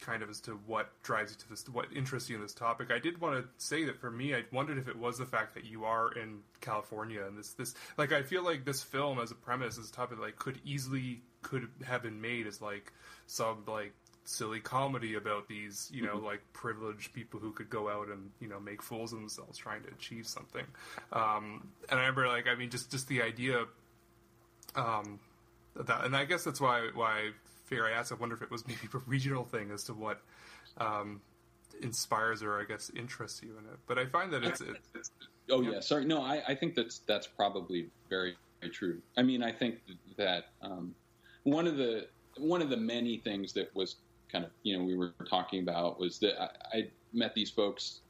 kind 0.00 0.22
of 0.22 0.30
as 0.30 0.40
to 0.42 0.52
what 0.66 0.90
drives 1.02 1.32
you 1.32 1.38
to 1.38 1.48
this, 1.48 1.68
what 1.68 1.86
interests 1.94 2.30
you 2.30 2.36
in 2.36 2.42
this 2.42 2.54
topic. 2.54 2.92
I 2.92 2.98
did 3.00 3.20
want 3.20 3.42
to 3.42 3.48
say 3.56 3.84
that 3.84 4.00
for 4.00 4.10
me, 4.10 4.34
I 4.34 4.44
wondered 4.52 4.78
if 4.78 4.86
it 4.86 4.96
was 4.96 5.18
the 5.18 5.26
fact 5.26 5.54
that 5.54 5.64
you 5.64 5.84
are 5.84 6.12
in 6.12 6.38
California 6.60 7.24
and 7.26 7.36
this, 7.36 7.54
this, 7.54 7.74
like, 7.96 8.12
I 8.12 8.22
feel 8.22 8.44
like 8.44 8.64
this 8.64 8.80
film 8.80 9.18
as 9.18 9.32
a 9.32 9.34
premise, 9.34 9.76
as 9.76 9.88
a 9.88 9.92
topic, 9.92 10.20
like, 10.20 10.36
could 10.36 10.60
easily 10.64 11.22
could 11.42 11.68
have 11.84 12.02
been 12.02 12.20
made 12.20 12.46
as 12.46 12.60
like 12.60 12.92
some 13.26 13.62
like 13.66 13.92
silly 14.28 14.60
comedy 14.60 15.14
about 15.14 15.48
these, 15.48 15.90
you 15.92 16.02
know, 16.02 16.18
like 16.18 16.40
privileged 16.52 17.12
people 17.14 17.40
who 17.40 17.50
could 17.52 17.70
go 17.70 17.88
out 17.88 18.08
and 18.08 18.30
you 18.40 18.48
know 18.48 18.60
make 18.60 18.82
fools 18.82 19.12
of 19.12 19.20
themselves 19.20 19.56
trying 19.58 19.82
to 19.82 19.88
achieve 19.88 20.26
something. 20.26 20.64
Um, 21.12 21.68
and 21.88 21.98
I 21.98 22.02
remember, 22.02 22.28
like, 22.28 22.46
I 22.46 22.54
mean, 22.54 22.70
just 22.70 22.90
just 22.90 23.08
the 23.08 23.22
idea 23.22 23.64
um, 24.76 25.18
that, 25.76 26.04
and 26.04 26.14
I 26.14 26.24
guess 26.26 26.44
that's 26.44 26.60
why 26.60 26.90
why 26.94 27.12
I 27.12 27.30
figure 27.64 27.86
I 27.86 27.92
asked. 27.92 28.12
I 28.12 28.16
wonder 28.16 28.34
if 28.34 28.42
it 28.42 28.50
was 28.50 28.66
maybe 28.68 28.80
a 28.92 28.98
regional 29.06 29.44
thing 29.44 29.70
as 29.70 29.84
to 29.84 29.94
what 29.94 30.20
um, 30.76 31.20
inspires 31.82 32.42
or 32.42 32.60
I 32.60 32.64
guess 32.64 32.90
interests 32.94 33.42
you 33.42 33.50
in 33.58 33.64
it. 33.64 33.78
But 33.86 33.98
I 33.98 34.06
find 34.06 34.32
that 34.32 34.44
it's, 34.44 34.60
it's 34.60 35.10
Oh 35.50 35.62
yeah, 35.62 35.80
sorry. 35.80 36.04
No, 36.04 36.22
I, 36.22 36.42
I 36.48 36.54
think 36.54 36.74
that's 36.74 36.98
that's 37.00 37.26
probably 37.26 37.88
very, 38.10 38.36
very 38.60 38.72
true. 38.72 39.00
I 39.16 39.22
mean, 39.22 39.42
I 39.42 39.52
think 39.52 39.80
that 40.16 40.48
um, 40.60 40.94
one 41.44 41.66
of 41.66 41.76
the 41.76 42.08
one 42.36 42.62
of 42.62 42.70
the 42.70 42.76
many 42.76 43.18
things 43.18 43.52
that 43.54 43.74
was 43.74 43.96
kind 44.30 44.44
of 44.44 44.50
you 44.62 44.76
know 44.76 44.84
we 44.84 44.96
were 44.96 45.12
talking 45.28 45.62
about 45.62 45.98
was 45.98 46.18
that 46.18 46.40
I, 46.40 46.78
I 46.78 46.88
met 47.12 47.34
these 47.34 47.50
folks 47.50 48.00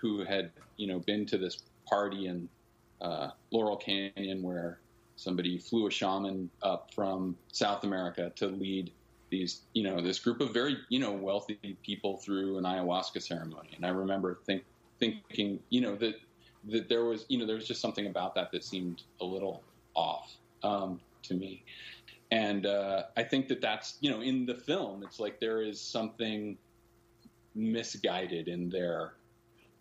who 0.00 0.24
had 0.24 0.50
you 0.76 0.86
know 0.86 0.98
been 1.00 1.26
to 1.26 1.38
this 1.38 1.62
party 1.88 2.26
in 2.26 2.48
uh, 3.00 3.30
Laurel 3.50 3.76
Canyon 3.76 4.42
where 4.42 4.80
somebody 5.16 5.58
flew 5.58 5.86
a 5.86 5.90
shaman 5.90 6.50
up 6.62 6.92
from 6.94 7.36
South 7.52 7.84
America 7.84 8.32
to 8.36 8.46
lead 8.46 8.92
these 9.30 9.62
you 9.74 9.82
know 9.82 10.00
this 10.00 10.18
group 10.18 10.40
of 10.40 10.52
very 10.52 10.78
you 10.88 10.98
know 10.98 11.12
wealthy 11.12 11.76
people 11.84 12.16
through 12.16 12.58
an 12.58 12.64
ayahuasca 12.64 13.22
ceremony, 13.22 13.70
and 13.76 13.84
I 13.84 13.90
remember 13.90 14.38
think, 14.46 14.64
thinking 14.98 15.60
you 15.70 15.80
know 15.80 15.96
that 15.96 16.14
that 16.68 16.88
there 16.88 17.04
was 17.04 17.26
you 17.28 17.38
know 17.38 17.46
there 17.46 17.56
was 17.56 17.66
just 17.66 17.80
something 17.80 18.06
about 18.06 18.34
that 18.34 18.50
that 18.52 18.64
seemed 18.64 19.02
a 19.20 19.24
little 19.24 19.62
off 19.94 20.36
um, 20.62 21.00
to 21.24 21.34
me 21.34 21.62
and 22.30 22.66
uh, 22.66 23.04
i 23.16 23.22
think 23.22 23.48
that 23.48 23.60
that's 23.60 23.96
you 24.00 24.10
know 24.10 24.20
in 24.20 24.46
the 24.46 24.54
film 24.54 25.02
it's 25.02 25.20
like 25.20 25.40
there 25.40 25.62
is 25.62 25.80
something 25.80 26.56
misguided 27.54 28.48
in 28.48 28.68
their 28.68 29.14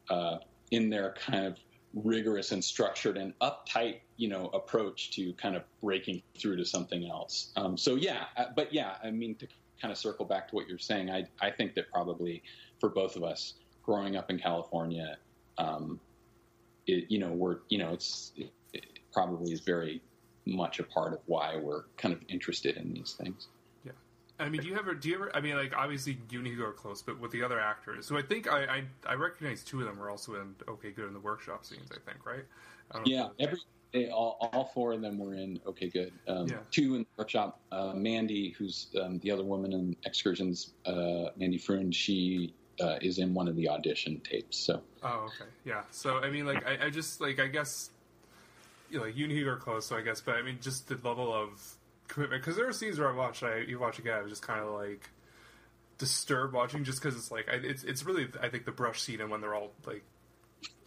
uh, 0.10 0.38
in 0.72 0.90
their 0.90 1.14
kind 1.14 1.46
of 1.46 1.58
rigorous 1.94 2.52
and 2.52 2.64
structured 2.64 3.18
and 3.18 3.34
uptight 3.40 4.00
you 4.18 4.28
know 4.28 4.48
approach 4.54 5.12
to 5.12 5.34
kind 5.34 5.56
of 5.56 5.64
breaking 5.82 6.22
through 6.38 6.56
to 6.56 6.66
something 6.66 7.10
else. 7.10 7.52
Um, 7.56 7.78
so 7.78 7.96
yeah 7.96 8.26
uh, 8.38 8.46
but 8.56 8.74
yeah 8.74 8.96
i 9.04 9.12
mean 9.12 9.36
to 9.36 9.48
kind 9.82 9.92
of 9.92 9.98
circle 9.98 10.26
back 10.26 10.48
to 10.50 10.56
what 10.56 10.68
you're 10.68 10.80
saying 10.80 11.12
i, 11.12 11.26
I 11.40 11.52
think 11.52 11.76
that 11.76 11.92
probably 11.92 12.42
for 12.80 12.90
both 12.90 13.16
of 13.16 13.24
us 13.24 13.56
growing 13.84 14.16
up 14.16 14.30
in 14.32 14.40
california 14.40 15.18
um, 15.58 16.00
it, 16.88 17.06
you 17.10 17.20
know, 17.20 17.32
we're, 17.32 17.58
you 17.70 17.78
know, 17.78 17.94
it's 17.94 18.32
it, 18.36 18.52
probably 19.12 19.52
is 19.52 19.62
very 19.62 20.02
much 20.48 20.80
a 20.80 20.84
part 20.84 21.14
of 21.14 21.20
why 21.26 21.58
we're 21.58 21.84
kind 21.98 22.14
of 22.14 22.22
interested 22.28 22.78
in 22.78 22.94
these 22.94 23.14
things. 23.14 23.48
yeah. 23.86 23.92
I 24.40 24.50
mean, 24.50 24.62
do 24.62 24.68
you 24.68 24.78
ever 24.78 24.94
do 24.94 25.10
you 25.10 25.16
ever? 25.16 25.36
I 25.36 25.42
mean, 25.42 25.56
like 25.56 25.74
obviously 25.76 26.18
you 26.30 26.40
and 26.40 26.48
Hugo 26.48 26.66
are 26.66 26.74
close, 26.74 27.02
but 27.02 27.20
with 27.20 27.32
the 27.32 27.44
other 27.44 27.60
actors, 27.60 28.08
so 28.08 28.18
I 28.18 28.22
think 28.22 28.52
I 28.52 28.66
I, 28.66 28.84
I 29.06 29.14
recognize 29.16 29.64
two 29.64 29.80
of 29.80 29.86
them 29.86 29.98
were 29.98 30.10
also 30.10 30.36
in 30.36 30.56
Okay 30.68 30.92
Good 30.92 31.08
in 31.08 31.14
the 31.14 31.20
workshop 31.20 31.66
scenes. 31.66 31.90
I 31.92 32.10
think 32.10 32.26
right. 32.26 32.46
I 32.92 33.02
Yeah, 33.06 33.30
every 33.40 33.60
they 33.92 34.10
all, 34.10 34.38
all 34.54 34.66
four 34.74 34.94
of 34.94 35.02
them 35.02 35.18
were 35.18 35.34
in 35.34 35.60
Okay 35.66 35.88
Good. 35.88 36.14
Um, 36.28 36.48
Yeah. 36.48 36.58
Two 36.72 36.96
in 36.96 37.02
the 37.02 37.08
workshop. 37.18 37.60
Uh, 37.72 37.94
Mandy, 37.94 38.52
who's 38.58 38.88
um, 39.02 39.20
the 39.20 39.32
other 39.32 39.44
woman 39.44 39.74
in 39.74 39.96
Excursions, 40.06 40.74
uh, 40.86 41.30
Mandy 41.38 41.58
Froon, 41.58 41.92
she 41.92 42.54
uh, 42.82 42.98
is 43.02 43.18
in 43.18 43.34
one 43.34 43.48
of 43.48 43.56
the 43.56 43.68
audition 43.70 44.20
tapes. 44.22 44.58
So 44.58 44.82
Oh, 45.04 45.28
okay, 45.28 45.50
yeah. 45.64 45.84
So 45.92 46.18
I 46.18 46.30
mean, 46.30 46.46
like, 46.46 46.66
I, 46.66 46.88
I 46.88 46.90
just 46.90 47.22
like, 47.22 47.40
I 47.40 47.48
guess, 47.48 47.92
you 48.89 48.97
know, 48.97 49.06
like, 49.06 49.17
you 49.17 49.26
and 49.26 49.34
Hugo 49.34 49.52
are 49.52 49.58
close, 49.58 49.86
so 49.86 49.97
I 49.97 50.02
guess, 50.02 50.21
but 50.21 50.36
I 50.36 50.41
mean, 50.41 50.60
just 50.62 50.88
the 50.88 50.95
level 50.95 51.34
of 51.34 51.76
commitment 52.08 52.41
because 52.41 52.56
there 52.56 52.67
are 52.67 52.73
scenes 52.73 53.00
where 53.00 53.10
I 53.10 53.15
watched, 53.15 53.43
I 53.43 53.60
you 53.60 53.80
watch 53.80 54.00
again, 54.00 54.17
I 54.17 54.21
was 54.21 54.32
just 54.32 54.41
kind 54.41 54.62
of 54.62 54.73
like 54.73 55.10
disturbed 55.97 56.54
watching, 56.54 56.84
just 56.84 57.02
because 57.02 57.17
it's 57.17 57.32
like, 57.32 57.47
I, 57.50 57.56
it's 57.56 57.84
it's 57.84 58.04
really, 58.06 58.28
I 58.41 58.50
think 58.50 58.65
the 58.65 58.71
brush 58.71 59.02
scene 59.02 59.21
and 59.21 59.30
when 59.30 59.41
they're 59.41 59.56
all 59.56 59.71
like 59.86 60.04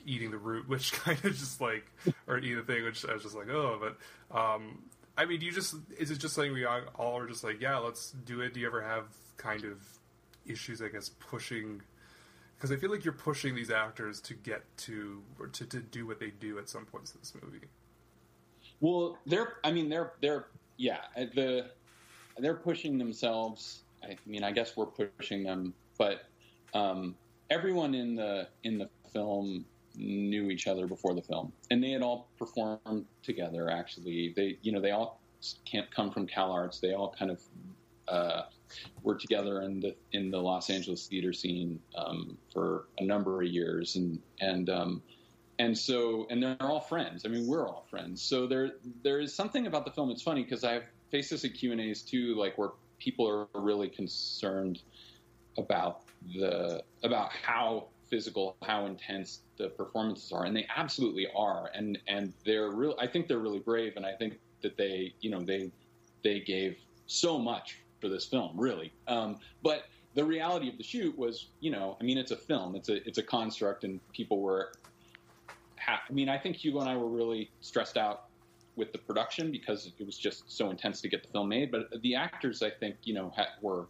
eating 0.07 0.31
the 0.31 0.39
root, 0.39 0.69
which 0.69 0.93
kind 0.93 1.19
of 1.25 1.33
just 1.37 1.61
like, 1.61 1.85
or 2.27 2.39
eating 2.39 2.57
the 2.57 2.63
thing, 2.63 2.85
which 2.85 3.05
I 3.05 3.15
was 3.15 3.23
just 3.23 3.37
like, 3.37 3.49
oh, 3.49 3.79
but 3.81 4.37
um, 4.37 4.83
I 5.17 5.27
mean, 5.27 5.41
do 5.41 5.47
you 5.47 5.53
just 5.53 5.75
is 5.99 6.11
it 6.11 6.19
just 6.19 6.39
like 6.39 6.53
we 6.53 6.65
all 6.65 6.81
all 6.97 7.19
are 7.19 7.27
just 7.27 7.45
like, 7.45 7.61
yeah, 7.61 7.79
let's 7.79 8.13
do 8.13 8.41
it? 8.41 8.55
Do 8.55 8.61
you 8.61 8.67
ever 8.67 8.83
have 8.83 9.05
kind 9.37 9.65
of 9.65 9.79
issues, 10.47 10.81
I 10.81 10.89
guess, 10.89 11.11
pushing? 11.21 11.83
Because 12.57 12.73
I 12.73 12.77
feel 12.77 12.91
like 12.91 13.05
you're 13.05 13.15
pushing 13.15 13.55
these 13.55 13.71
actors 13.71 14.21
to 14.23 14.35
get 14.35 14.63
to 14.79 15.23
or 15.39 15.47
to, 15.49 15.65
to 15.67 15.81
do 15.81 16.07
what 16.07 16.21
they 16.21 16.31
do 16.31 16.59
at 16.59 16.69
some 16.69 16.85
points 16.85 17.13
in 17.13 17.21
this 17.21 17.35
movie. 17.35 17.67
Well, 18.81 19.19
they're. 19.27 19.55
I 19.65 19.73
mean, 19.73 19.89
they're. 19.89 20.13
They're. 20.21 20.47
Yeah. 20.77 20.99
uh, 21.17 21.27
The. 21.35 21.71
They're 22.39 22.55
pushing 22.55 22.99
themselves. 22.99 23.83
I 24.03 24.17
mean, 24.27 24.43
I 24.45 24.51
guess 24.53 24.77
we're 24.77 24.87
pushing 24.87 25.43
them, 25.43 25.75
but 25.99 26.23
um, 26.73 27.15
everyone 27.51 27.95
in 27.95 28.15
the 28.15 28.49
in 28.65 28.79
the 28.79 28.89
film 29.13 29.67
knew 29.97 30.51
each 30.51 30.67
other 30.67 30.87
before 30.87 31.15
the 31.15 31.21
film, 31.23 31.53
and 31.71 31.83
they 31.83 31.91
had 31.91 32.03
all 32.03 32.29
performed 32.39 33.05
together. 33.23 33.71
Actually, 33.71 34.33
they. 34.37 34.59
You 34.63 34.73
know, 34.73 34.81
they 34.81 34.93
all 34.93 35.21
can't 35.65 35.91
come 35.95 36.11
from 36.11 36.27
CalArts. 36.27 36.81
They 36.81 36.95
all 36.95 37.15
kind 37.19 37.31
of. 37.31 37.41
Uh, 38.09 38.43
were 39.03 39.17
together 39.17 39.63
in 39.63 39.81
the 39.81 39.95
in 40.13 40.31
the 40.31 40.39
Los 40.39 40.71
Angeles 40.71 41.07
theater 41.07 41.33
scene 41.33 41.81
um, 41.97 42.37
for 42.53 42.87
a 42.99 43.05
number 43.05 43.43
of 43.43 43.49
years, 43.49 43.97
and 43.97 44.21
and 44.41 44.71
um, 44.71 45.03
and 45.61 45.77
so 45.77 46.27
and 46.31 46.43
they're 46.43 46.57
all 46.61 46.81
friends. 46.81 47.27
I 47.27 47.29
mean, 47.29 47.47
we're 47.47 47.69
all 47.69 47.87
friends. 47.91 48.23
So 48.23 48.47
there 48.47 48.73
there 49.05 49.21
is 49.21 49.35
something 49.35 49.67
about 49.67 49.85
the 49.85 49.91
film. 49.91 50.11
It's 50.11 50.23
funny 50.23 50.43
because 50.43 50.65
I've 50.65 50.85
faced 51.11 51.31
this 51.31 51.45
at 51.45 51.55
Q 51.55 51.73
and 51.73 51.81
A's 51.81 52.03
too, 52.03 52.35
like 52.35 52.57
where 52.57 52.71
people 52.99 53.29
are 53.29 53.47
really 53.61 53.89
concerned 53.89 54.81
about 55.59 56.03
the 56.35 56.83
about 57.03 57.31
how 57.33 57.89
physical, 58.09 58.57
how 58.63 58.87
intense 58.87 59.41
the 59.59 59.69
performances 59.69 60.33
are, 60.33 60.45
and 60.45 60.57
they 60.57 60.67
absolutely 60.75 61.29
are. 61.37 61.71
And 61.75 61.99
and 62.09 62.33
they're 62.47 62.71
real. 62.71 62.95
I 62.99 63.07
think 63.07 63.29
they're 63.29 63.39
really 63.39 63.59
brave, 63.59 63.93
and 63.97 64.07
I 64.07 64.13
think 64.13 64.39
that 64.63 64.79
they 64.79 65.15
you 65.21 65.31
know 65.31 65.41
they 65.41 65.71
they 66.25 66.41
gave 66.41 66.79
so 67.07 67.39
much 67.39 67.79
for 68.01 68.09
this 68.09 68.25
film, 68.25 68.59
really. 68.59 68.93
Um, 69.07 69.37
but 69.63 69.85
the 70.15 70.25
reality 70.25 70.69
of 70.69 70.77
the 70.77 70.83
shoot 70.83 71.17
was, 71.17 71.49
you 71.61 71.71
know, 71.71 71.97
I 72.01 72.05
mean, 72.05 72.19
it's 72.19 72.31
a 72.31 72.37
film, 72.37 72.75
it's 72.75 72.89
a 72.89 73.07
it's 73.07 73.19
a 73.19 73.23
construct, 73.23 73.85
and 73.85 74.01
people 74.13 74.41
were. 74.41 74.73
Ha- 75.91 76.03
I 76.09 76.13
mean, 76.13 76.29
I 76.29 76.39
think 76.39 76.57
Hugo 76.57 76.81
and 76.81 76.89
I 76.89 76.97
were 76.97 77.09
really 77.09 77.51
stressed 77.61 77.97
out 77.97 78.27
with 78.77 78.93
the 78.93 78.99
production 78.99 79.51
because 79.51 79.93
it 79.99 80.07
was 80.07 80.17
just 80.17 80.51
so 80.51 80.71
intense 80.71 81.01
to 81.01 81.09
get 81.09 81.23
the 81.23 81.29
film 81.29 81.49
made. 81.49 81.71
But 81.71 82.01
the 82.03 82.15
actors, 82.15 82.63
I 82.63 82.71
think, 82.71 82.97
you 83.05 83.15
know, 83.15 83.33
were 83.61 83.89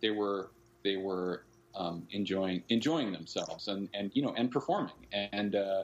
they 0.00 0.10
were 0.10 0.50
they 0.82 0.96
were 0.96 1.44
um, 1.74 2.06
enjoying 2.10 2.62
enjoying 2.68 3.12
themselves 3.12 3.68
and 3.68 3.88
and 3.94 4.10
you 4.14 4.22
know 4.22 4.34
and 4.36 4.50
performing 4.50 5.06
and. 5.12 5.54
Uh, 5.54 5.82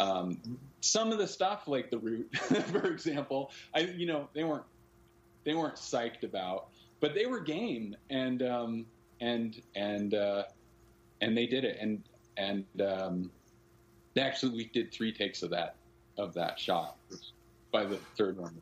um, 0.00 0.40
some 0.80 1.10
of 1.10 1.18
the 1.18 1.26
stuff, 1.26 1.66
like 1.66 1.90
the 1.90 1.98
root, 1.98 2.32
for 2.36 2.86
example, 2.86 3.50
I 3.74 3.80
you 3.80 4.06
know 4.06 4.28
they 4.32 4.44
weren't 4.44 4.62
they 5.44 5.54
weren't 5.54 5.74
psyched 5.74 6.22
about, 6.22 6.68
but 7.00 7.14
they 7.14 7.26
were 7.26 7.40
game 7.40 7.96
and 8.08 8.40
um, 8.44 8.86
and 9.20 9.60
and 9.74 10.14
uh, 10.14 10.44
and 11.20 11.36
they 11.36 11.46
did 11.46 11.64
it 11.64 11.78
and 11.80 12.04
and 12.36 12.64
um, 12.80 13.30
actually 14.18 14.54
we 14.54 14.64
did 14.66 14.92
three 14.92 15.12
takes 15.12 15.42
of 15.42 15.50
that 15.50 15.76
of 16.16 16.34
that 16.34 16.58
shot. 16.58 16.96
By 17.70 17.84
the 17.84 17.96
third 18.16 18.38
one, 18.38 18.60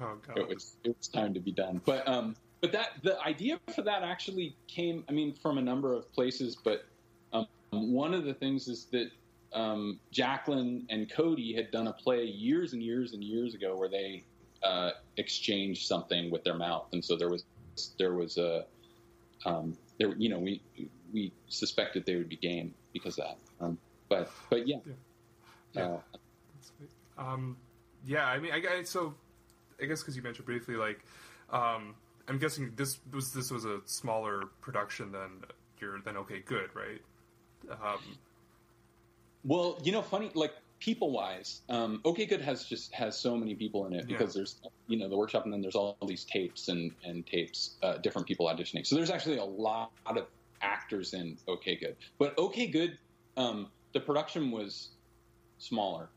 Oh 0.00 0.16
god. 0.26 0.38
it 0.38 0.48
was 0.48 0.76
it 0.84 0.96
was 0.96 1.08
time 1.08 1.34
to 1.34 1.40
be 1.40 1.52
done. 1.52 1.80
But 1.84 2.06
um, 2.08 2.36
but 2.60 2.72
that 2.72 2.90
the 3.02 3.20
idea 3.20 3.60
for 3.74 3.82
that 3.82 4.02
actually 4.02 4.56
came, 4.66 5.04
I 5.08 5.12
mean, 5.12 5.34
from 5.34 5.58
a 5.58 5.62
number 5.62 5.94
of 5.94 6.12
places. 6.12 6.56
But 6.56 6.84
um, 7.32 7.46
one 7.70 8.12
of 8.14 8.24
the 8.24 8.34
things 8.34 8.68
is 8.68 8.86
that 8.86 9.10
um, 9.52 10.00
Jacqueline 10.10 10.86
and 10.90 11.10
Cody 11.10 11.54
had 11.54 11.70
done 11.70 11.86
a 11.86 11.92
play 11.92 12.24
years 12.24 12.72
and 12.72 12.82
years 12.82 13.12
and 13.12 13.22
years 13.22 13.54
ago 13.54 13.76
where 13.76 13.88
they 13.88 14.24
uh, 14.62 14.90
exchanged 15.16 15.86
something 15.86 16.30
with 16.30 16.44
their 16.44 16.56
mouth, 16.56 16.86
and 16.92 17.04
so 17.04 17.16
there 17.16 17.28
was 17.28 17.44
there 17.98 18.14
was 18.14 18.36
a 18.36 18.64
um, 19.44 19.76
there 19.98 20.14
you 20.16 20.28
know 20.28 20.38
we 20.38 20.60
we 21.12 21.32
suspected 21.48 22.04
they 22.04 22.16
would 22.16 22.28
be 22.28 22.36
game 22.36 22.74
because 22.92 23.18
of 23.18 23.26
that. 23.26 23.64
Um, 23.64 23.78
but 24.10 24.30
but 24.50 24.68
yeah. 24.68 24.76
Yeah. 25.72 25.82
Uh, 25.84 25.98
Um, 27.16 27.56
yeah, 28.04 28.26
I 28.26 28.38
mean, 28.38 28.52
I, 28.52 28.80
I 28.80 28.82
so 28.82 29.14
I 29.80 29.86
guess 29.86 30.00
because 30.00 30.16
you 30.16 30.22
mentioned 30.22 30.46
briefly, 30.46 30.74
like, 30.74 31.04
um, 31.50 31.94
I'm 32.28 32.38
guessing 32.38 32.72
this 32.76 32.98
was 33.12 33.32
this 33.32 33.50
was 33.50 33.64
a 33.64 33.80
smaller 33.86 34.44
production 34.60 35.12
than 35.12 35.30
your 35.80 36.00
than 36.00 36.16
Okay 36.18 36.40
Good, 36.40 36.70
right? 36.74 37.00
Um, 37.70 38.18
Well, 39.44 39.78
you 39.82 39.92
know, 39.92 40.02
funny, 40.02 40.30
like 40.34 40.54
people 40.80 41.10
wise, 41.12 41.60
um, 41.68 42.00
OK 42.04 42.26
Good 42.26 42.40
has 42.40 42.64
just 42.64 42.92
has 42.94 43.18
so 43.18 43.36
many 43.36 43.54
people 43.54 43.86
in 43.86 43.92
it 43.92 43.98
Yeah. 44.08 44.16
because 44.16 44.32
there's, 44.34 44.60
you 44.86 44.98
know, 44.98 45.08
the 45.08 45.16
workshop 45.16 45.44
and 45.44 45.52
then 45.52 45.60
there's 45.60 45.76
all 45.76 45.96
these 46.06 46.24
tapes 46.24 46.68
and, 46.68 46.90
and 47.04 47.26
tapes, 47.26 47.76
uh, 47.82 47.98
different 47.98 48.26
people 48.26 48.46
auditioning. 48.46 48.86
So 48.86 48.96
there's 48.96 49.10
actually 49.10 49.38
a 49.38 49.44
lot 49.44 49.92
of 50.06 50.26
actors 50.62 51.12
in 51.14 51.36
OK 51.48 51.76
Good. 51.76 51.96
But 52.18 52.38
OK 52.38 52.66
Good, 52.68 52.98
um, 53.36 53.68
the 53.92 54.00
production 54.00 54.50
was 54.50 54.90
smaller. 55.58 56.08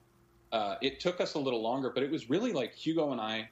Uh, 0.51 0.75
it 0.81 0.99
took 0.99 1.19
us 1.19 1.33
a 1.33 1.39
little 1.39 1.61
longer, 1.61 1.91
but 1.93 2.03
it 2.03 2.11
was 2.11 2.29
really 2.29 2.53
like 2.53 2.75
Hugo 2.75 3.11
and 3.11 3.19
I 3.19 3.49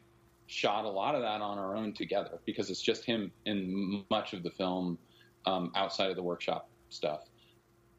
shot 0.47 0.85
a 0.85 0.89
lot 0.89 1.15
of 1.15 1.21
that 1.21 1.41
on 1.41 1.57
our 1.57 1.75
own 1.75 1.93
together 1.93 2.39
because 2.45 2.69
it's 2.69 2.81
just 2.81 3.05
him 3.05 3.31
in 3.45 4.03
much 4.09 4.33
of 4.33 4.43
the 4.43 4.51
film 4.51 4.97
um, 5.45 5.71
outside 5.75 6.09
of 6.09 6.15
the 6.15 6.23
workshop 6.23 6.69
stuff. 6.89 7.21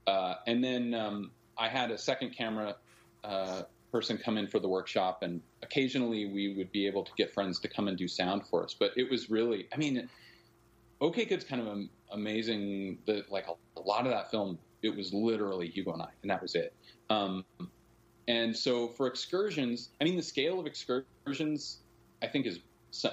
Uh, 0.07 0.35
and 0.47 0.63
then 0.63 0.95
um, 0.95 1.31
I 1.57 1.69
had 1.69 1.91
a 1.91 1.99
second 1.99 2.37
camera 2.37 2.77
uh, 3.25 3.63
person 3.91 4.19
come 4.19 4.39
in 4.39 4.49
for 4.49 4.59
the 4.59 4.69
workshop, 4.69 5.23
and 5.23 5.41
occasionally 5.63 6.27
we 6.27 6.55
would 6.57 6.73
be 6.73 6.87
able 6.87 7.05
to 7.05 7.13
get 7.17 7.33
friends 7.33 7.59
to 7.61 7.69
come 7.69 7.89
and 7.89 7.97
do 7.97 8.09
sound 8.09 8.43
for 8.47 8.65
us. 8.65 8.75
But 8.79 8.93
it 8.97 9.11
was 9.11 9.31
really, 9.31 9.69
I 9.73 9.77
mean, 9.77 10.09
OK 11.01 11.25
Good's 11.25 11.45
kind 11.45 11.61
of 11.61 11.69
am- 11.69 11.91
amazing. 12.11 12.99
That 13.07 13.31
like 13.31 13.47
a, 13.49 13.81
a 13.81 13.83
lot 13.83 14.07
of 14.07 14.13
that 14.13 14.31
film, 14.31 14.59
it 14.83 14.95
was 14.95 15.13
literally 15.13 15.69
Hugo 15.69 15.93
and 15.93 16.03
I, 16.03 16.09
and 16.23 16.31
that 16.31 16.43
was 16.43 16.55
it. 16.55 16.75
Um, 17.11 17.45
and 18.29 18.57
so 18.57 18.89
for 18.89 19.07
excursions, 19.07 19.91
I 20.01 20.05
mean, 20.05 20.17
the 20.17 20.23
scale 20.23 20.61
of 20.61 20.67
excursions, 20.67 21.79
I 22.23 22.27
think 22.27 22.47
is 22.47 22.61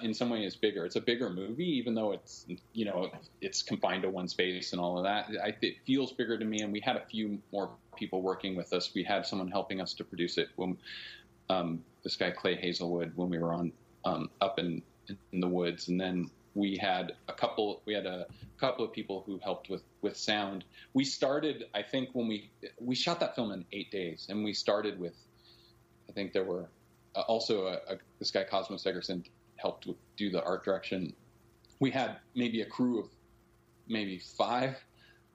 in 0.01 0.13
some 0.13 0.29
way 0.29 0.43
is 0.43 0.55
bigger. 0.55 0.85
It's 0.85 0.97
a 0.97 1.01
bigger 1.01 1.29
movie, 1.29 1.65
even 1.77 1.95
though 1.95 2.11
it's 2.11 2.45
you 2.73 2.85
know 2.85 3.09
it's 3.41 3.63
confined 3.63 4.03
to 4.03 4.09
one 4.09 4.27
space 4.27 4.73
and 4.73 4.81
all 4.81 4.97
of 4.97 5.03
that. 5.05 5.29
I, 5.41 5.55
it 5.61 5.75
feels 5.85 6.11
bigger 6.11 6.37
to 6.37 6.45
me, 6.45 6.61
and 6.61 6.71
we 6.73 6.81
had 6.81 6.97
a 6.97 7.05
few 7.05 7.39
more 7.51 7.69
people 7.95 8.21
working 8.21 8.55
with 8.55 8.73
us. 8.73 8.91
We 8.93 9.03
had 9.03 9.25
someone 9.25 9.49
helping 9.49 9.79
us 9.79 9.93
to 9.95 10.03
produce 10.03 10.37
it 10.37 10.49
when 10.57 10.77
um, 11.49 11.83
this 12.03 12.17
guy 12.17 12.31
Clay 12.31 12.55
Hazelwood 12.55 13.13
when 13.15 13.29
we 13.29 13.37
were 13.37 13.53
on 13.53 13.71
um, 14.05 14.29
up 14.41 14.59
in 14.59 14.81
in 15.31 15.39
the 15.39 15.47
woods, 15.47 15.87
and 15.87 15.99
then 15.99 16.29
we 16.55 16.77
had 16.77 17.13
a 17.27 17.33
couple. 17.33 17.81
We 17.85 17.93
had 17.93 18.05
a 18.05 18.25
couple 18.59 18.85
of 18.85 18.91
people 18.91 19.23
who 19.25 19.39
helped 19.43 19.69
with 19.69 19.83
with 20.01 20.17
sound. 20.17 20.63
We 20.93 21.03
started, 21.03 21.65
I 21.73 21.83
think, 21.83 22.09
when 22.13 22.27
we 22.27 22.51
we 22.79 22.95
shot 22.95 23.19
that 23.19 23.35
film 23.35 23.51
in 23.51 23.65
eight 23.71 23.91
days, 23.91 24.27
and 24.29 24.43
we 24.43 24.53
started 24.53 24.99
with. 24.99 25.15
I 26.09 26.11
think 26.11 26.33
there 26.33 26.43
were 26.43 26.69
uh, 27.15 27.21
also 27.21 27.67
a, 27.67 27.73
a, 27.93 27.97
this 28.17 28.31
guy 28.31 28.43
Cosmos 28.43 28.83
Egerson 28.83 29.23
helped 29.57 29.87
do 30.17 30.29
the 30.31 30.43
art 30.43 30.63
direction. 30.63 31.13
We 31.79 31.91
had 31.91 32.17
maybe 32.35 32.61
a 32.61 32.65
crew 32.65 32.99
of 32.99 33.09
maybe 33.87 34.19
five 34.19 34.75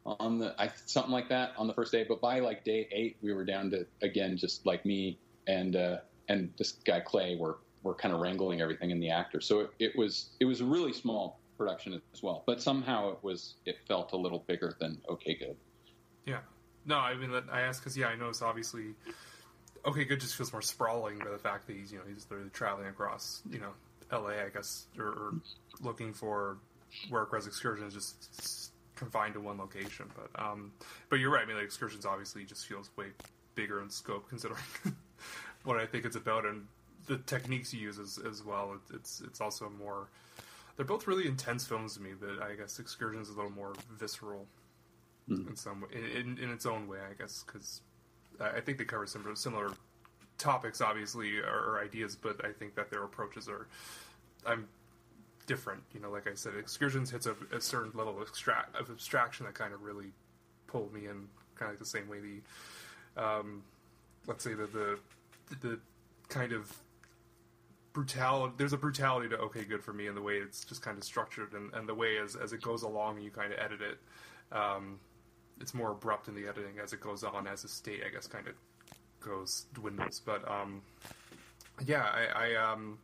on 0.05 0.39
the 0.39 0.55
I, 0.61 0.71
something 0.87 1.13
like 1.13 1.29
that 1.31 1.53
on 1.57 1.67
the 1.67 1.75
first 1.75 1.93
day, 1.93 2.05
but 2.09 2.21
by 2.21 2.41
like 2.41 2.65
day 2.65 2.89
eight, 2.93 3.17
we 3.23 3.33
were 3.33 3.45
down 3.45 3.71
to 3.71 3.87
again 4.03 4.37
just 4.37 4.67
like 4.67 4.85
me 4.85 5.19
and 5.47 5.77
uh, 5.77 5.97
and 6.29 6.53
this 6.59 6.73
guy 6.73 7.01
Clay 7.01 7.37
were 7.37 7.59
were 7.85 7.95
kind 7.95 8.13
of 8.13 8.21
wrangling 8.21 8.61
everything 8.61 8.91
in 8.91 8.99
the 8.99 9.11
actor. 9.11 9.41
So 9.41 9.61
it, 9.61 9.71
it 9.79 9.97
was 9.97 10.31
it 10.41 10.47
was 10.47 10.61
a 10.61 10.65
really 10.65 10.93
small 10.93 11.39
production 11.57 12.01
as 12.13 12.23
well, 12.23 12.43
but 12.47 12.61
somehow 12.61 13.13
it 13.13 13.19
was 13.23 13.55
it 13.65 13.77
felt 13.87 14.13
a 14.13 14.17
little 14.17 14.43
bigger 14.49 14.75
than 14.81 15.01
OK 15.09 15.35
Good. 15.35 15.57
yeah. 16.27 16.39
No, 16.87 16.97
I 16.97 17.15
mean, 17.15 17.31
I 17.51 17.61
asked 17.61 17.81
because 17.81 17.97
yeah, 17.97 18.09
I 18.09 18.17
noticed 18.17 18.43
obviously. 18.43 18.95
Okay, 19.87 20.05
good. 20.05 20.19
Just 20.19 20.37
feels 20.37 20.51
more 20.51 20.63
sprawling 20.63 21.19
by 21.19 21.31
the 21.31 21.39
fact 21.39 21.67
that 21.67 21.77
he's 21.77 21.93
you 21.93 21.99
know 21.99 22.05
he's 22.13 22.27
literally 22.31 22.51
traveling 22.51 22.89
across 22.89 23.43
you 23.49 23.59
know 23.59 23.71
L.A. 24.11 24.45
I 24.45 24.49
guess 24.49 24.87
or, 24.99 25.07
or 25.07 25.35
looking 25.81 26.13
for 26.13 26.59
work. 27.11 27.31
Whereas 27.31 27.47
excursions 27.47 27.95
just 27.95 28.73
confined 28.97 29.35
to 29.35 29.41
one 29.41 29.59
location. 29.59 30.07
But 30.17 30.43
um, 30.43 30.73
but 31.11 31.21
you're 31.21 31.31
right. 31.31 31.43
I 31.43 31.47
mean, 31.47 31.57
like 31.57 31.67
excursions 31.67 32.07
obviously 32.07 32.45
just 32.45 32.67
feels 32.67 32.91
way 32.97 33.07
bigger 33.55 33.83
in 33.83 33.91
scope 33.91 34.29
considering 34.29 34.61
what 35.65 35.79
I 35.79 35.87
think 35.87 36.05
it's 36.05 36.17
about 36.17 36.45
and 36.45 36.67
the 37.07 37.19
techniques 37.19 37.71
he 37.71 37.79
uses 37.79 38.19
as 38.19 38.45
well. 38.45 38.75
It, 38.75 38.95
it's 38.97 39.21
it's 39.21 39.41
also 39.41 39.71
more. 39.79 40.09
They're 40.77 40.85
both 40.85 41.07
really 41.07 41.29
intense 41.29 41.67
films 41.67 41.95
to 41.95 42.03
me, 42.03 42.11
but 42.19 42.43
I 42.43 42.55
guess 42.55 42.79
excursions 42.79 43.29
is 43.29 43.35
a 43.35 43.37
little 43.37 43.53
more 43.53 43.75
visceral 43.91 44.47
in 45.29 45.57
some 45.57 45.81
way, 45.81 45.89
in, 45.95 46.37
in 46.39 46.51
its 46.51 46.67
own 46.67 46.87
way, 46.87 46.99
I 46.99 47.15
guess, 47.15 47.45
because 47.47 47.81
I 48.41 48.61
think 48.61 48.77
they 48.79 48.85
cover 48.85 49.07
similar 49.07 49.35
similar 49.37 49.71
topics, 50.37 50.81
obviously, 50.81 51.39
or, 51.39 51.47
or 51.47 51.81
ideas, 51.83 52.17
but 52.17 52.45
I 52.45 52.53
think 52.53 52.75
that 52.75 52.91
their 52.91 53.05
approaches 53.05 53.49
are, 53.49 53.69
I'm 54.47 54.69
different. 55.47 55.83
You 55.95 56.01
know, 56.01 56.11
like 56.11 56.29
I 56.29 56.35
said, 56.35 56.55
excursions 56.59 57.11
hits 57.11 57.27
a, 57.27 57.37
a 57.53 57.61
certain 57.61 57.93
level 57.95 58.21
of, 58.21 58.29
extract, 58.29 58.77
of 58.77 58.91
abstraction 58.91 59.47
that 59.47 59.55
kind 59.55 59.73
of 59.73 59.83
really 59.83 60.13
pulled 60.67 60.93
me 60.93 61.07
in, 61.07 61.29
kind 61.55 61.63
of 61.63 61.69
like 61.69 61.79
the 61.79 61.87
same 61.87 62.09
way 62.09 62.19
the, 62.21 63.23
um, 63.23 63.63
let's 64.27 64.45
say 64.45 64.55
the 64.55 64.67
the 64.67 64.99
the 65.61 65.79
kind 66.29 66.53
of 66.53 66.71
brutality 67.95 68.53
there's 68.59 68.75
a 68.75 68.77
brutality 68.77 69.29
to 69.29 69.39
okay 69.39 69.65
good 69.65 69.83
for 69.83 69.93
me 69.95 70.07
in 70.07 70.15
the 70.15 70.21
way 70.21 70.35
it's 70.35 70.65
just 70.65 70.83
kind 70.83 70.99
of 70.99 71.05
structured 71.05 71.53
and, 71.55 71.73
and 71.73 71.89
the 71.89 71.95
way 71.95 72.19
as, 72.19 72.37
as 72.37 72.53
it 72.53 72.61
goes 72.61 72.83
along 72.83 73.21
you 73.21 73.31
kind 73.31 73.53
of 73.53 73.59
edit 73.59 73.81
it 73.81 73.99
um, 74.57 74.99
it's 75.61 75.73
more 75.73 75.93
abrupt 75.93 76.29
in 76.29 76.35
the 76.35 76.47
editing 76.47 76.79
as 76.83 76.93
it 76.93 77.01
goes 77.01 77.25
on 77.25 77.47
as 77.47 77.63
the 77.63 77.69
state 77.69 78.03
i 78.07 78.11
guess 78.11 78.27
kind 78.27 78.47
of 78.47 78.55
goes 79.21 79.65
dwindles. 79.73 80.21
But 80.21 80.47
um, 80.51 80.83
yeah 81.87 82.03
i 82.03 82.53
i 82.53 82.73
um 82.73 82.99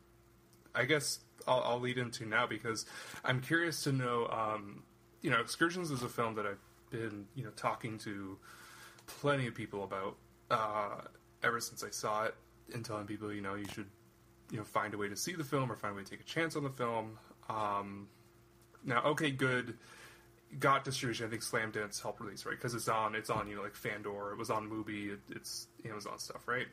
i 0.74 0.84
guess 0.84 1.20
I'll, 1.48 1.62
I'll 1.64 1.80
lead 1.80 1.96
into 1.96 2.26
now 2.26 2.46
because 2.46 2.84
i'm 3.24 3.40
curious 3.40 3.82
to 3.84 3.92
know 3.92 4.28
um 4.28 4.82
you 5.22 5.30
know 5.30 5.40
excursions 5.40 5.90
is 5.90 6.02
a 6.02 6.08
film 6.08 6.34
that 6.34 6.46
i've 6.46 6.60
been 6.90 7.26
you 7.34 7.42
know 7.42 7.50
talking 7.56 7.96
to 7.98 8.36
plenty 9.06 9.46
of 9.46 9.54
people 9.54 9.84
about 9.84 10.16
uh, 10.50 11.02
ever 11.42 11.60
since 11.60 11.82
I 11.84 11.90
saw 11.90 12.24
it, 12.24 12.34
and 12.74 12.84
telling 12.84 13.06
people, 13.06 13.32
you 13.32 13.40
know, 13.40 13.54
you 13.54 13.66
should, 13.72 13.86
you 14.50 14.58
know, 14.58 14.64
find 14.64 14.94
a 14.94 14.98
way 14.98 15.08
to 15.08 15.16
see 15.16 15.32
the 15.32 15.44
film 15.44 15.70
or 15.70 15.76
find 15.76 15.94
a 15.94 15.96
way 15.96 16.04
to 16.04 16.10
take 16.10 16.20
a 16.20 16.24
chance 16.24 16.56
on 16.56 16.64
the 16.64 16.70
film. 16.70 17.18
Um, 17.48 18.08
now, 18.84 19.02
okay, 19.04 19.30
good. 19.30 19.74
Got 20.58 20.84
distribution. 20.84 21.26
I 21.26 21.30
think 21.30 21.42
Slamdance 21.42 22.02
helped 22.02 22.20
release, 22.20 22.44
right? 22.44 22.56
Because 22.56 22.74
it's 22.74 22.88
on, 22.88 23.14
it's 23.14 23.30
on, 23.30 23.48
you 23.48 23.56
know, 23.56 23.62
like 23.62 23.74
Fandor. 23.74 24.32
It 24.32 24.38
was 24.38 24.50
on 24.50 24.68
Mubi. 24.68 25.12
It, 25.12 25.20
it's 25.30 25.68
Amazon 25.88 26.18
stuff, 26.18 26.46
right? 26.46 26.66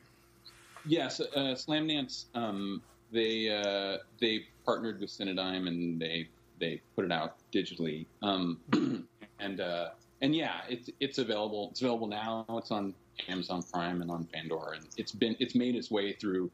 Yes, 0.84 1.20
uh, 1.20 1.54
Slamdance. 1.54 2.24
Um, 2.34 2.82
they 3.12 3.48
uh, 3.48 3.98
they 4.20 4.46
partnered 4.64 5.00
with 5.00 5.10
Cinedigm 5.10 5.68
and 5.68 6.00
they 6.00 6.28
they 6.58 6.80
put 6.96 7.04
it 7.04 7.12
out 7.12 7.36
digitally. 7.52 8.06
Um, 8.22 8.58
and 9.38 9.60
uh, 9.60 9.90
and 10.20 10.34
yeah, 10.34 10.60
it's 10.68 10.90
it's 11.00 11.18
available. 11.18 11.68
It's 11.70 11.80
available 11.80 12.06
now. 12.06 12.44
It's 12.50 12.70
on 12.70 12.94
Amazon 13.28 13.62
Prime 13.62 14.02
and 14.02 14.10
on 14.10 14.24
Fandor, 14.32 14.72
and 14.74 14.86
it's 14.96 15.12
been 15.12 15.36
it's 15.38 15.54
made 15.54 15.74
its 15.76 15.90
way 15.90 16.12
through 16.12 16.50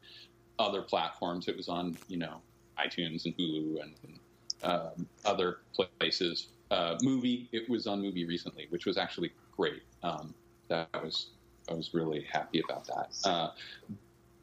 other 0.59 0.81
platforms. 0.81 1.47
It 1.47 1.57
was 1.57 1.69
on 1.69 1.97
you 2.07 2.17
know 2.17 2.41
iTunes 2.77 3.25
and 3.25 3.35
Hulu 3.37 3.81
and, 3.81 3.93
and 4.03 4.19
um, 4.63 5.07
other 5.25 5.59
places. 5.99 6.47
Uh, 6.71 6.95
Mubi. 7.03 7.47
It 7.51 7.69
was 7.69 7.87
on 7.87 8.01
Mubi 8.01 8.27
recently, 8.27 8.67
which 8.69 8.85
was 8.85 8.97
actually 8.97 9.31
great. 9.55 9.83
Um, 10.03 10.33
that 10.67 10.89
was 10.93 11.27
I 11.69 11.73
was 11.73 11.93
really 11.93 12.25
happy 12.31 12.61
about 12.67 12.85
that. 12.87 13.29
Uh, 13.29 13.49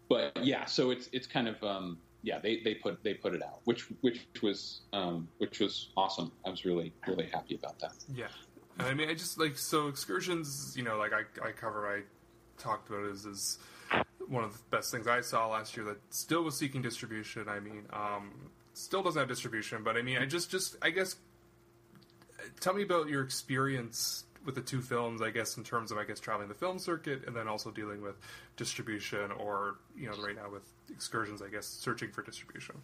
but 0.09 0.45
yeah, 0.45 0.65
so 0.65 0.91
it's 0.91 1.09
it's 1.13 1.27
kind 1.27 1.49
of 1.49 1.63
um, 1.63 1.99
yeah 2.23 2.39
they, 2.39 2.61
they 2.61 2.75
put 2.75 3.03
they 3.03 3.15
put 3.15 3.35
it 3.35 3.43
out, 3.43 3.61
which 3.65 3.87
which 4.01 4.27
was 4.43 4.83
um, 4.93 5.29
which 5.39 5.61
was 5.61 5.91
awesome. 5.97 6.33
I 6.47 6.51
was 6.51 6.65
really 6.65 6.93
really 7.07 7.29
happy 7.33 7.55
about 7.55 7.79
that. 7.81 7.95
Yeah. 8.15 8.27
I 8.79 8.95
mean, 8.95 9.09
I 9.09 9.15
just 9.15 9.39
like 9.39 9.59
so 9.59 9.89
excursions. 9.89 10.75
You 10.77 10.83
know, 10.83 10.97
like 10.97 11.13
I 11.13 11.23
I 11.47 11.53
cover, 11.53 11.87
I 11.87 12.03
talked 12.61 12.89
about 12.89 13.05
is 13.07 13.27
is 13.27 13.59
one 14.33 14.45
of 14.45 14.53
the 14.53 14.59
best 14.71 14.91
things 14.91 15.07
I 15.07 15.21
saw 15.21 15.49
last 15.49 15.77
year 15.77 15.85
that 15.87 15.99
still 16.11 16.43
was 16.43 16.57
seeking 16.57 16.81
distribution. 16.81 17.49
I 17.49 17.61
mean, 17.61 17.87
um, 17.93 18.33
still 18.73 19.03
doesn't 19.03 19.19
have 19.19 19.29
distribution, 19.29 19.83
but 19.85 19.97
I 19.97 20.03
mean, 20.03 20.19
I 20.19 20.27
just 20.27 20.51
just 20.51 20.77
I 20.83 20.91
guess 20.91 21.17
tell 22.61 22.73
me 22.73 22.83
about 22.83 23.09
your 23.09 23.23
experience 23.23 24.25
with 24.45 24.55
the 24.55 24.63
two 24.63 24.81
films. 24.81 25.21
I 25.21 25.31
guess 25.31 25.59
in 25.59 25.65
terms 25.65 25.93
of 25.93 25.99
I 25.99 26.05
guess 26.05 26.19
traveling 26.19 26.49
the 26.49 26.55
film 26.55 26.79
circuit 26.79 27.25
and 27.27 27.37
then 27.37 27.47
also 27.47 27.71
dealing 27.71 28.01
with 28.01 28.17
distribution, 28.57 29.31
or 29.33 29.77
you 29.97 30.09
know, 30.09 30.17
right 30.23 30.35
now 30.35 30.51
with 30.51 30.65
excursions. 30.91 31.43
I 31.43 31.49
guess 31.49 31.67
searching 31.67 32.11
for 32.11 32.23
distribution. 32.23 32.77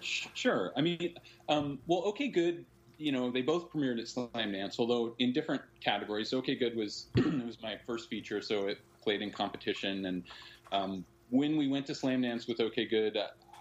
Sure. 0.00 0.72
I 0.76 0.82
mean, 0.82 1.14
um, 1.48 1.78
well, 1.86 2.02
OK 2.04 2.28
Good, 2.28 2.66
you 2.98 3.12
know, 3.12 3.30
they 3.30 3.42
both 3.42 3.70
premiered 3.70 3.98
at 3.98 4.06
Slamdance, 4.06 4.78
although 4.78 5.14
in 5.18 5.32
different 5.32 5.62
categories. 5.80 6.30
So 6.30 6.38
OK 6.38 6.56
Good 6.56 6.76
was 6.76 7.06
it 7.16 7.24
was 7.46 7.62
my 7.62 7.76
first 7.86 8.10
feature, 8.10 8.42
so 8.42 8.66
it 8.66 8.78
played 9.02 9.22
in 9.22 9.30
competition. 9.30 10.04
And 10.06 10.24
um, 10.72 11.04
when 11.30 11.56
we 11.56 11.68
went 11.68 11.86
to 11.86 11.92
Slamdance 11.92 12.46
with 12.48 12.60
OK 12.60 12.86
Good, 12.86 13.18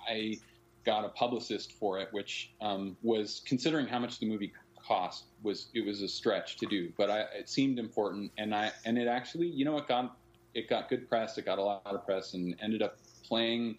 I 0.07 0.37
got 0.85 1.03
a 1.03 1.09
publicist 1.09 1.73
for 1.73 1.99
it, 1.99 2.09
which 2.11 2.51
um, 2.61 2.95
was 3.01 3.41
considering 3.45 3.87
how 3.87 3.99
much 3.99 4.19
the 4.19 4.27
movie 4.27 4.53
cost 4.85 5.25
was 5.41 5.67
it 5.73 5.85
was 5.85 6.01
a 6.01 6.07
stretch 6.07 6.57
to 6.57 6.65
do, 6.67 6.91
but 6.97 7.09
I, 7.09 7.21
it 7.37 7.49
seemed 7.49 7.79
important, 7.79 8.31
and 8.37 8.53
I 8.53 8.71
and 8.85 8.97
it 8.97 9.07
actually, 9.07 9.47
you 9.47 9.65
know, 9.65 9.77
it 9.77 9.87
got 9.87 10.17
it 10.53 10.69
got 10.69 10.89
good 10.89 11.09
press, 11.09 11.37
it 11.37 11.45
got 11.45 11.57
a 11.57 11.63
lot 11.63 11.81
of 11.85 12.05
press, 12.05 12.33
and 12.33 12.55
ended 12.61 12.81
up 12.81 12.97
playing 13.23 13.77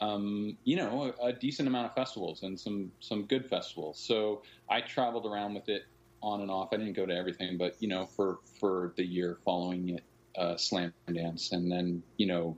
um, 0.00 0.56
you 0.64 0.76
know, 0.76 1.12
a, 1.20 1.26
a, 1.26 1.32
decent 1.32 1.68
amount 1.68 1.86
of 1.86 1.94
festivals 1.94 2.42
and 2.42 2.58
some 2.58 2.90
some 3.00 3.24
good 3.24 3.48
festivals. 3.48 3.98
So 3.98 4.42
I 4.68 4.80
traveled 4.80 5.26
around 5.26 5.54
with 5.54 5.68
it 5.68 5.84
on 6.22 6.40
and 6.40 6.50
off. 6.50 6.70
I 6.72 6.76
didn't 6.76 6.94
go 6.94 7.06
to 7.06 7.14
everything, 7.14 7.56
but 7.56 7.76
you 7.80 7.88
know, 7.88 8.06
for 8.06 8.38
for 8.58 8.92
the 8.96 9.04
year 9.04 9.38
following 9.44 9.90
it, 9.90 10.04
uh, 10.36 10.56
Slam 10.56 10.92
Dance, 11.12 11.52
and 11.52 11.70
then 11.70 12.02
you 12.16 12.26
know, 12.26 12.56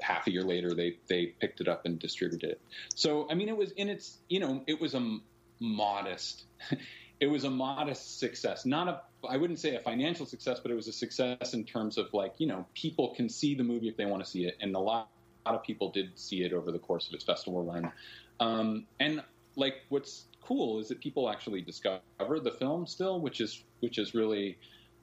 half 0.00 0.26
a 0.26 0.30
year 0.30 0.42
later 0.42 0.74
they 0.74 0.98
they 1.08 1.26
picked 1.26 1.60
it 1.60 1.68
up 1.68 1.86
and 1.86 1.98
distributed 1.98 2.50
it. 2.50 2.60
So 2.94 3.28
I 3.30 3.34
mean, 3.34 3.48
it 3.48 3.56
was 3.56 3.70
in 3.72 3.88
its 3.88 4.18
you 4.28 4.40
know, 4.40 4.62
it 4.66 4.80
was 4.80 4.94
a 4.94 5.18
modest. 5.60 6.44
it 7.20 7.26
was 7.26 7.44
a 7.44 7.50
modest 7.50 8.18
success, 8.18 8.66
not 8.66 8.88
a 8.88 9.00
I 9.28 9.36
wouldn't 9.36 9.58
say 9.58 9.74
a 9.74 9.80
financial 9.80 10.26
success, 10.26 10.60
but 10.60 10.70
it 10.70 10.74
was 10.74 10.88
a 10.88 10.92
success 10.92 11.54
in 11.54 11.64
terms 11.64 11.98
of 11.98 12.12
like 12.12 12.34
you 12.38 12.46
know 12.46 12.66
people 12.74 13.14
can 13.14 13.28
see 13.28 13.54
the 13.54 13.64
movie 13.64 13.88
if 13.88 13.96
they 13.96 14.06
want 14.06 14.24
to 14.24 14.30
see 14.30 14.46
it, 14.46 14.56
and 14.60 14.74
a 14.74 14.78
lot 14.78 15.08
a 15.44 15.50
lot 15.50 15.58
of 15.58 15.64
people 15.64 15.90
did 15.90 16.18
see 16.18 16.42
it 16.42 16.52
over 16.52 16.72
the 16.72 16.78
course 16.78 17.08
of 17.08 17.14
its 17.14 17.24
festival 17.24 17.62
run. 17.62 17.92
Um, 18.40 18.86
and 18.98 19.22
like, 19.56 19.74
what's 19.88 20.24
cool 20.42 20.80
is 20.80 20.88
that 20.88 21.00
people 21.00 21.30
actually 21.30 21.60
discover 21.60 22.00
the 22.18 22.50
film 22.50 22.86
still, 22.86 23.20
which 23.20 23.40
is 23.40 23.62
which 23.80 23.98
is 23.98 24.14
really, 24.14 24.58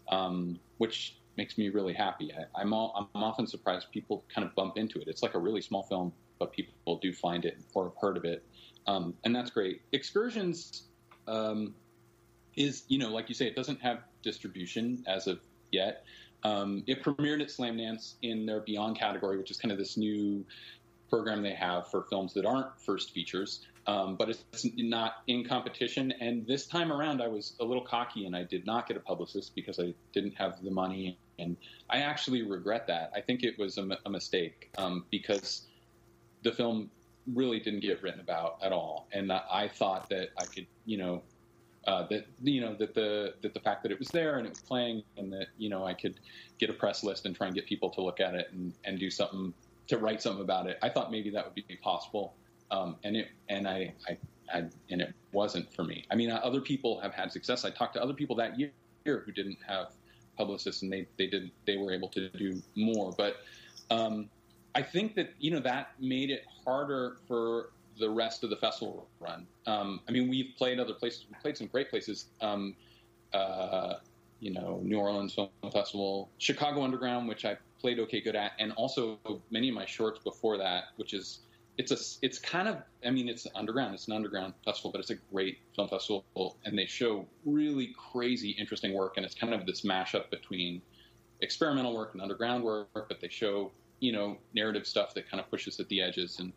um, 0.09 0.59
which 0.77 1.15
makes 1.37 1.57
me 1.57 1.69
really 1.69 1.93
happy. 1.93 2.31
I, 2.33 2.61
am 2.61 2.73
I'm, 2.73 3.07
I'm 3.15 3.23
often 3.23 3.47
surprised 3.47 3.91
people 3.91 4.23
kind 4.33 4.45
of 4.47 4.53
bump 4.55 4.77
into 4.77 4.99
it. 4.99 5.07
It's 5.07 5.23
like 5.23 5.33
a 5.33 5.39
really 5.39 5.61
small 5.61 5.83
film, 5.83 6.11
but 6.39 6.51
people 6.51 6.97
do 7.01 7.13
find 7.13 7.45
it 7.45 7.57
or 7.73 7.85
have 7.85 7.97
heard 7.99 8.17
of 8.17 8.25
it, 8.25 8.43
um, 8.87 9.13
and 9.23 9.35
that's 9.35 9.49
great. 9.49 9.81
Excursions 9.91 10.83
um, 11.27 11.73
is 12.55 12.83
you 12.87 12.97
know 12.99 13.09
like 13.09 13.29
you 13.29 13.35
say, 13.35 13.47
it 13.47 13.55
doesn't 13.55 13.81
have 13.81 13.99
distribution 14.21 15.03
as 15.07 15.27
of 15.27 15.39
yet. 15.71 16.03
Um, 16.43 16.83
it 16.87 17.03
premiered 17.03 17.41
at 17.41 17.49
Slamdance 17.49 18.15
in 18.23 18.45
their 18.45 18.61
Beyond 18.61 18.97
category, 18.97 19.37
which 19.37 19.51
is 19.51 19.57
kind 19.57 19.71
of 19.71 19.77
this 19.77 19.95
new 19.95 20.43
program 21.09 21.43
they 21.43 21.53
have 21.53 21.87
for 21.89 22.03
films 22.09 22.33
that 22.33 22.45
aren't 22.45 22.79
first 22.79 23.11
features, 23.11 23.67
um, 23.87 24.15
but 24.15 24.29
it's 24.29 24.67
not 24.77 25.23
in 25.27 25.43
competition. 25.43 26.13
And 26.19 26.45
this 26.45 26.67
time 26.67 26.91
around, 26.91 27.21
I 27.21 27.27
was 27.27 27.53
a 27.59 27.65
little 27.65 27.83
cocky 27.83 28.25
and 28.25 28.35
I 28.35 28.43
did 28.43 28.65
not 28.65 28.87
get 28.87 28.97
a 28.97 28.99
publicist 28.99 29.55
because 29.55 29.79
I 29.79 29.93
didn't 30.13 30.35
have 30.35 30.63
the 30.63 30.71
money. 30.71 31.17
And 31.39 31.57
I 31.89 31.99
actually 31.99 32.43
regret 32.43 32.87
that. 32.87 33.11
I 33.15 33.21
think 33.21 33.43
it 33.43 33.57
was 33.57 33.77
a, 33.77 33.97
a 34.05 34.09
mistake 34.09 34.69
um, 34.77 35.05
because 35.09 35.67
the 36.43 36.51
film 36.51 36.91
really 37.33 37.59
didn't 37.59 37.81
get 37.81 38.01
written 38.03 38.19
about 38.19 38.57
at 38.61 38.71
all. 38.71 39.07
And 39.11 39.31
I 39.31 39.67
thought 39.67 40.09
that 40.09 40.29
I 40.37 40.45
could, 40.45 40.67
you 40.85 40.97
know, 40.97 41.23
uh, 41.87 42.05
that 42.07 42.27
you 42.43 42.61
know 42.61 42.75
that 42.75 42.93
the 42.93 43.33
that 43.41 43.55
the 43.55 43.59
fact 43.59 43.81
that 43.81 43.91
it 43.91 43.97
was 43.97 44.09
there 44.09 44.37
and 44.37 44.45
it 44.45 44.49
was 44.49 44.59
playing 44.59 45.01
and 45.17 45.33
that 45.33 45.47
you 45.57 45.67
know 45.67 45.83
I 45.83 45.95
could 45.95 46.19
get 46.59 46.69
a 46.69 46.73
press 46.73 47.03
list 47.03 47.25
and 47.25 47.35
try 47.35 47.47
and 47.47 47.55
get 47.55 47.65
people 47.65 47.89
to 47.91 48.03
look 48.03 48.19
at 48.19 48.35
it 48.35 48.49
and, 48.51 48.71
and 48.83 48.99
do 48.99 49.09
something 49.09 49.51
to 49.87 49.97
write 49.97 50.21
something 50.21 50.43
about 50.43 50.67
it. 50.67 50.77
I 50.83 50.89
thought 50.89 51.11
maybe 51.11 51.31
that 51.31 51.43
would 51.43 51.55
be 51.55 51.75
possible, 51.81 52.35
um, 52.71 52.95
and 53.03 53.15
it 53.15 53.27
and 53.49 53.67
I, 53.67 53.93
I, 54.07 54.17
I 54.53 54.63
and 54.89 55.01
it 55.01 55.13
wasn't 55.31 55.71
for 55.73 55.83
me. 55.83 56.05
I 56.09 56.15
mean, 56.15 56.31
other 56.31 56.61
people 56.61 56.99
have 57.01 57.13
had 57.13 57.31
success. 57.31 57.63
I 57.65 57.69
talked 57.69 57.93
to 57.93 58.01
other 58.01 58.13
people 58.13 58.35
that 58.37 58.57
year 58.59 58.71
who 59.05 59.31
didn't 59.31 59.59
have 59.67 59.93
publicists 60.37 60.81
and 60.81 60.91
they 60.91 61.07
they 61.17 61.27
did 61.27 61.51
they 61.67 61.77
were 61.77 61.93
able 61.93 62.09
to 62.09 62.29
do 62.29 62.61
more, 62.75 63.13
but. 63.17 63.37
Um, 63.89 64.29
I 64.73 64.81
think 64.81 65.15
that 65.15 65.33
you 65.37 65.51
know 65.51 65.59
that 65.59 65.91
made 65.99 66.29
it 66.29 66.45
harder 66.63 67.17
for 67.27 67.71
the 67.97 68.09
rest 68.09 68.43
of 68.43 68.49
the 68.49 68.55
festival 68.55 69.07
run. 69.19 69.47
Um, 69.65 70.01
I 70.07 70.11
mean, 70.11 70.29
we've 70.29 70.53
played 70.57 70.79
other 70.79 70.93
places. 70.93 71.25
We 71.29 71.35
played 71.41 71.57
some 71.57 71.67
great 71.67 71.89
places. 71.89 72.27
Um, 72.41 72.75
uh, 73.33 73.95
you 74.39 74.51
know, 74.51 74.79
New 74.83 74.97
Orleans 74.97 75.35
Film 75.35 75.49
Festival, 75.71 76.29
Chicago 76.37 76.83
Underground, 76.83 77.27
which 77.27 77.45
I 77.45 77.57
played 77.79 77.99
okay 77.99 78.21
good 78.21 78.35
at, 78.35 78.53
and 78.59 78.71
also 78.73 79.19
many 79.51 79.69
of 79.69 79.75
my 79.75 79.85
shorts 79.85 80.19
before 80.19 80.57
that, 80.57 80.85
which 80.95 81.13
is 81.13 81.41
it's 81.81 81.91
a 81.91 82.25
it's 82.25 82.37
kind 82.37 82.67
of 82.67 82.77
I 83.05 83.09
mean 83.09 83.27
it's 83.27 83.47
underground. 83.55 83.93
It's 83.93 84.07
an 84.07 84.13
underground 84.13 84.53
festival, 84.63 84.91
but 84.91 84.99
it's 84.99 85.09
a 85.09 85.15
great 85.31 85.59
film 85.75 85.87
festival, 85.87 86.57
and 86.65 86.77
they 86.77 86.85
show 86.85 87.25
really 87.45 87.95
crazy, 88.11 88.51
interesting 88.51 88.93
work, 88.93 89.17
and 89.17 89.25
it's 89.25 89.35
kind 89.35 89.53
of 89.53 89.65
this 89.65 89.81
mashup 89.81 90.29
between 90.29 90.81
experimental 91.41 91.95
work 91.95 92.13
and 92.13 92.21
underground 92.21 92.63
work, 92.63 92.87
but 92.93 93.19
they 93.19 93.29
show 93.29 93.71
you 93.99 94.11
know 94.11 94.37
narrative 94.53 94.85
stuff 94.85 95.13
that 95.15 95.29
kind 95.29 95.41
of 95.41 95.49
pushes 95.49 95.79
at 95.79 95.87
the 95.89 96.01
edges 96.01 96.39
and 96.39 96.53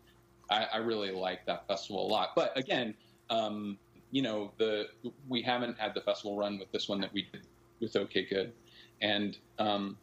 I, 0.49 0.67
I 0.73 0.77
really 0.77 1.11
like 1.11 1.45
that 1.47 1.67
festival 1.67 2.05
a 2.05 2.09
lot. 2.09 2.29
But 2.35 2.55
again, 2.57 2.93
um, 3.29 3.77
you 4.11 4.21
know, 4.21 4.51
the 4.57 4.87
we 5.27 5.41
haven't 5.41 5.79
had 5.79 5.93
the 5.95 6.01
festival 6.01 6.37
run 6.37 6.59
with 6.59 6.71
this 6.71 6.87
one 6.87 7.01
that 7.01 7.11
we 7.13 7.27
did 7.31 7.47
with 7.79 7.95
OK 7.95 8.25
Good, 8.25 8.53
and 9.01 9.37
um, 9.59 9.97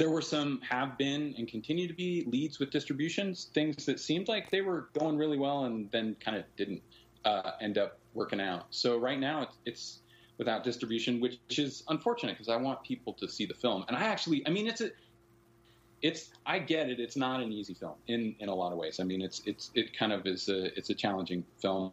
there 0.00 0.08
were 0.08 0.22
some 0.22 0.62
have 0.62 0.96
been 0.96 1.34
and 1.36 1.46
continue 1.46 1.86
to 1.86 1.92
be 1.92 2.24
leads 2.26 2.58
with 2.58 2.70
distributions, 2.70 3.50
things 3.52 3.84
that 3.84 4.00
seemed 4.00 4.28
like 4.28 4.50
they 4.50 4.62
were 4.62 4.88
going 4.98 5.18
really 5.18 5.36
well 5.36 5.66
and 5.66 5.90
then 5.90 6.16
kind 6.24 6.38
of 6.38 6.44
didn't 6.56 6.80
uh, 7.26 7.50
end 7.60 7.76
up 7.76 7.98
working 8.14 8.40
out. 8.40 8.64
So 8.70 8.96
right 8.96 9.20
now 9.20 9.42
it's, 9.42 9.58
it's 9.66 9.98
without 10.38 10.64
distribution, 10.64 11.20
which 11.20 11.38
is 11.58 11.82
unfortunate 11.88 12.32
because 12.32 12.48
I 12.48 12.56
want 12.56 12.82
people 12.82 13.12
to 13.12 13.28
see 13.28 13.44
the 13.44 13.52
film. 13.52 13.84
And 13.88 13.96
I 13.96 14.04
actually, 14.04 14.42
I 14.46 14.50
mean, 14.50 14.68
it's 14.68 14.80
a 14.80 14.90
it's 16.00 16.30
I 16.46 16.60
get 16.60 16.88
it. 16.88 16.98
It's 16.98 17.16
not 17.16 17.42
an 17.42 17.52
easy 17.52 17.74
film 17.74 17.96
in 18.08 18.34
in 18.40 18.48
a 18.48 18.54
lot 18.54 18.72
of 18.72 18.78
ways. 18.78 19.00
I 19.00 19.04
mean, 19.04 19.20
it's 19.20 19.42
it's 19.44 19.70
it 19.74 19.94
kind 19.94 20.14
of 20.14 20.26
is 20.26 20.48
a 20.48 20.74
it's 20.78 20.88
a 20.88 20.94
challenging 20.94 21.44
film. 21.60 21.92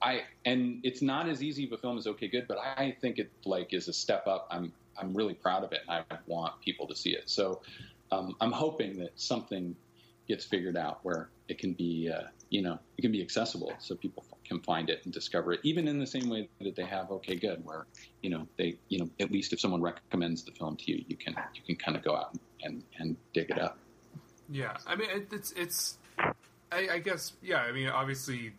I 0.00 0.22
and 0.46 0.80
it's 0.84 1.02
not 1.02 1.28
as 1.28 1.42
easy 1.42 1.66
of 1.66 1.72
a 1.72 1.76
film 1.76 1.98
as 1.98 2.06
OK 2.06 2.28
Good, 2.28 2.48
but 2.48 2.56
I 2.56 2.96
think 3.02 3.18
it 3.18 3.30
like 3.44 3.74
is 3.74 3.88
a 3.88 3.92
step 3.92 4.26
up. 4.26 4.48
I'm 4.50 4.72
I'm 4.98 5.14
really 5.14 5.34
proud 5.34 5.64
of 5.64 5.72
it, 5.72 5.80
and 5.88 6.04
I 6.10 6.16
want 6.26 6.60
people 6.60 6.86
to 6.88 6.96
see 6.96 7.10
it. 7.10 7.28
So 7.30 7.62
um, 8.10 8.36
I'm 8.40 8.52
hoping 8.52 8.98
that 8.98 9.12
something 9.16 9.74
gets 10.28 10.44
figured 10.44 10.76
out 10.76 11.00
where 11.02 11.30
it 11.48 11.58
can 11.58 11.72
be 11.72 12.10
uh, 12.12 12.28
you 12.50 12.62
know 12.62 12.78
it 12.96 13.02
can 13.02 13.10
be 13.10 13.22
accessible 13.22 13.72
so 13.78 13.94
people 13.94 14.24
can 14.44 14.60
find 14.60 14.90
it 14.90 15.00
and 15.04 15.12
discover 15.12 15.52
it 15.52 15.60
even 15.62 15.88
in 15.88 15.98
the 15.98 16.06
same 16.06 16.28
way 16.28 16.48
that 16.60 16.76
they 16.76 16.84
have 16.84 17.10
OK 17.10 17.34
Good 17.36 17.64
where 17.64 17.86
you 18.22 18.30
know 18.30 18.46
they 18.56 18.76
you 18.88 18.98
know 18.98 19.10
at 19.20 19.30
least 19.32 19.52
if 19.52 19.60
someone 19.60 19.80
recommends 19.80 20.42
the 20.44 20.52
film 20.52 20.76
to 20.76 20.92
you 20.92 21.04
you 21.08 21.16
can 21.16 21.34
you 21.54 21.62
can 21.62 21.76
kind 21.76 21.96
of 21.96 22.04
go 22.04 22.14
out 22.16 22.36
and 22.62 22.84
and, 22.98 23.16
dig 23.32 23.50
it 23.50 23.58
up 23.60 23.78
yeah 24.50 24.76
i 24.86 24.94
mean 24.94 25.08
it, 25.10 25.28
it's 25.32 25.52
it's 25.52 25.98
I, 26.70 26.88
I, 26.92 26.98
guess 26.98 27.32
yeah 27.42 27.58
i 27.58 27.72
mean 27.72 27.88
obviously 27.88 28.52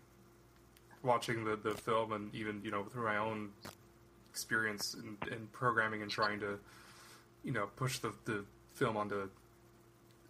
watching 1.03 1.45
the, 1.45 1.55
the 1.55 1.75
film 1.75 2.11
and 2.11 2.33
even 2.33 2.61
you 2.63 2.71
know 2.71 2.83
through 2.83 3.05
my 3.05 3.17
own 3.17 3.51
experience 4.33 4.95
in, 4.95 5.17
in 5.31 5.47
programming 5.51 6.01
and 6.01 6.09
trying 6.09 6.39
to 6.39 6.57
you 7.43 7.51
know 7.51 7.67
push 7.75 7.99
the, 7.99 8.11
the 8.25 8.43
film 8.73 8.97
onto 8.97 9.29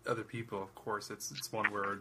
other 0.06 0.24
people 0.24 0.62
of 0.62 0.76
course 0.76 1.10
it's 1.10 1.32
it's 1.32 1.52
one 1.52 1.72
where 1.72 2.00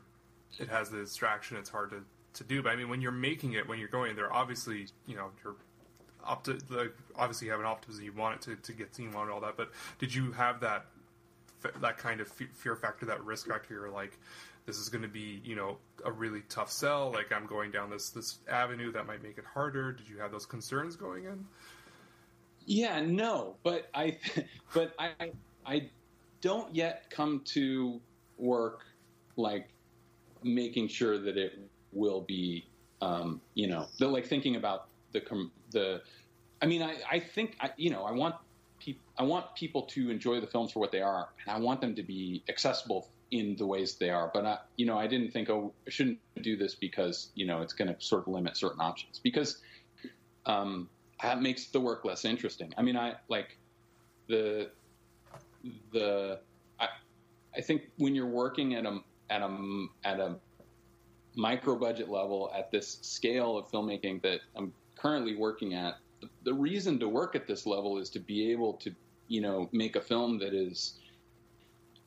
it 0.59 0.69
has 0.69 0.91
the 0.91 0.99
distraction 0.99 1.57
it's 1.57 1.71
hard 1.71 1.91
to 1.91 2.03
to 2.35 2.45
do. 2.45 2.63
But 2.63 2.73
I 2.73 2.77
mean, 2.77 2.89
when 2.89 3.01
you're 3.01 3.13
making 3.13 3.55
it, 3.55 3.69
when 3.69 3.79
you're 3.79 3.89
going 3.89 4.17
there, 4.17 4.33
obviously, 4.33 4.87
you 5.07 5.17
know, 5.17 5.31
you're 5.45 5.55
opti- 6.27 6.63
like, 6.71 6.95
obviously 7.17 7.47
you 7.47 7.51
have 7.53 7.61
an 7.61 7.67
optimism. 7.67 8.05
You 8.05 8.13
want 8.13 8.37
it 8.37 8.43
to, 8.43 8.57
to 8.57 8.73
get 8.73 8.95
seen, 8.95 9.13
want 9.13 9.31
all 9.31 9.41
that. 9.41 9.57
But 9.57 9.71
did 9.99 10.15
you 10.15 10.33
have 10.33 10.61
that 10.61 10.87
that 11.81 11.97
kind 11.99 12.21
of 12.21 12.29
fear 12.29 12.77
factor, 12.77 13.07
that 13.07 13.25
risk 13.25 13.49
factor? 13.49 13.75
You're 13.75 13.91
like, 13.91 14.19
this 14.67 14.79
is 14.79 14.89
going 14.89 15.03
to 15.03 15.09
be, 15.09 15.41
you 15.45 15.55
know, 15.55 15.79
a 16.05 16.11
really 16.11 16.43
tough 16.49 16.71
sell. 16.71 17.13
Like 17.13 17.33
I'm 17.33 17.47
going 17.47 17.71
down 17.71 17.91
this 17.91 18.11
this 18.11 18.39
avenue 18.49 18.93
that 18.93 19.07
might 19.07 19.23
make 19.23 19.39
it 19.39 19.45
harder. 19.45 19.93
Did 19.93 20.09
you 20.09 20.19
have 20.19 20.33
those 20.33 20.47
concerns 20.47 20.97
going 20.97 21.25
in? 21.25 21.45
Yeah, 22.67 23.01
no, 23.01 23.57
but 23.63 23.89
I, 23.95 24.19
but 24.75 24.95
I, 24.99 25.33
I 25.67 25.91
don't 26.41 26.75
yet 26.75 27.11
come 27.11 27.41
to 27.47 28.01
work 28.39 28.85
like 29.37 29.69
making 30.43 30.89
sure 30.89 31.19
that 31.19 31.37
it 31.37 31.59
will 31.93 32.21
be, 32.21 32.67
um, 33.01 33.41
you 33.55 33.67
know, 33.67 33.87
the, 33.99 34.09
like 34.09 34.27
thinking 34.27 34.57
about 34.57 34.89
the 35.13 35.23
the. 35.71 36.03
I 36.61 36.67
mean, 36.67 36.83
I, 36.83 36.97
I 37.11 37.19
think 37.19 37.57
I, 37.61 37.71
you 37.77 37.91
know 37.91 38.05
I 38.05 38.13
want 38.13 38.37
people 38.79 39.03
I 39.19 39.25
want 39.25 39.55
people 39.55 39.83
to 39.83 40.11
enjoy 40.11 40.41
the 40.41 40.47
films 40.47 40.73
for 40.73 40.81
what 40.81 40.93
they 40.93 41.03
are, 41.03 41.29
and 41.47 41.57
I 41.57 41.59
want 41.61 41.81
them 41.81 41.95
to 41.97 42.03
be 42.03 42.43
accessible 42.49 43.09
in 43.31 43.57
the 43.57 43.67
ways 43.67 43.95
they 43.97 44.11
are. 44.11 44.31
But 44.33 44.45
I, 44.45 44.59
you 44.77 44.87
know, 44.87 44.99
I 44.99 45.07
didn't 45.07 45.33
think, 45.33 45.49
oh, 45.51 45.73
I 45.87 45.91
shouldn't 45.91 46.19
do 46.43 46.57
this 46.57 46.75
because 46.75 47.31
you 47.35 47.47
know 47.47 47.63
it's 47.63 47.73
going 47.73 47.93
to 47.93 48.01
sort 48.01 48.23
of 48.23 48.29
limit 48.29 48.57
certain 48.57 48.81
options 48.81 49.19
because 49.19 49.61
um, 50.47 50.89
that 51.23 51.41
makes 51.41 51.67
the 51.67 51.81
work 51.81 52.05
less 52.05 52.25
interesting. 52.25 52.73
I 52.77 52.83
mean, 52.83 52.97
I 52.97 53.15
like 53.29 53.57
the 54.29 54.71
the 55.93 56.41
I, 56.81 56.89
I 57.57 57.61
think 57.61 57.83
when 57.99 58.15
you're 58.15 58.27
working 58.27 58.75
at 58.75 58.85
a 58.85 59.01
at 59.31 59.43
a 59.43 59.87
at 60.05 60.21
a 60.21 60.37
micro 61.35 61.77
budget 61.77 62.09
level 62.09 62.53
at 62.57 62.71
this 62.71 62.99
scale 63.03 63.57
of 63.57 63.71
filmmaking 63.71 64.23
that 64.23 64.41
I'm 64.57 64.73
currently 64.97 65.35
working 65.35 65.75
at, 65.75 65.97
the, 66.21 66.29
the 66.45 66.53
reason 66.53 66.99
to 67.01 67.09
work 67.09 67.35
at 67.35 67.47
this 67.47 67.67
level 67.67 67.99
is 67.99 68.11
to 68.11 68.21
be 68.21 68.53
able 68.53 68.75
to, 68.75 68.95
you 69.29 69.41
know, 69.41 69.69
make 69.73 69.97
a 69.97 70.01
film 70.01 70.39
that 70.41 70.53
is, 70.53 70.99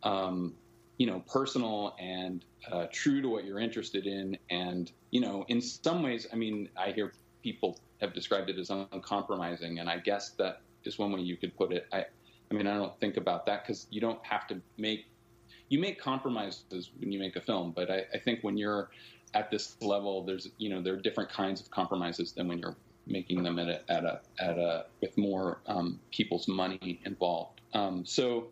um, 0.04 0.54
you 0.98 1.08
know, 1.08 1.24
personal 1.28 1.96
and 2.00 2.46
uh, 2.72 2.86
true 2.92 3.22
to 3.22 3.28
what 3.28 3.46
you're 3.46 3.60
interested 3.60 4.06
in. 4.06 4.38
And, 4.50 4.92
you 5.12 5.22
know, 5.22 5.44
in 5.48 5.60
some 5.60 6.04
ways, 6.04 6.28
I 6.32 6.36
mean, 6.36 6.70
I 6.78 6.92
hear 6.92 7.14
people 7.42 7.80
have 8.02 8.14
described 8.14 8.50
it 8.50 8.58
as 8.58 8.70
uncompromising, 8.70 9.80
and 9.80 9.90
I 9.90 10.00
guess 10.00 10.32
that 10.32 10.62
is 10.84 10.98
one 10.98 11.12
way 11.12 11.22
you 11.22 11.38
could 11.38 11.56
put 11.56 11.72
it. 11.72 11.88
I, 11.92 12.06
I 12.52 12.54
mean, 12.54 12.68
I 12.68 12.76
don't 12.76 12.98
think 13.00 13.18
about 13.18 13.46
that 13.48 13.64
because 13.64 13.88
you 13.90 14.02
don't 14.02 14.24
have 14.26 14.48
to 14.48 14.62
make 14.78 15.06
you 15.70 15.80
make 15.80 16.00
compromises 16.00 16.92
when 17.00 17.12
you 17.12 17.20
make 17.20 17.36
a 17.36 17.42
film, 17.42 17.72
but 17.76 17.90
I, 17.90 18.04
I, 18.14 18.20
think 18.20 18.42
when 18.44 18.56
you're 18.56 18.92
at 19.34 19.50
this 19.50 19.78
level, 19.82 20.24
there's 20.24 20.50
you 20.58 20.70
know 20.70 20.82
there 20.82 20.94
are 20.94 21.02
different 21.02 21.30
kinds 21.30 21.60
of 21.60 21.72
compromises 21.72 22.34
than 22.34 22.48
when 22.48 22.60
you're 22.60 22.76
making 23.08 23.44
them 23.44 23.60
at 23.60 23.68
a 23.68 23.92
at 23.92 24.04
a, 24.04 24.22
at 24.40 24.58
a 24.58 24.86
with 25.02 25.18
more 25.18 25.60
um, 25.68 26.00
people's 26.12 26.48
money 26.48 27.02
involved. 27.06 27.62
Um, 27.74 28.06
so. 28.06 28.48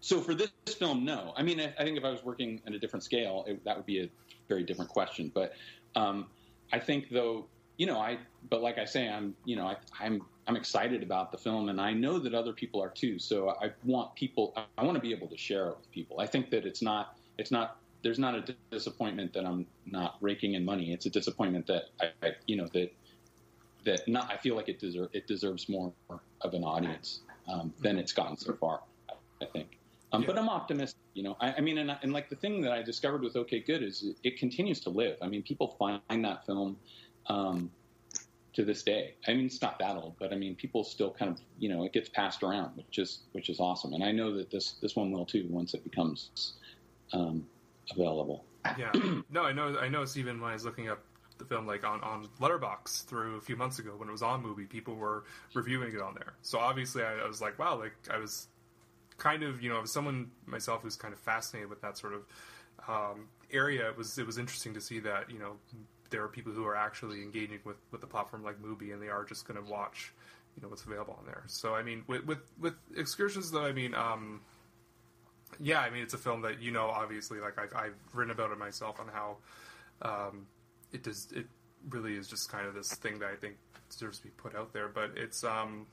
So 0.00 0.20
for 0.20 0.34
this 0.34 0.50
film, 0.78 1.02
no. 1.02 1.32
I 1.34 1.42
mean, 1.42 1.58
I, 1.58 1.72
I, 1.78 1.82
think 1.82 1.96
if 1.96 2.04
I 2.04 2.10
was 2.10 2.22
working 2.22 2.60
at 2.66 2.74
a 2.74 2.78
different 2.78 3.02
scale, 3.02 3.42
it, 3.46 3.64
that 3.64 3.74
would 3.74 3.86
be 3.86 4.00
a 4.00 4.10
very 4.50 4.62
different 4.62 4.90
question. 4.90 5.32
But 5.34 5.54
um, 5.96 6.26
I 6.74 6.78
think, 6.78 7.08
though, 7.08 7.46
you 7.76 7.86
know, 7.86 7.98
I. 7.98 8.18
But 8.50 8.62
like 8.62 8.78
I 8.78 8.84
say, 8.84 9.08
I'm. 9.08 9.34
You 9.44 9.56
know, 9.56 9.66
I, 9.66 9.76
I'm 10.00 10.22
I'm 10.46 10.56
excited 10.56 11.02
about 11.02 11.32
the 11.32 11.38
film, 11.38 11.68
and 11.68 11.80
I 11.80 11.92
know 11.92 12.18
that 12.18 12.34
other 12.34 12.52
people 12.52 12.82
are 12.82 12.90
too. 12.90 13.18
So 13.18 13.56
I 13.62 13.72
want 13.84 14.14
people, 14.14 14.54
I 14.76 14.84
want 14.84 14.94
to 14.96 15.00
be 15.00 15.12
able 15.12 15.28
to 15.28 15.36
share 15.36 15.68
it 15.68 15.76
with 15.78 15.90
people. 15.90 16.20
I 16.20 16.26
think 16.26 16.50
that 16.50 16.66
it's 16.66 16.82
not, 16.82 17.16
it's 17.38 17.50
not, 17.50 17.78
there's 18.02 18.18
not 18.18 18.34
a 18.34 18.54
disappointment 18.70 19.32
that 19.32 19.46
I'm 19.46 19.66
not 19.86 20.16
raking 20.20 20.54
in 20.54 20.64
money. 20.64 20.92
It's 20.92 21.06
a 21.06 21.10
disappointment 21.10 21.66
that 21.68 21.84
I, 22.00 22.26
I 22.26 22.32
you 22.46 22.56
know, 22.56 22.68
that 22.74 22.92
that 23.84 24.06
not, 24.08 24.30
I 24.30 24.36
feel 24.36 24.54
like 24.54 24.68
it 24.68 24.78
deserves 24.78 25.10
it 25.14 25.26
deserves 25.26 25.68
more 25.68 25.92
of 26.42 26.52
an 26.52 26.64
audience 26.64 27.20
um, 27.48 27.72
than 27.80 27.98
it's 27.98 28.12
gotten 28.12 28.36
so 28.36 28.52
far. 28.54 28.80
I 29.40 29.46
think, 29.46 29.78
um, 30.12 30.22
yeah. 30.22 30.26
but 30.26 30.38
I'm 30.38 30.48
optimistic. 30.48 31.00
You 31.14 31.22
know, 31.22 31.36
I, 31.40 31.54
I 31.54 31.60
mean, 31.60 31.78
and, 31.78 31.96
and 32.02 32.12
like 32.12 32.28
the 32.28 32.36
thing 32.36 32.60
that 32.62 32.72
I 32.72 32.82
discovered 32.82 33.22
with 33.22 33.36
OK 33.36 33.60
Good 33.60 33.82
is 33.82 34.02
it, 34.02 34.16
it 34.24 34.38
continues 34.38 34.80
to 34.80 34.90
live. 34.90 35.16
I 35.22 35.28
mean, 35.28 35.42
people 35.42 35.76
find 35.78 36.24
that 36.24 36.44
film. 36.44 36.76
Um, 37.26 37.70
to 38.54 38.64
this 38.64 38.82
day. 38.82 39.14
I 39.26 39.34
mean, 39.34 39.46
it's 39.46 39.60
not 39.60 39.78
that 39.80 39.96
old, 39.96 40.14
but 40.18 40.32
I 40.32 40.36
mean, 40.36 40.54
people 40.54 40.84
still 40.84 41.10
kind 41.10 41.32
of, 41.32 41.40
you 41.58 41.68
know, 41.68 41.84
it 41.84 41.92
gets 41.92 42.08
passed 42.08 42.42
around, 42.42 42.76
which 42.76 42.98
is 42.98 43.22
which 43.32 43.50
is 43.50 43.60
awesome. 43.60 43.92
And 43.92 44.02
I 44.02 44.12
know 44.12 44.36
that 44.36 44.50
this 44.50 44.74
this 44.80 44.96
one 44.96 45.10
will 45.10 45.26
too 45.26 45.46
once 45.50 45.74
it 45.74 45.84
becomes 45.84 46.54
um, 47.12 47.46
available. 47.90 48.44
Yeah, 48.78 48.92
no, 49.30 49.42
I 49.42 49.52
know. 49.52 49.76
I 49.78 49.88
know. 49.88 50.04
Even 50.16 50.40
when 50.40 50.50
I 50.50 50.54
was 50.54 50.64
looking 50.64 50.88
up 50.88 51.02
the 51.38 51.44
film, 51.44 51.66
like 51.66 51.84
on 51.84 52.00
on 52.02 52.28
Letterboxd 52.40 53.06
through 53.06 53.36
a 53.36 53.40
few 53.40 53.56
months 53.56 53.78
ago 53.80 53.94
when 53.96 54.08
it 54.08 54.12
was 54.12 54.22
on 54.22 54.42
Mubi, 54.42 54.68
people 54.68 54.94
were 54.94 55.24
reviewing 55.52 55.92
it 55.92 56.00
on 56.00 56.14
there. 56.14 56.34
So 56.42 56.58
obviously, 56.58 57.02
I, 57.02 57.18
I 57.18 57.26
was 57.26 57.40
like, 57.40 57.58
wow, 57.58 57.78
like 57.78 57.92
I 58.10 58.18
was 58.18 58.46
kind 59.18 59.42
of, 59.42 59.62
you 59.62 59.70
know, 59.70 59.82
as 59.82 59.92
someone 59.92 60.30
myself 60.46 60.82
who's 60.82 60.96
kind 60.96 61.12
of 61.12 61.20
fascinated 61.20 61.70
with 61.70 61.80
that 61.82 61.98
sort 61.98 62.14
of 62.14 62.22
um, 62.88 63.28
area, 63.52 63.88
it 63.88 63.96
was 63.96 64.16
it 64.16 64.26
was 64.26 64.38
interesting 64.38 64.74
to 64.74 64.80
see 64.80 65.00
that 65.00 65.30
you 65.30 65.40
know 65.40 65.56
there 66.10 66.22
are 66.22 66.28
people 66.28 66.52
who 66.52 66.64
are 66.66 66.76
actually 66.76 67.22
engaging 67.22 67.60
with, 67.64 67.76
with 67.90 68.00
the 68.00 68.06
platform 68.06 68.42
like 68.42 68.60
Mubi, 68.62 68.92
and 68.92 69.02
they 69.02 69.08
are 69.08 69.24
just 69.24 69.46
going 69.46 69.62
to 69.62 69.70
watch, 69.70 70.12
you 70.56 70.62
know, 70.62 70.68
what's 70.68 70.84
available 70.84 71.16
on 71.18 71.26
there. 71.26 71.44
So 71.46 71.74
I 71.74 71.82
mean, 71.82 72.04
with 72.06 72.24
with, 72.24 72.38
with 72.60 72.74
excursions 72.96 73.50
though, 73.50 73.64
I 73.64 73.72
mean, 73.72 73.94
um, 73.94 74.40
yeah, 75.60 75.80
I 75.80 75.90
mean, 75.90 76.02
it's 76.02 76.14
a 76.14 76.18
film 76.18 76.42
that 76.42 76.60
you 76.60 76.70
know, 76.70 76.86
obviously, 76.86 77.40
like 77.40 77.58
I've, 77.58 77.74
I've 77.74 77.94
written 78.12 78.32
about 78.32 78.50
it 78.50 78.58
myself 78.58 79.00
on 79.00 79.08
how 79.08 79.36
um, 80.02 80.46
it 80.92 81.02
does. 81.02 81.28
It 81.34 81.46
really 81.90 82.14
is 82.14 82.28
just 82.28 82.50
kind 82.50 82.66
of 82.66 82.74
this 82.74 82.94
thing 82.94 83.18
that 83.18 83.30
I 83.30 83.36
think 83.36 83.56
deserves 83.90 84.18
to 84.18 84.24
be 84.24 84.30
put 84.30 84.54
out 84.56 84.72
there. 84.72 84.88
But 84.88 85.12
it's, 85.16 85.44
um, 85.44 85.86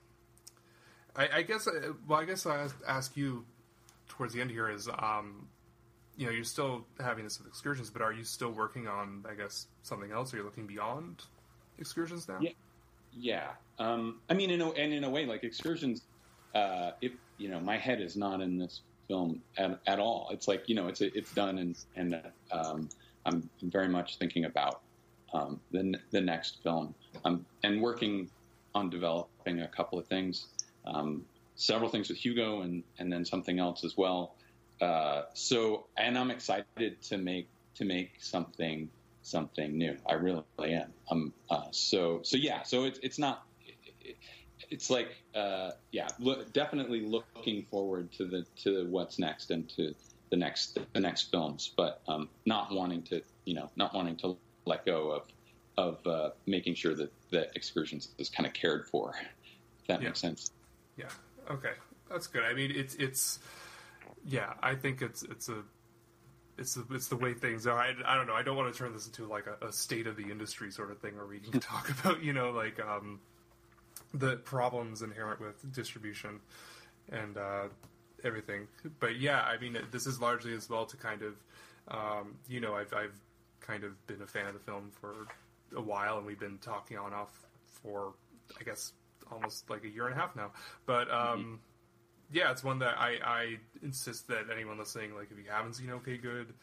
I, 1.16 1.30
I 1.38 1.42
guess, 1.42 1.68
uh, 1.68 1.94
well, 2.08 2.20
I 2.20 2.26
guess 2.26 2.46
I 2.46 2.68
ask 2.88 3.16
you 3.18 3.46
towards 4.08 4.34
the 4.34 4.42
end 4.42 4.52
here 4.52 4.70
is, 4.70 4.88
um, 4.88 5.48
you 6.22 6.28
know, 6.28 6.34
you're 6.34 6.44
still 6.44 6.86
having 7.00 7.24
this 7.24 7.40
with 7.40 7.48
excursions, 7.48 7.90
but 7.90 8.04
are 8.04 8.14
you 8.14 8.24
still 8.24 8.52
working 8.52 8.88
on, 8.88 9.26
I 9.28 9.34
guess, 9.34 9.66
something 9.82 10.12
else? 10.12 10.32
Are 10.36 10.38
you 10.38 10.44
looking 10.44 10.68
beyond 10.68 11.24
excursions 11.80 12.28
now? 12.28 12.38
Yeah, 12.40 12.52
yeah. 13.12 13.48
Um, 13.80 14.20
I 14.30 14.36
mean, 14.36 14.52
in 14.52 14.62
a, 14.62 14.70
and 14.70 14.94
in 14.94 15.04
a 15.04 15.10
way, 15.10 15.26
like 15.26 15.44
excursions, 15.44 16.04
uh, 16.54 16.92
if 17.02 17.14
you 17.40 17.50
know, 17.50 17.60
my 17.60 17.76
head 17.76 18.00
is 18.00 18.16
not 18.16 18.40
in 18.40 18.60
this 18.60 18.82
film 19.08 19.42
at, 19.58 19.80
at 19.88 19.98
all. 19.98 20.30
It's 20.32 20.48
like 20.48 20.70
you 20.70 20.76
know, 20.76 20.88
it's 20.88 21.02
it's 21.02 21.34
done, 21.34 21.58
and 21.58 21.76
and 21.96 22.22
um, 22.52 22.88
I'm 23.26 23.50
very 23.64 23.88
much 23.88 24.20
thinking 24.20 24.46
about 24.46 24.82
um, 25.34 25.60
the 25.72 25.96
the 26.12 26.22
next 26.22 26.62
film. 26.62 26.94
Um, 27.26 27.48
and 27.64 27.82
working 27.82 28.30
on 28.76 28.92
developing 28.92 29.62
a 29.62 29.68
couple 29.68 29.98
of 29.98 30.06
things, 30.06 30.50
um, 30.86 31.26
several 31.56 31.90
things 31.90 32.10
with 32.10 32.24
Hugo, 32.24 32.62
and 32.62 32.84
and 33.00 33.12
then 33.12 33.26
something 33.26 33.58
else 33.58 33.84
as 33.84 33.98
well. 33.98 34.36
Uh, 34.82 35.24
so, 35.34 35.86
and 35.96 36.18
I'm 36.18 36.32
excited 36.32 37.02
to 37.04 37.18
make 37.18 37.48
to 37.76 37.86
make 37.86 38.16
something 38.20 38.90
something 39.22 39.78
new. 39.78 39.96
I 40.10 40.14
really 40.14 40.44
am. 40.60 40.92
Um, 41.10 41.34
uh, 41.50 41.66
so 41.72 42.22
so 42.24 42.38
yeah. 42.38 42.64
So 42.64 42.86
it's 42.86 43.00
it's 43.04 43.20
not. 43.20 43.46
It, 44.02 44.18
it's 44.70 44.90
like 44.90 45.10
uh, 45.36 45.72
yeah, 45.92 46.08
look, 46.20 46.52
definitely 46.54 47.02
looking 47.02 47.66
forward 47.70 48.12
to 48.14 48.26
the 48.26 48.46
to 48.64 48.88
what's 48.90 49.20
next 49.20 49.52
and 49.52 49.70
to 49.70 49.94
the 50.32 50.38
next 50.38 50.80
the 50.94 51.00
next 51.00 51.30
films, 51.30 51.72
but 51.78 52.02
um, 52.08 52.30
not 52.46 52.72
wanting 52.72 53.04
to 53.04 53.22
you 53.46 53.54
know 53.54 53.70
not 53.76 53.94
wanting 53.94 54.16
to 54.18 54.38
let 54.66 54.86
go 54.86 55.12
of 55.12 55.24
of 55.78 56.08
uh, 56.08 56.30
making 56.46 56.76
sure 56.76 56.96
that 56.96 57.12
the 57.30 57.48
excursions 57.56 58.10
is 58.18 58.30
kind 58.30 58.48
of 58.48 58.54
cared 58.54 58.88
for. 58.88 59.14
If 59.80 59.88
that 59.88 60.02
yeah. 60.02 60.10
makes 60.10 60.20
sense. 60.20 60.52
Yeah. 60.98 61.06
Okay. 61.50 61.74
That's 62.10 62.28
good. 62.28 62.44
I 62.44 62.54
mean, 62.54 62.72
it's 62.72 62.96
it's 62.96 63.40
yeah, 64.26 64.54
I 64.62 64.76
think 64.76 65.02
it's 65.02 65.24
it's 65.24 65.50
a 65.50 65.64
it's 66.58 66.78
it's 66.92 67.08
the 67.08 67.16
way 67.16 67.34
things 67.34 67.68
are. 67.68 67.78
I, 67.78 67.94
I 68.06 68.16
don't 68.16 68.28
know. 68.28 68.34
I 68.34 68.44
don't 68.44 68.56
want 68.56 68.72
to 68.72 68.78
turn 68.78 68.94
this 68.94 69.08
into 69.08 69.26
like 69.26 69.46
a, 69.48 69.68
a 69.68 69.72
state 69.72 70.08
of 70.08 70.16
the 70.16 70.30
industry 70.30 70.72
sort 70.72 70.92
of 70.92 71.00
thing, 71.00 71.16
where 71.16 71.26
we 71.26 71.40
can 71.40 71.60
talk 71.60 71.90
about 71.90 72.24
you 72.24 72.34
know 72.34 72.52
like 72.52 72.80
um, 72.80 73.20
the 74.14 74.38
problems 74.38 75.02
inherent 75.02 75.42
with 75.42 75.74
distribution 75.74 76.40
and 77.12 77.38
uh, 77.38 77.68
everything. 78.24 78.68
But 79.00 79.20
yeah, 79.20 79.42
I 79.42 79.58
mean, 79.58 79.78
this 79.92 80.06
is 80.06 80.20
largely 80.20 80.54
as 80.54 80.70
well 80.70 80.86
to 80.86 80.98
kind 80.98 81.22
of 81.24 81.34
um, 81.88 82.36
you 82.48 82.60
know 82.60 82.76
I've 82.76 82.94
I've 82.94 83.20
kind 83.60 83.84
of 83.84 84.06
been 84.08 84.22
a 84.22 84.28
fan 84.28 84.48
of 84.48 84.54
the 84.54 84.60
film 84.60 84.92
for 85.00 85.28
a 85.76 85.82
while, 85.82 86.18
and 86.18 86.26
we've 86.26 86.40
been 86.40 86.60
talking 86.60 86.98
on 86.98 87.14
off 87.14 87.32
for 87.66 88.14
I 88.60 88.64
guess 88.64 88.94
almost 89.32 89.70
like 89.70 89.84
a 89.86 89.90
year 89.90 90.08
and 90.08 90.16
a 90.16 90.20
half 90.20 90.36
now. 90.36 90.52
But 90.86 91.10
um, 91.10 91.40
mm-hmm 91.40 91.56
yeah, 92.32 92.52
it's 92.52 92.64
one 92.64 92.80
that 92.80 92.98
I, 92.98 93.18
I 93.24 93.58
insist 93.84 94.28
that 94.28 94.46
anyone 94.52 94.78
listening, 94.78 95.16
like 95.16 95.30
if 95.32 95.38
you 95.38 95.50
haven't 95.50 95.74
seen 95.74 95.90
OK 95.90 96.18
Good, 96.18 96.54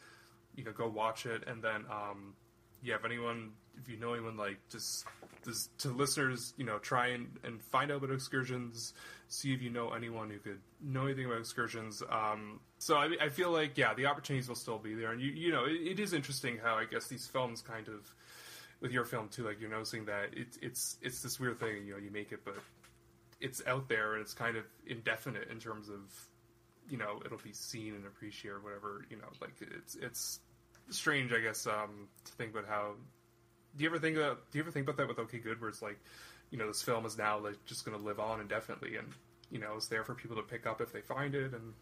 you 0.55 0.63
know, 0.63 0.71
go 0.71 0.87
watch 0.87 1.25
it. 1.25 1.43
And 1.47 1.63
then, 1.63 1.85
um, 1.91 2.33
yeah, 2.81 2.95
if 2.95 3.05
anyone, 3.05 3.51
if 3.81 3.87
you 3.87 3.97
know 3.97 4.13
anyone, 4.13 4.35
like 4.37 4.57
just, 4.69 5.05
just 5.45 5.77
to 5.79 5.89
listeners, 5.89 6.53
you 6.57 6.65
know, 6.65 6.79
try 6.79 7.07
and, 7.07 7.27
and 7.43 7.61
find 7.61 7.91
out 7.91 8.03
about 8.03 8.13
excursions, 8.13 8.93
see 9.27 9.53
if 9.53 9.61
you 9.61 9.69
know 9.69 9.91
anyone 9.91 10.29
who 10.29 10.39
could 10.39 10.59
know 10.81 11.05
anything 11.05 11.25
about 11.25 11.39
excursions. 11.39 12.01
Um, 12.09 12.59
so 12.79 12.95
I, 12.97 13.09
I 13.21 13.29
feel 13.29 13.51
like, 13.51 13.77
yeah, 13.77 13.93
the 13.93 14.07
opportunities 14.07 14.49
will 14.49 14.55
still 14.55 14.79
be 14.79 14.95
there. 14.95 15.11
And 15.11 15.21
you, 15.21 15.31
you 15.31 15.51
know, 15.51 15.65
it, 15.65 15.91
it 15.91 15.99
is 15.99 16.13
interesting 16.13 16.57
how 16.61 16.75
I 16.75 16.85
guess 16.85 17.07
these 17.07 17.27
films 17.27 17.61
kind 17.61 17.87
of, 17.87 18.13
with 18.81 18.93
your 18.93 19.03
film 19.03 19.27
too, 19.27 19.43
like 19.43 19.59
you're 19.59 19.69
noticing 19.69 20.05
that 20.05 20.29
it, 20.31 20.57
it's, 20.61 20.97
it's 21.01 21.21
this 21.21 21.37
weird 21.37 21.59
thing, 21.59 21.85
you 21.85 21.91
know, 21.91 21.99
you 21.99 22.09
make 22.11 22.31
it, 22.31 22.39
but 22.45 22.55
it's 23.41 23.61
out 23.67 23.87
there 23.87 24.13
and 24.13 24.21
it's 24.21 24.33
kind 24.33 24.57
of 24.57 24.63
indefinite 24.85 25.49
in 25.49 25.59
terms 25.59 25.89
of 25.89 25.99
you 26.89 26.97
know 26.97 27.21
it'll 27.25 27.37
be 27.37 27.53
seen 27.53 27.93
and 27.95 28.05
appreciated 28.05 28.55
or 28.55 28.59
whatever 28.59 29.05
you 29.09 29.17
know 29.17 29.27
like 29.41 29.53
it's 29.61 29.95
it's 29.95 30.39
strange 30.89 31.31
i 31.31 31.39
guess 31.39 31.67
um 31.67 32.07
to 32.25 32.31
think 32.33 32.51
about 32.51 32.67
how 32.67 32.93
do 33.77 33.83
you 33.83 33.89
ever 33.89 33.99
think 33.99 34.17
about 34.17 34.49
do 34.51 34.57
you 34.57 34.63
ever 34.63 34.71
think 34.71 34.85
about 34.85 34.97
that 34.97 35.07
with 35.07 35.19
okay 35.19 35.37
good 35.37 35.59
where 35.61 35.69
it's 35.69 35.81
like 35.81 35.99
you 36.51 36.57
know 36.57 36.67
this 36.67 36.81
film 36.81 37.05
is 37.05 37.17
now 37.17 37.39
like 37.39 37.63
just 37.65 37.85
going 37.85 37.97
to 37.97 38.03
live 38.03 38.19
on 38.19 38.41
indefinitely 38.41 38.95
and 38.95 39.07
you 39.51 39.59
know 39.59 39.73
it's 39.75 39.87
there 39.87 40.03
for 40.03 40.15
people 40.15 40.35
to 40.35 40.43
pick 40.43 40.65
up 40.65 40.81
if 40.81 40.91
they 40.91 41.01
find 41.01 41.35
it 41.35 41.53
and 41.53 41.73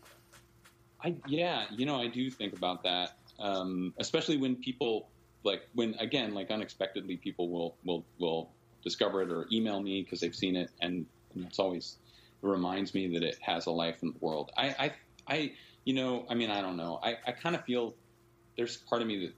i 1.03 1.15
yeah 1.27 1.65
you 1.71 1.85
know 1.85 1.99
i 1.99 2.07
do 2.07 2.29
think 2.29 2.53
about 2.53 2.83
that 2.83 3.17
um 3.39 3.93
especially 3.97 4.37
when 4.37 4.55
people 4.55 5.07
like 5.43 5.61
when 5.73 5.93
again 5.95 6.33
like 6.33 6.51
unexpectedly 6.51 7.15
people 7.15 7.49
will 7.49 7.77
will 7.85 8.05
will 8.19 8.51
discover 8.83 9.21
it 9.21 9.31
or 9.31 9.47
email 9.51 9.81
me 9.81 10.01
because 10.01 10.19
they've 10.19 10.35
seen 10.35 10.55
it 10.55 10.69
and 10.81 11.05
and 11.33 11.45
it's 11.45 11.59
always 11.59 11.97
it 12.41 12.47
reminds 12.47 12.93
me 12.93 13.07
that 13.13 13.23
it 13.23 13.37
has 13.41 13.65
a 13.65 13.71
life 13.71 14.03
in 14.03 14.09
the 14.09 14.19
world. 14.19 14.51
I, 14.57 14.67
I, 14.79 14.93
I 15.27 15.51
you 15.85 15.93
know, 15.93 16.25
I 16.29 16.35
mean, 16.35 16.51
I 16.51 16.61
don't 16.61 16.77
know. 16.77 16.99
I, 17.01 17.17
I 17.25 17.31
kind 17.31 17.55
of 17.55 17.63
feel 17.63 17.95
there's 18.57 18.77
part 18.77 19.01
of 19.01 19.07
me 19.07 19.25
that 19.25 19.33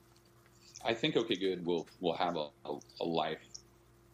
I 0.84 0.94
think 0.94 1.16
OK 1.16 1.36
Good 1.36 1.66
will 1.66 1.88
will 2.00 2.16
have 2.16 2.36
a, 2.36 2.48
a, 2.66 2.78
a 3.02 3.06
life 3.06 3.40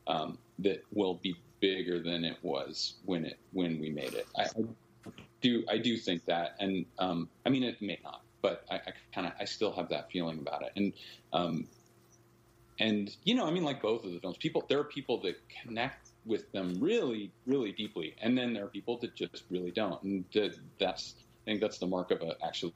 um, 0.07 0.37
that 0.59 0.83
will 0.93 1.15
be 1.15 1.35
bigger 1.59 1.99
than 1.99 2.23
it 2.23 2.37
was 2.41 2.95
when 3.05 3.25
it 3.25 3.39
when 3.53 3.79
we 3.79 3.89
made 3.89 4.13
it. 4.13 4.27
I, 4.37 4.43
I 4.43 5.09
do 5.41 5.63
I 5.69 5.77
do 5.77 5.97
think 5.97 6.25
that, 6.25 6.55
and 6.59 6.85
um, 6.99 7.29
I 7.45 7.49
mean, 7.49 7.63
it 7.63 7.81
may 7.81 7.99
not, 8.03 8.21
but 8.41 8.65
I, 8.69 8.75
I 8.75 8.93
kind 9.13 9.27
of 9.27 9.33
I 9.39 9.45
still 9.45 9.71
have 9.73 9.89
that 9.89 10.11
feeling 10.11 10.39
about 10.39 10.63
it. 10.63 10.71
And 10.75 10.93
um, 11.33 11.67
and 12.79 13.15
you 13.23 13.35
know, 13.35 13.47
I 13.47 13.51
mean, 13.51 13.63
like 13.63 13.81
both 13.81 14.03
of 14.03 14.11
the 14.11 14.19
films, 14.19 14.37
people 14.37 14.65
there 14.69 14.79
are 14.79 14.85
people 14.85 15.21
that 15.21 15.35
connect 15.63 16.09
with 16.25 16.51
them 16.51 16.75
really, 16.79 17.31
really 17.45 17.71
deeply, 17.71 18.15
and 18.21 18.37
then 18.37 18.53
there 18.53 18.65
are 18.65 18.69
people 18.69 18.97
that 18.99 19.15
just 19.15 19.43
really 19.49 19.71
don't, 19.71 20.01
and 20.03 20.25
that's 20.79 21.15
I 21.45 21.51
think 21.51 21.61
that's 21.61 21.77
the 21.77 21.87
mark 21.87 22.11
of 22.11 22.21
a 22.21 22.35
actually 22.43 22.73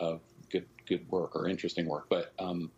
a, 0.00 0.18
good 0.50 0.66
good 0.86 1.08
work 1.10 1.34
or 1.36 1.48
interesting 1.48 1.86
work. 1.86 2.06
But 2.08 2.32
um, 2.38 2.70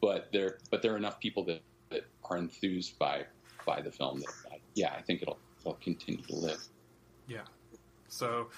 but 0.00 0.30
there 0.32 0.58
but 0.70 0.82
there 0.82 0.92
are 0.94 0.96
enough 0.96 1.20
people 1.20 1.44
that, 1.44 1.62
that 1.90 2.06
are 2.24 2.36
enthused 2.36 2.98
by 2.98 3.26
by 3.66 3.80
the 3.80 3.90
film 3.90 4.20
that 4.20 4.28
I, 4.52 4.56
yeah, 4.74 4.94
I 4.96 5.02
think 5.02 5.22
it'll 5.22 5.38
it'll 5.60 5.74
continue 5.74 6.22
to 6.24 6.34
live. 6.34 6.62
Yeah. 7.26 7.42
So, 8.08 8.48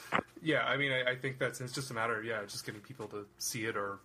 yeah, 0.43 0.65
I 0.65 0.79
mean, 0.79 0.93
I, 0.93 1.11
I 1.11 1.17
think 1.17 1.39
that's 1.39 1.61
it's 1.61 1.75
just 1.75 1.91
a 1.91 1.95
matter 1.95 2.19
of 2.19 2.25
yeah, 2.25 2.43
just 2.47 2.65
getting 2.65 2.81
people 2.81 3.07
to 3.09 3.27
see 3.37 3.67
it, 3.67 3.77
or 3.77 4.01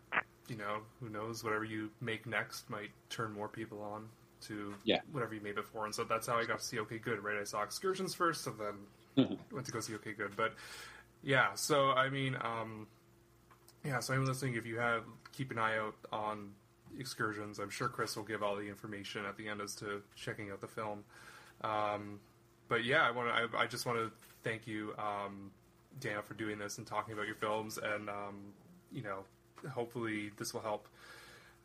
you 0.50 0.58
know, 0.58 0.80
who 1.00 1.10
knows, 1.10 1.44
whatever 1.44 1.64
you 1.64 1.90
make 2.02 2.26
next 2.26 2.70
might 2.70 2.92
turn 3.10 3.32
more 3.32 3.48
people 3.48 3.82
on 3.82 4.10
to 4.42 4.74
yeah. 4.84 5.00
whatever 5.12 5.34
you 5.34 5.42
made 5.42 5.56
before. 5.56 5.86
And 5.86 5.94
so 5.94 6.04
that's 6.04 6.28
how 6.28 6.38
I 6.38 6.46
got 6.46 6.60
to 6.60 6.66
see 6.66 6.80
OK 6.80 6.98
Good. 7.00 7.24
Right, 7.24 7.38
I 7.40 7.44
saw 7.44 7.64
Excursions 7.64 8.14
first, 8.14 8.48
and 8.48 8.56
then 8.60 9.26
mm-hmm. 9.26 9.36
went 9.56 9.66
to 9.66 9.72
go 9.72 9.80
see 9.80 9.96
OK 9.96 10.14
Good. 10.14 10.36
But 10.36 10.54
yeah, 11.24 11.54
so 11.56 11.92
I 11.92 12.10
mean, 12.10 12.38
um, 12.42 12.88
yeah, 13.84 14.00
so 14.00 14.14
I'm 14.14 14.26
listening. 14.26 14.56
If 14.56 14.66
you 14.66 14.78
have 14.80 15.04
keep 15.32 15.52
an 15.52 15.60
eye 15.60 15.78
out 15.78 15.96
on 16.12 16.52
excursions, 16.98 17.60
I'm 17.60 17.70
sure 17.70 17.88
Chris 17.90 18.16
will 18.16 18.24
give 18.24 18.44
all 18.44 18.56
the 18.56 18.68
information 18.68 19.26
at 19.26 19.38
the 19.38 19.48
end 19.48 19.62
as 19.62 19.76
to 19.76 20.02
checking 20.16 20.52
out 20.52 20.62
the 20.62 20.68
film. 20.68 21.04
Um, 21.62 22.20
but 22.68 22.84
yeah, 22.84 23.08
I 23.08 23.12
want 23.12 23.30
to. 23.30 23.58
I, 23.58 23.64
I, 23.64 23.68
just 23.68 23.86
want 23.86 23.98
to 23.98 24.12
thank 24.44 24.68
you, 24.68 24.94
um, 24.98 25.52
Dana, 26.00 26.22
for 26.22 26.34
doing 26.34 26.60
this 26.60 26.78
and 26.78 26.86
talking 26.86 27.14
about 27.14 27.26
your 27.26 27.36
films, 27.36 27.78
and 27.78 28.10
um, 28.10 28.54
you 28.92 29.02
know, 29.02 29.20
hopefully 29.70 30.32
this 30.38 30.54
will 30.54 30.62
help. 30.62 30.88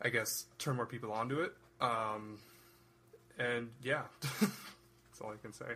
I 0.01 0.09
guess 0.09 0.45
turn 0.57 0.75
more 0.75 0.85
people 0.85 1.11
onto 1.11 1.41
it. 1.41 1.53
Um, 1.79 2.37
and 3.37 3.69
yeah, 3.81 4.03
that's 4.21 5.21
all 5.21 5.31
I 5.31 5.41
can 5.41 5.53
say. 5.53 5.73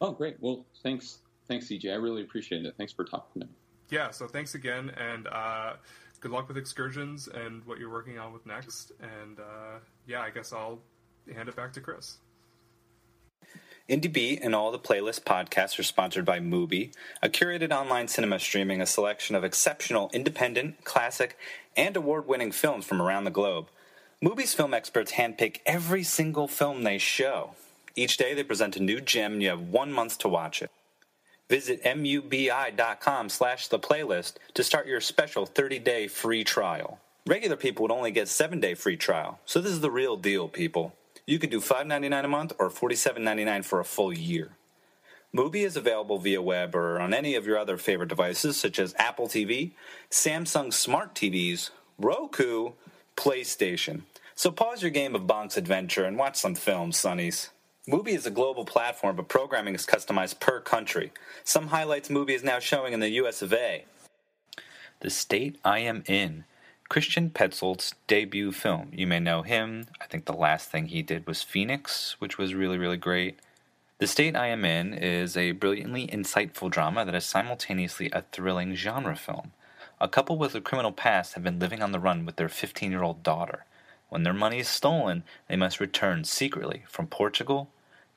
Oh, 0.00 0.12
great. 0.12 0.36
Well, 0.40 0.64
thanks, 0.82 1.18
thanks, 1.46 1.68
CJ. 1.68 1.92
I 1.92 1.96
really 1.96 2.22
appreciate 2.22 2.64
it. 2.64 2.74
Thanks 2.76 2.92
for 2.92 3.04
talking 3.04 3.42
to 3.42 3.46
me. 3.46 3.54
Yeah. 3.90 4.10
So 4.10 4.26
thanks 4.26 4.54
again, 4.54 4.90
and 4.96 5.26
uh, 5.28 5.74
good 6.20 6.30
luck 6.30 6.48
with 6.48 6.56
excursions 6.56 7.28
and 7.28 7.64
what 7.66 7.78
you're 7.78 7.90
working 7.90 8.18
on 8.18 8.32
with 8.32 8.46
next. 8.46 8.92
And 9.00 9.38
uh, 9.38 9.78
yeah, 10.06 10.20
I 10.20 10.30
guess 10.30 10.52
I'll 10.52 10.78
hand 11.34 11.48
it 11.48 11.56
back 11.56 11.72
to 11.74 11.80
Chris. 11.80 12.18
Indie 13.88 14.12
Beat 14.12 14.40
and 14.42 14.54
all 14.54 14.70
the 14.70 14.78
playlist 14.78 15.24
podcasts 15.24 15.78
are 15.78 15.82
sponsored 15.82 16.24
by 16.24 16.38
Mubi, 16.38 16.94
a 17.20 17.28
curated 17.28 17.72
online 17.72 18.06
cinema 18.06 18.38
streaming 18.38 18.80
a 18.80 18.86
selection 18.86 19.34
of 19.34 19.42
exceptional 19.42 20.08
independent, 20.14 20.84
classic, 20.84 21.36
and 21.76 21.96
award 21.96 22.26
winning 22.26 22.52
films 22.52 22.86
from 22.86 23.02
around 23.02 23.24
the 23.24 23.30
globe. 23.30 23.68
Mubi's 24.22 24.54
film 24.54 24.72
experts 24.72 25.12
handpick 25.12 25.58
every 25.66 26.04
single 26.04 26.46
film 26.46 26.84
they 26.84 26.96
show. 26.96 27.56
Each 27.96 28.16
day 28.16 28.34
they 28.34 28.44
present 28.44 28.76
a 28.76 28.82
new 28.82 29.00
gem 29.00 29.32
and 29.32 29.42
you 29.42 29.48
have 29.48 29.60
one 29.60 29.92
month 29.92 30.16
to 30.18 30.28
watch 30.28 30.62
it. 30.62 30.70
Visit 31.50 31.82
mubi.com 31.82 33.28
slash 33.28 33.66
the 33.66 33.80
playlist 33.80 34.34
to 34.54 34.62
start 34.62 34.86
your 34.86 35.00
special 35.00 35.44
30-day 35.44 36.06
free 36.06 36.44
trial. 36.44 37.00
Regular 37.26 37.56
people 37.56 37.82
would 37.82 37.90
only 37.90 38.12
get 38.12 38.28
7-day 38.28 38.74
free 38.74 38.96
trial, 38.96 39.40
so 39.44 39.60
this 39.60 39.72
is 39.72 39.80
the 39.80 39.90
real 39.90 40.16
deal, 40.16 40.48
people. 40.48 40.94
You 41.26 41.40
can 41.40 41.50
do 41.50 41.60
$5.99 41.60 42.24
a 42.24 42.28
month 42.28 42.52
or 42.60 42.70
$47.99 42.70 43.64
for 43.64 43.80
a 43.80 43.84
full 43.84 44.12
year. 44.12 44.52
Mubi 45.34 45.64
is 45.64 45.76
available 45.76 46.18
via 46.18 46.40
web 46.40 46.76
or 46.76 47.00
on 47.00 47.12
any 47.12 47.34
of 47.34 47.44
your 47.44 47.58
other 47.58 47.76
favorite 47.76 48.08
devices 48.08 48.56
such 48.56 48.78
as 48.78 48.94
Apple 48.98 49.26
TV, 49.26 49.72
Samsung 50.10 50.72
Smart 50.72 51.12
TVs, 51.14 51.70
Roku, 51.98 52.72
PlayStation. 53.16 54.02
So 54.42 54.50
pause 54.50 54.82
your 54.82 54.90
game 54.90 55.14
of 55.14 55.22
Bonk's 55.22 55.56
Adventure 55.56 56.04
and 56.04 56.18
watch 56.18 56.34
some 56.34 56.56
films, 56.56 56.96
Sonnies. 56.96 57.50
Mubi 57.88 58.08
is 58.08 58.26
a 58.26 58.30
global 58.32 58.64
platform, 58.64 59.14
but 59.14 59.28
programming 59.28 59.76
is 59.76 59.86
customized 59.86 60.40
per 60.40 60.58
country. 60.58 61.12
Some 61.44 61.68
highlights 61.68 62.08
Mubi 62.08 62.30
is 62.30 62.42
now 62.42 62.58
showing 62.58 62.92
in 62.92 62.98
the 62.98 63.10
US 63.20 63.40
of 63.40 63.52
A. 63.52 63.84
The 64.98 65.10
State 65.10 65.60
I 65.64 65.78
Am 65.78 66.02
In 66.08 66.42
Christian 66.88 67.30
Petzold's 67.30 67.94
debut 68.08 68.50
film. 68.50 68.88
You 68.92 69.06
may 69.06 69.20
know 69.20 69.42
him. 69.42 69.86
I 70.00 70.06
think 70.06 70.24
the 70.24 70.32
last 70.32 70.72
thing 70.72 70.86
he 70.86 71.02
did 71.02 71.24
was 71.24 71.44
Phoenix, 71.44 72.16
which 72.18 72.36
was 72.36 72.52
really, 72.52 72.78
really 72.78 72.96
great. 72.96 73.38
The 73.98 74.08
State 74.08 74.34
I 74.34 74.48
Am 74.48 74.64
In 74.64 74.92
is 74.92 75.36
a 75.36 75.52
brilliantly 75.52 76.08
insightful 76.08 76.68
drama 76.68 77.04
that 77.04 77.14
is 77.14 77.24
simultaneously 77.24 78.10
a 78.12 78.22
thrilling 78.32 78.74
genre 78.74 79.14
film. 79.14 79.52
A 80.00 80.08
couple 80.08 80.36
with 80.36 80.56
a 80.56 80.60
criminal 80.60 80.90
past 80.90 81.34
have 81.34 81.44
been 81.44 81.60
living 81.60 81.80
on 81.80 81.92
the 81.92 82.00
run 82.00 82.26
with 82.26 82.34
their 82.34 82.48
15 82.48 82.90
year 82.90 83.04
old 83.04 83.22
daughter. 83.22 83.66
When 84.12 84.24
their 84.24 84.34
money 84.34 84.58
is 84.58 84.68
stolen, 84.68 85.24
they 85.48 85.56
must 85.56 85.80
return 85.80 86.24
secretly 86.24 86.84
from 86.86 87.06
Portugal 87.06 87.70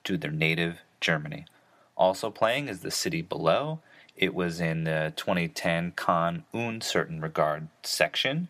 to 0.04 0.18
their 0.18 0.30
native 0.30 0.80
Germany. 1.00 1.46
Also 1.96 2.30
playing 2.30 2.68
is 2.68 2.80
The 2.80 2.90
City 2.90 3.22
Below. 3.22 3.80
It 4.14 4.34
was 4.34 4.60
in 4.60 4.84
the 4.84 5.14
2010 5.16 5.94
Cannes 5.96 6.44
Un 6.52 6.82
Certain 6.82 7.22
Regard 7.22 7.68
section. 7.82 8.48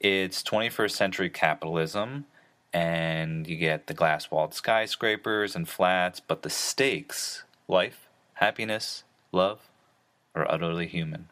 It's 0.00 0.42
21st 0.42 0.90
century 0.90 1.30
capitalism, 1.30 2.24
and 2.72 3.46
you 3.46 3.54
get 3.54 3.86
the 3.86 3.94
glass 3.94 4.28
walled 4.32 4.52
skyscrapers 4.52 5.54
and 5.54 5.68
flats, 5.68 6.18
but 6.18 6.42
the 6.42 6.50
stakes 6.50 7.44
life, 7.68 8.08
happiness, 8.34 9.04
love 9.30 9.60
are 10.34 10.50
utterly 10.50 10.88
human. 10.88 11.28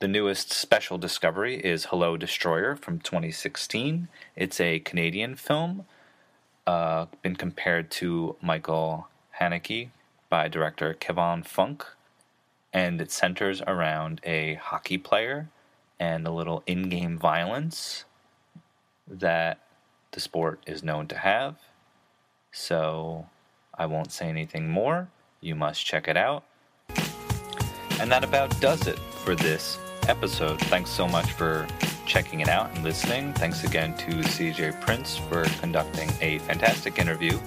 The 0.00 0.08
newest 0.08 0.50
special 0.50 0.96
discovery 0.96 1.56
is 1.56 1.84
Hello 1.84 2.16
Destroyer 2.16 2.74
from 2.74 3.00
2016. 3.00 4.08
It's 4.34 4.58
a 4.58 4.78
Canadian 4.78 5.36
film, 5.36 5.84
uh, 6.66 7.04
been 7.20 7.36
compared 7.36 7.90
to 8.00 8.34
Michael 8.40 9.08
Haneke 9.38 9.90
by 10.30 10.48
director 10.48 10.94
Kevin 10.94 11.42
Funk, 11.42 11.84
and 12.72 12.98
it 12.98 13.12
centers 13.12 13.60
around 13.66 14.22
a 14.24 14.54
hockey 14.54 14.96
player 14.96 15.50
and 15.98 16.26
a 16.26 16.32
little 16.32 16.62
in 16.66 16.88
game 16.88 17.18
violence 17.18 18.06
that 19.06 19.58
the 20.12 20.20
sport 20.20 20.62
is 20.66 20.82
known 20.82 21.08
to 21.08 21.18
have. 21.18 21.56
So 22.52 23.26
I 23.76 23.84
won't 23.84 24.12
say 24.12 24.30
anything 24.30 24.70
more. 24.70 25.08
You 25.42 25.54
must 25.54 25.84
check 25.84 26.08
it 26.08 26.16
out. 26.16 26.44
And 28.00 28.10
that 28.10 28.24
about 28.24 28.58
does 28.62 28.86
it 28.86 28.98
for 28.98 29.34
this 29.34 29.78
episode. 30.10 30.60
Thanks 30.62 30.90
so 30.90 31.06
much 31.06 31.30
for 31.32 31.66
checking 32.04 32.40
it 32.40 32.48
out 32.48 32.74
and 32.74 32.82
listening. 32.82 33.32
Thanks 33.34 33.62
again 33.62 33.96
to 33.98 34.10
CJ 34.10 34.80
Prince 34.80 35.16
for 35.16 35.44
conducting 35.60 36.10
a 36.20 36.40
fantastic 36.40 36.98
interview. 36.98 37.38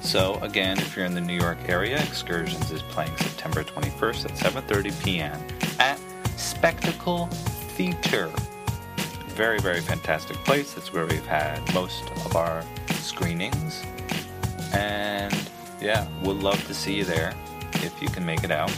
So 0.00 0.40
again, 0.42 0.78
if 0.78 0.96
you're 0.96 1.06
in 1.06 1.14
the 1.14 1.20
New 1.20 1.38
York 1.38 1.58
area, 1.68 2.02
Excursions 2.02 2.72
is 2.72 2.82
playing 2.82 3.16
September 3.16 3.62
21st 3.62 4.24
at 4.24 4.32
7:30 4.32 5.04
p.m. 5.04 5.40
at 5.78 6.00
Spectacle 6.36 7.26
Theater. 7.76 8.28
Very, 9.28 9.60
very 9.60 9.80
fantastic 9.80 10.36
place. 10.38 10.76
It's 10.76 10.92
where 10.92 11.06
we've 11.06 11.26
had 11.26 11.62
most 11.72 12.02
of 12.26 12.34
our 12.34 12.64
screenings. 12.94 13.84
And 14.72 15.32
yeah, 15.80 16.08
we'd 16.24 16.42
love 16.42 16.66
to 16.66 16.74
see 16.74 16.94
you 16.94 17.04
there 17.04 17.34
if 17.74 18.02
you 18.02 18.08
can 18.08 18.26
make 18.26 18.42
it 18.42 18.50
out. 18.50 18.72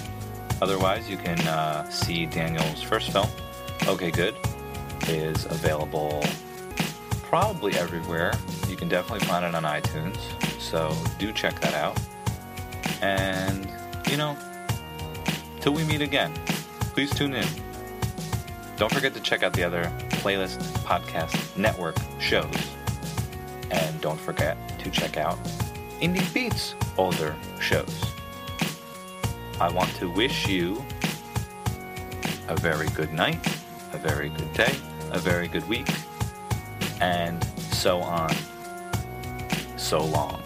Otherwise, 0.63 1.09
you 1.09 1.17
can 1.17 1.39
uh, 1.49 1.89
see 1.89 2.27
Daniel's 2.27 2.83
first 2.83 3.11
film, 3.11 3.29
Okay 3.87 4.11
Good, 4.11 4.37
is 5.09 5.47
available 5.47 6.23
probably 7.23 7.75
everywhere. 7.75 8.33
You 8.69 8.77
can 8.77 8.89
definitely 8.89 9.27
find 9.27 9.45
it 9.45 9.55
on 9.55 9.63
iTunes, 9.63 10.19
so 10.61 10.95
do 11.19 11.33
check 11.33 11.59
that 11.61 11.75
out. 11.75 11.99
And, 13.03 13.73
you 14.11 14.17
know, 14.17 14.37
till 15.61 15.73
we 15.73 15.85
meet 15.85 16.03
again, 16.03 16.33
please 16.95 17.11
tune 17.11 17.35
in. 17.35 17.47
Don't 18.77 18.93
forget 18.93 19.15
to 19.15 19.21
check 19.21 19.43
out 19.43 19.53
the 19.53 19.63
other 19.63 19.85
playlist 20.11 20.59
podcast 20.85 21.57
network 21.57 21.97
shows. 22.19 22.55
And 23.71 24.01
don't 24.01 24.21
forget 24.21 24.57
to 24.81 24.91
check 24.91 25.17
out 25.17 25.39
Indie 26.01 26.33
Beats 26.35 26.75
older 26.99 27.35
shows. 27.61 28.05
I 29.61 29.69
want 29.69 29.95
to 29.97 30.11
wish 30.11 30.49
you 30.49 30.83
a 32.49 32.57
very 32.57 32.89
good 32.89 33.13
night, 33.13 33.47
a 33.93 33.99
very 33.99 34.31
good 34.31 34.51
day, 34.55 34.75
a 35.13 35.19
very 35.19 35.49
good 35.49 35.69
week, 35.69 35.87
and 37.03 37.45
so 37.59 38.01
on. 38.01 38.35
So 39.77 40.03
long. 40.03 40.43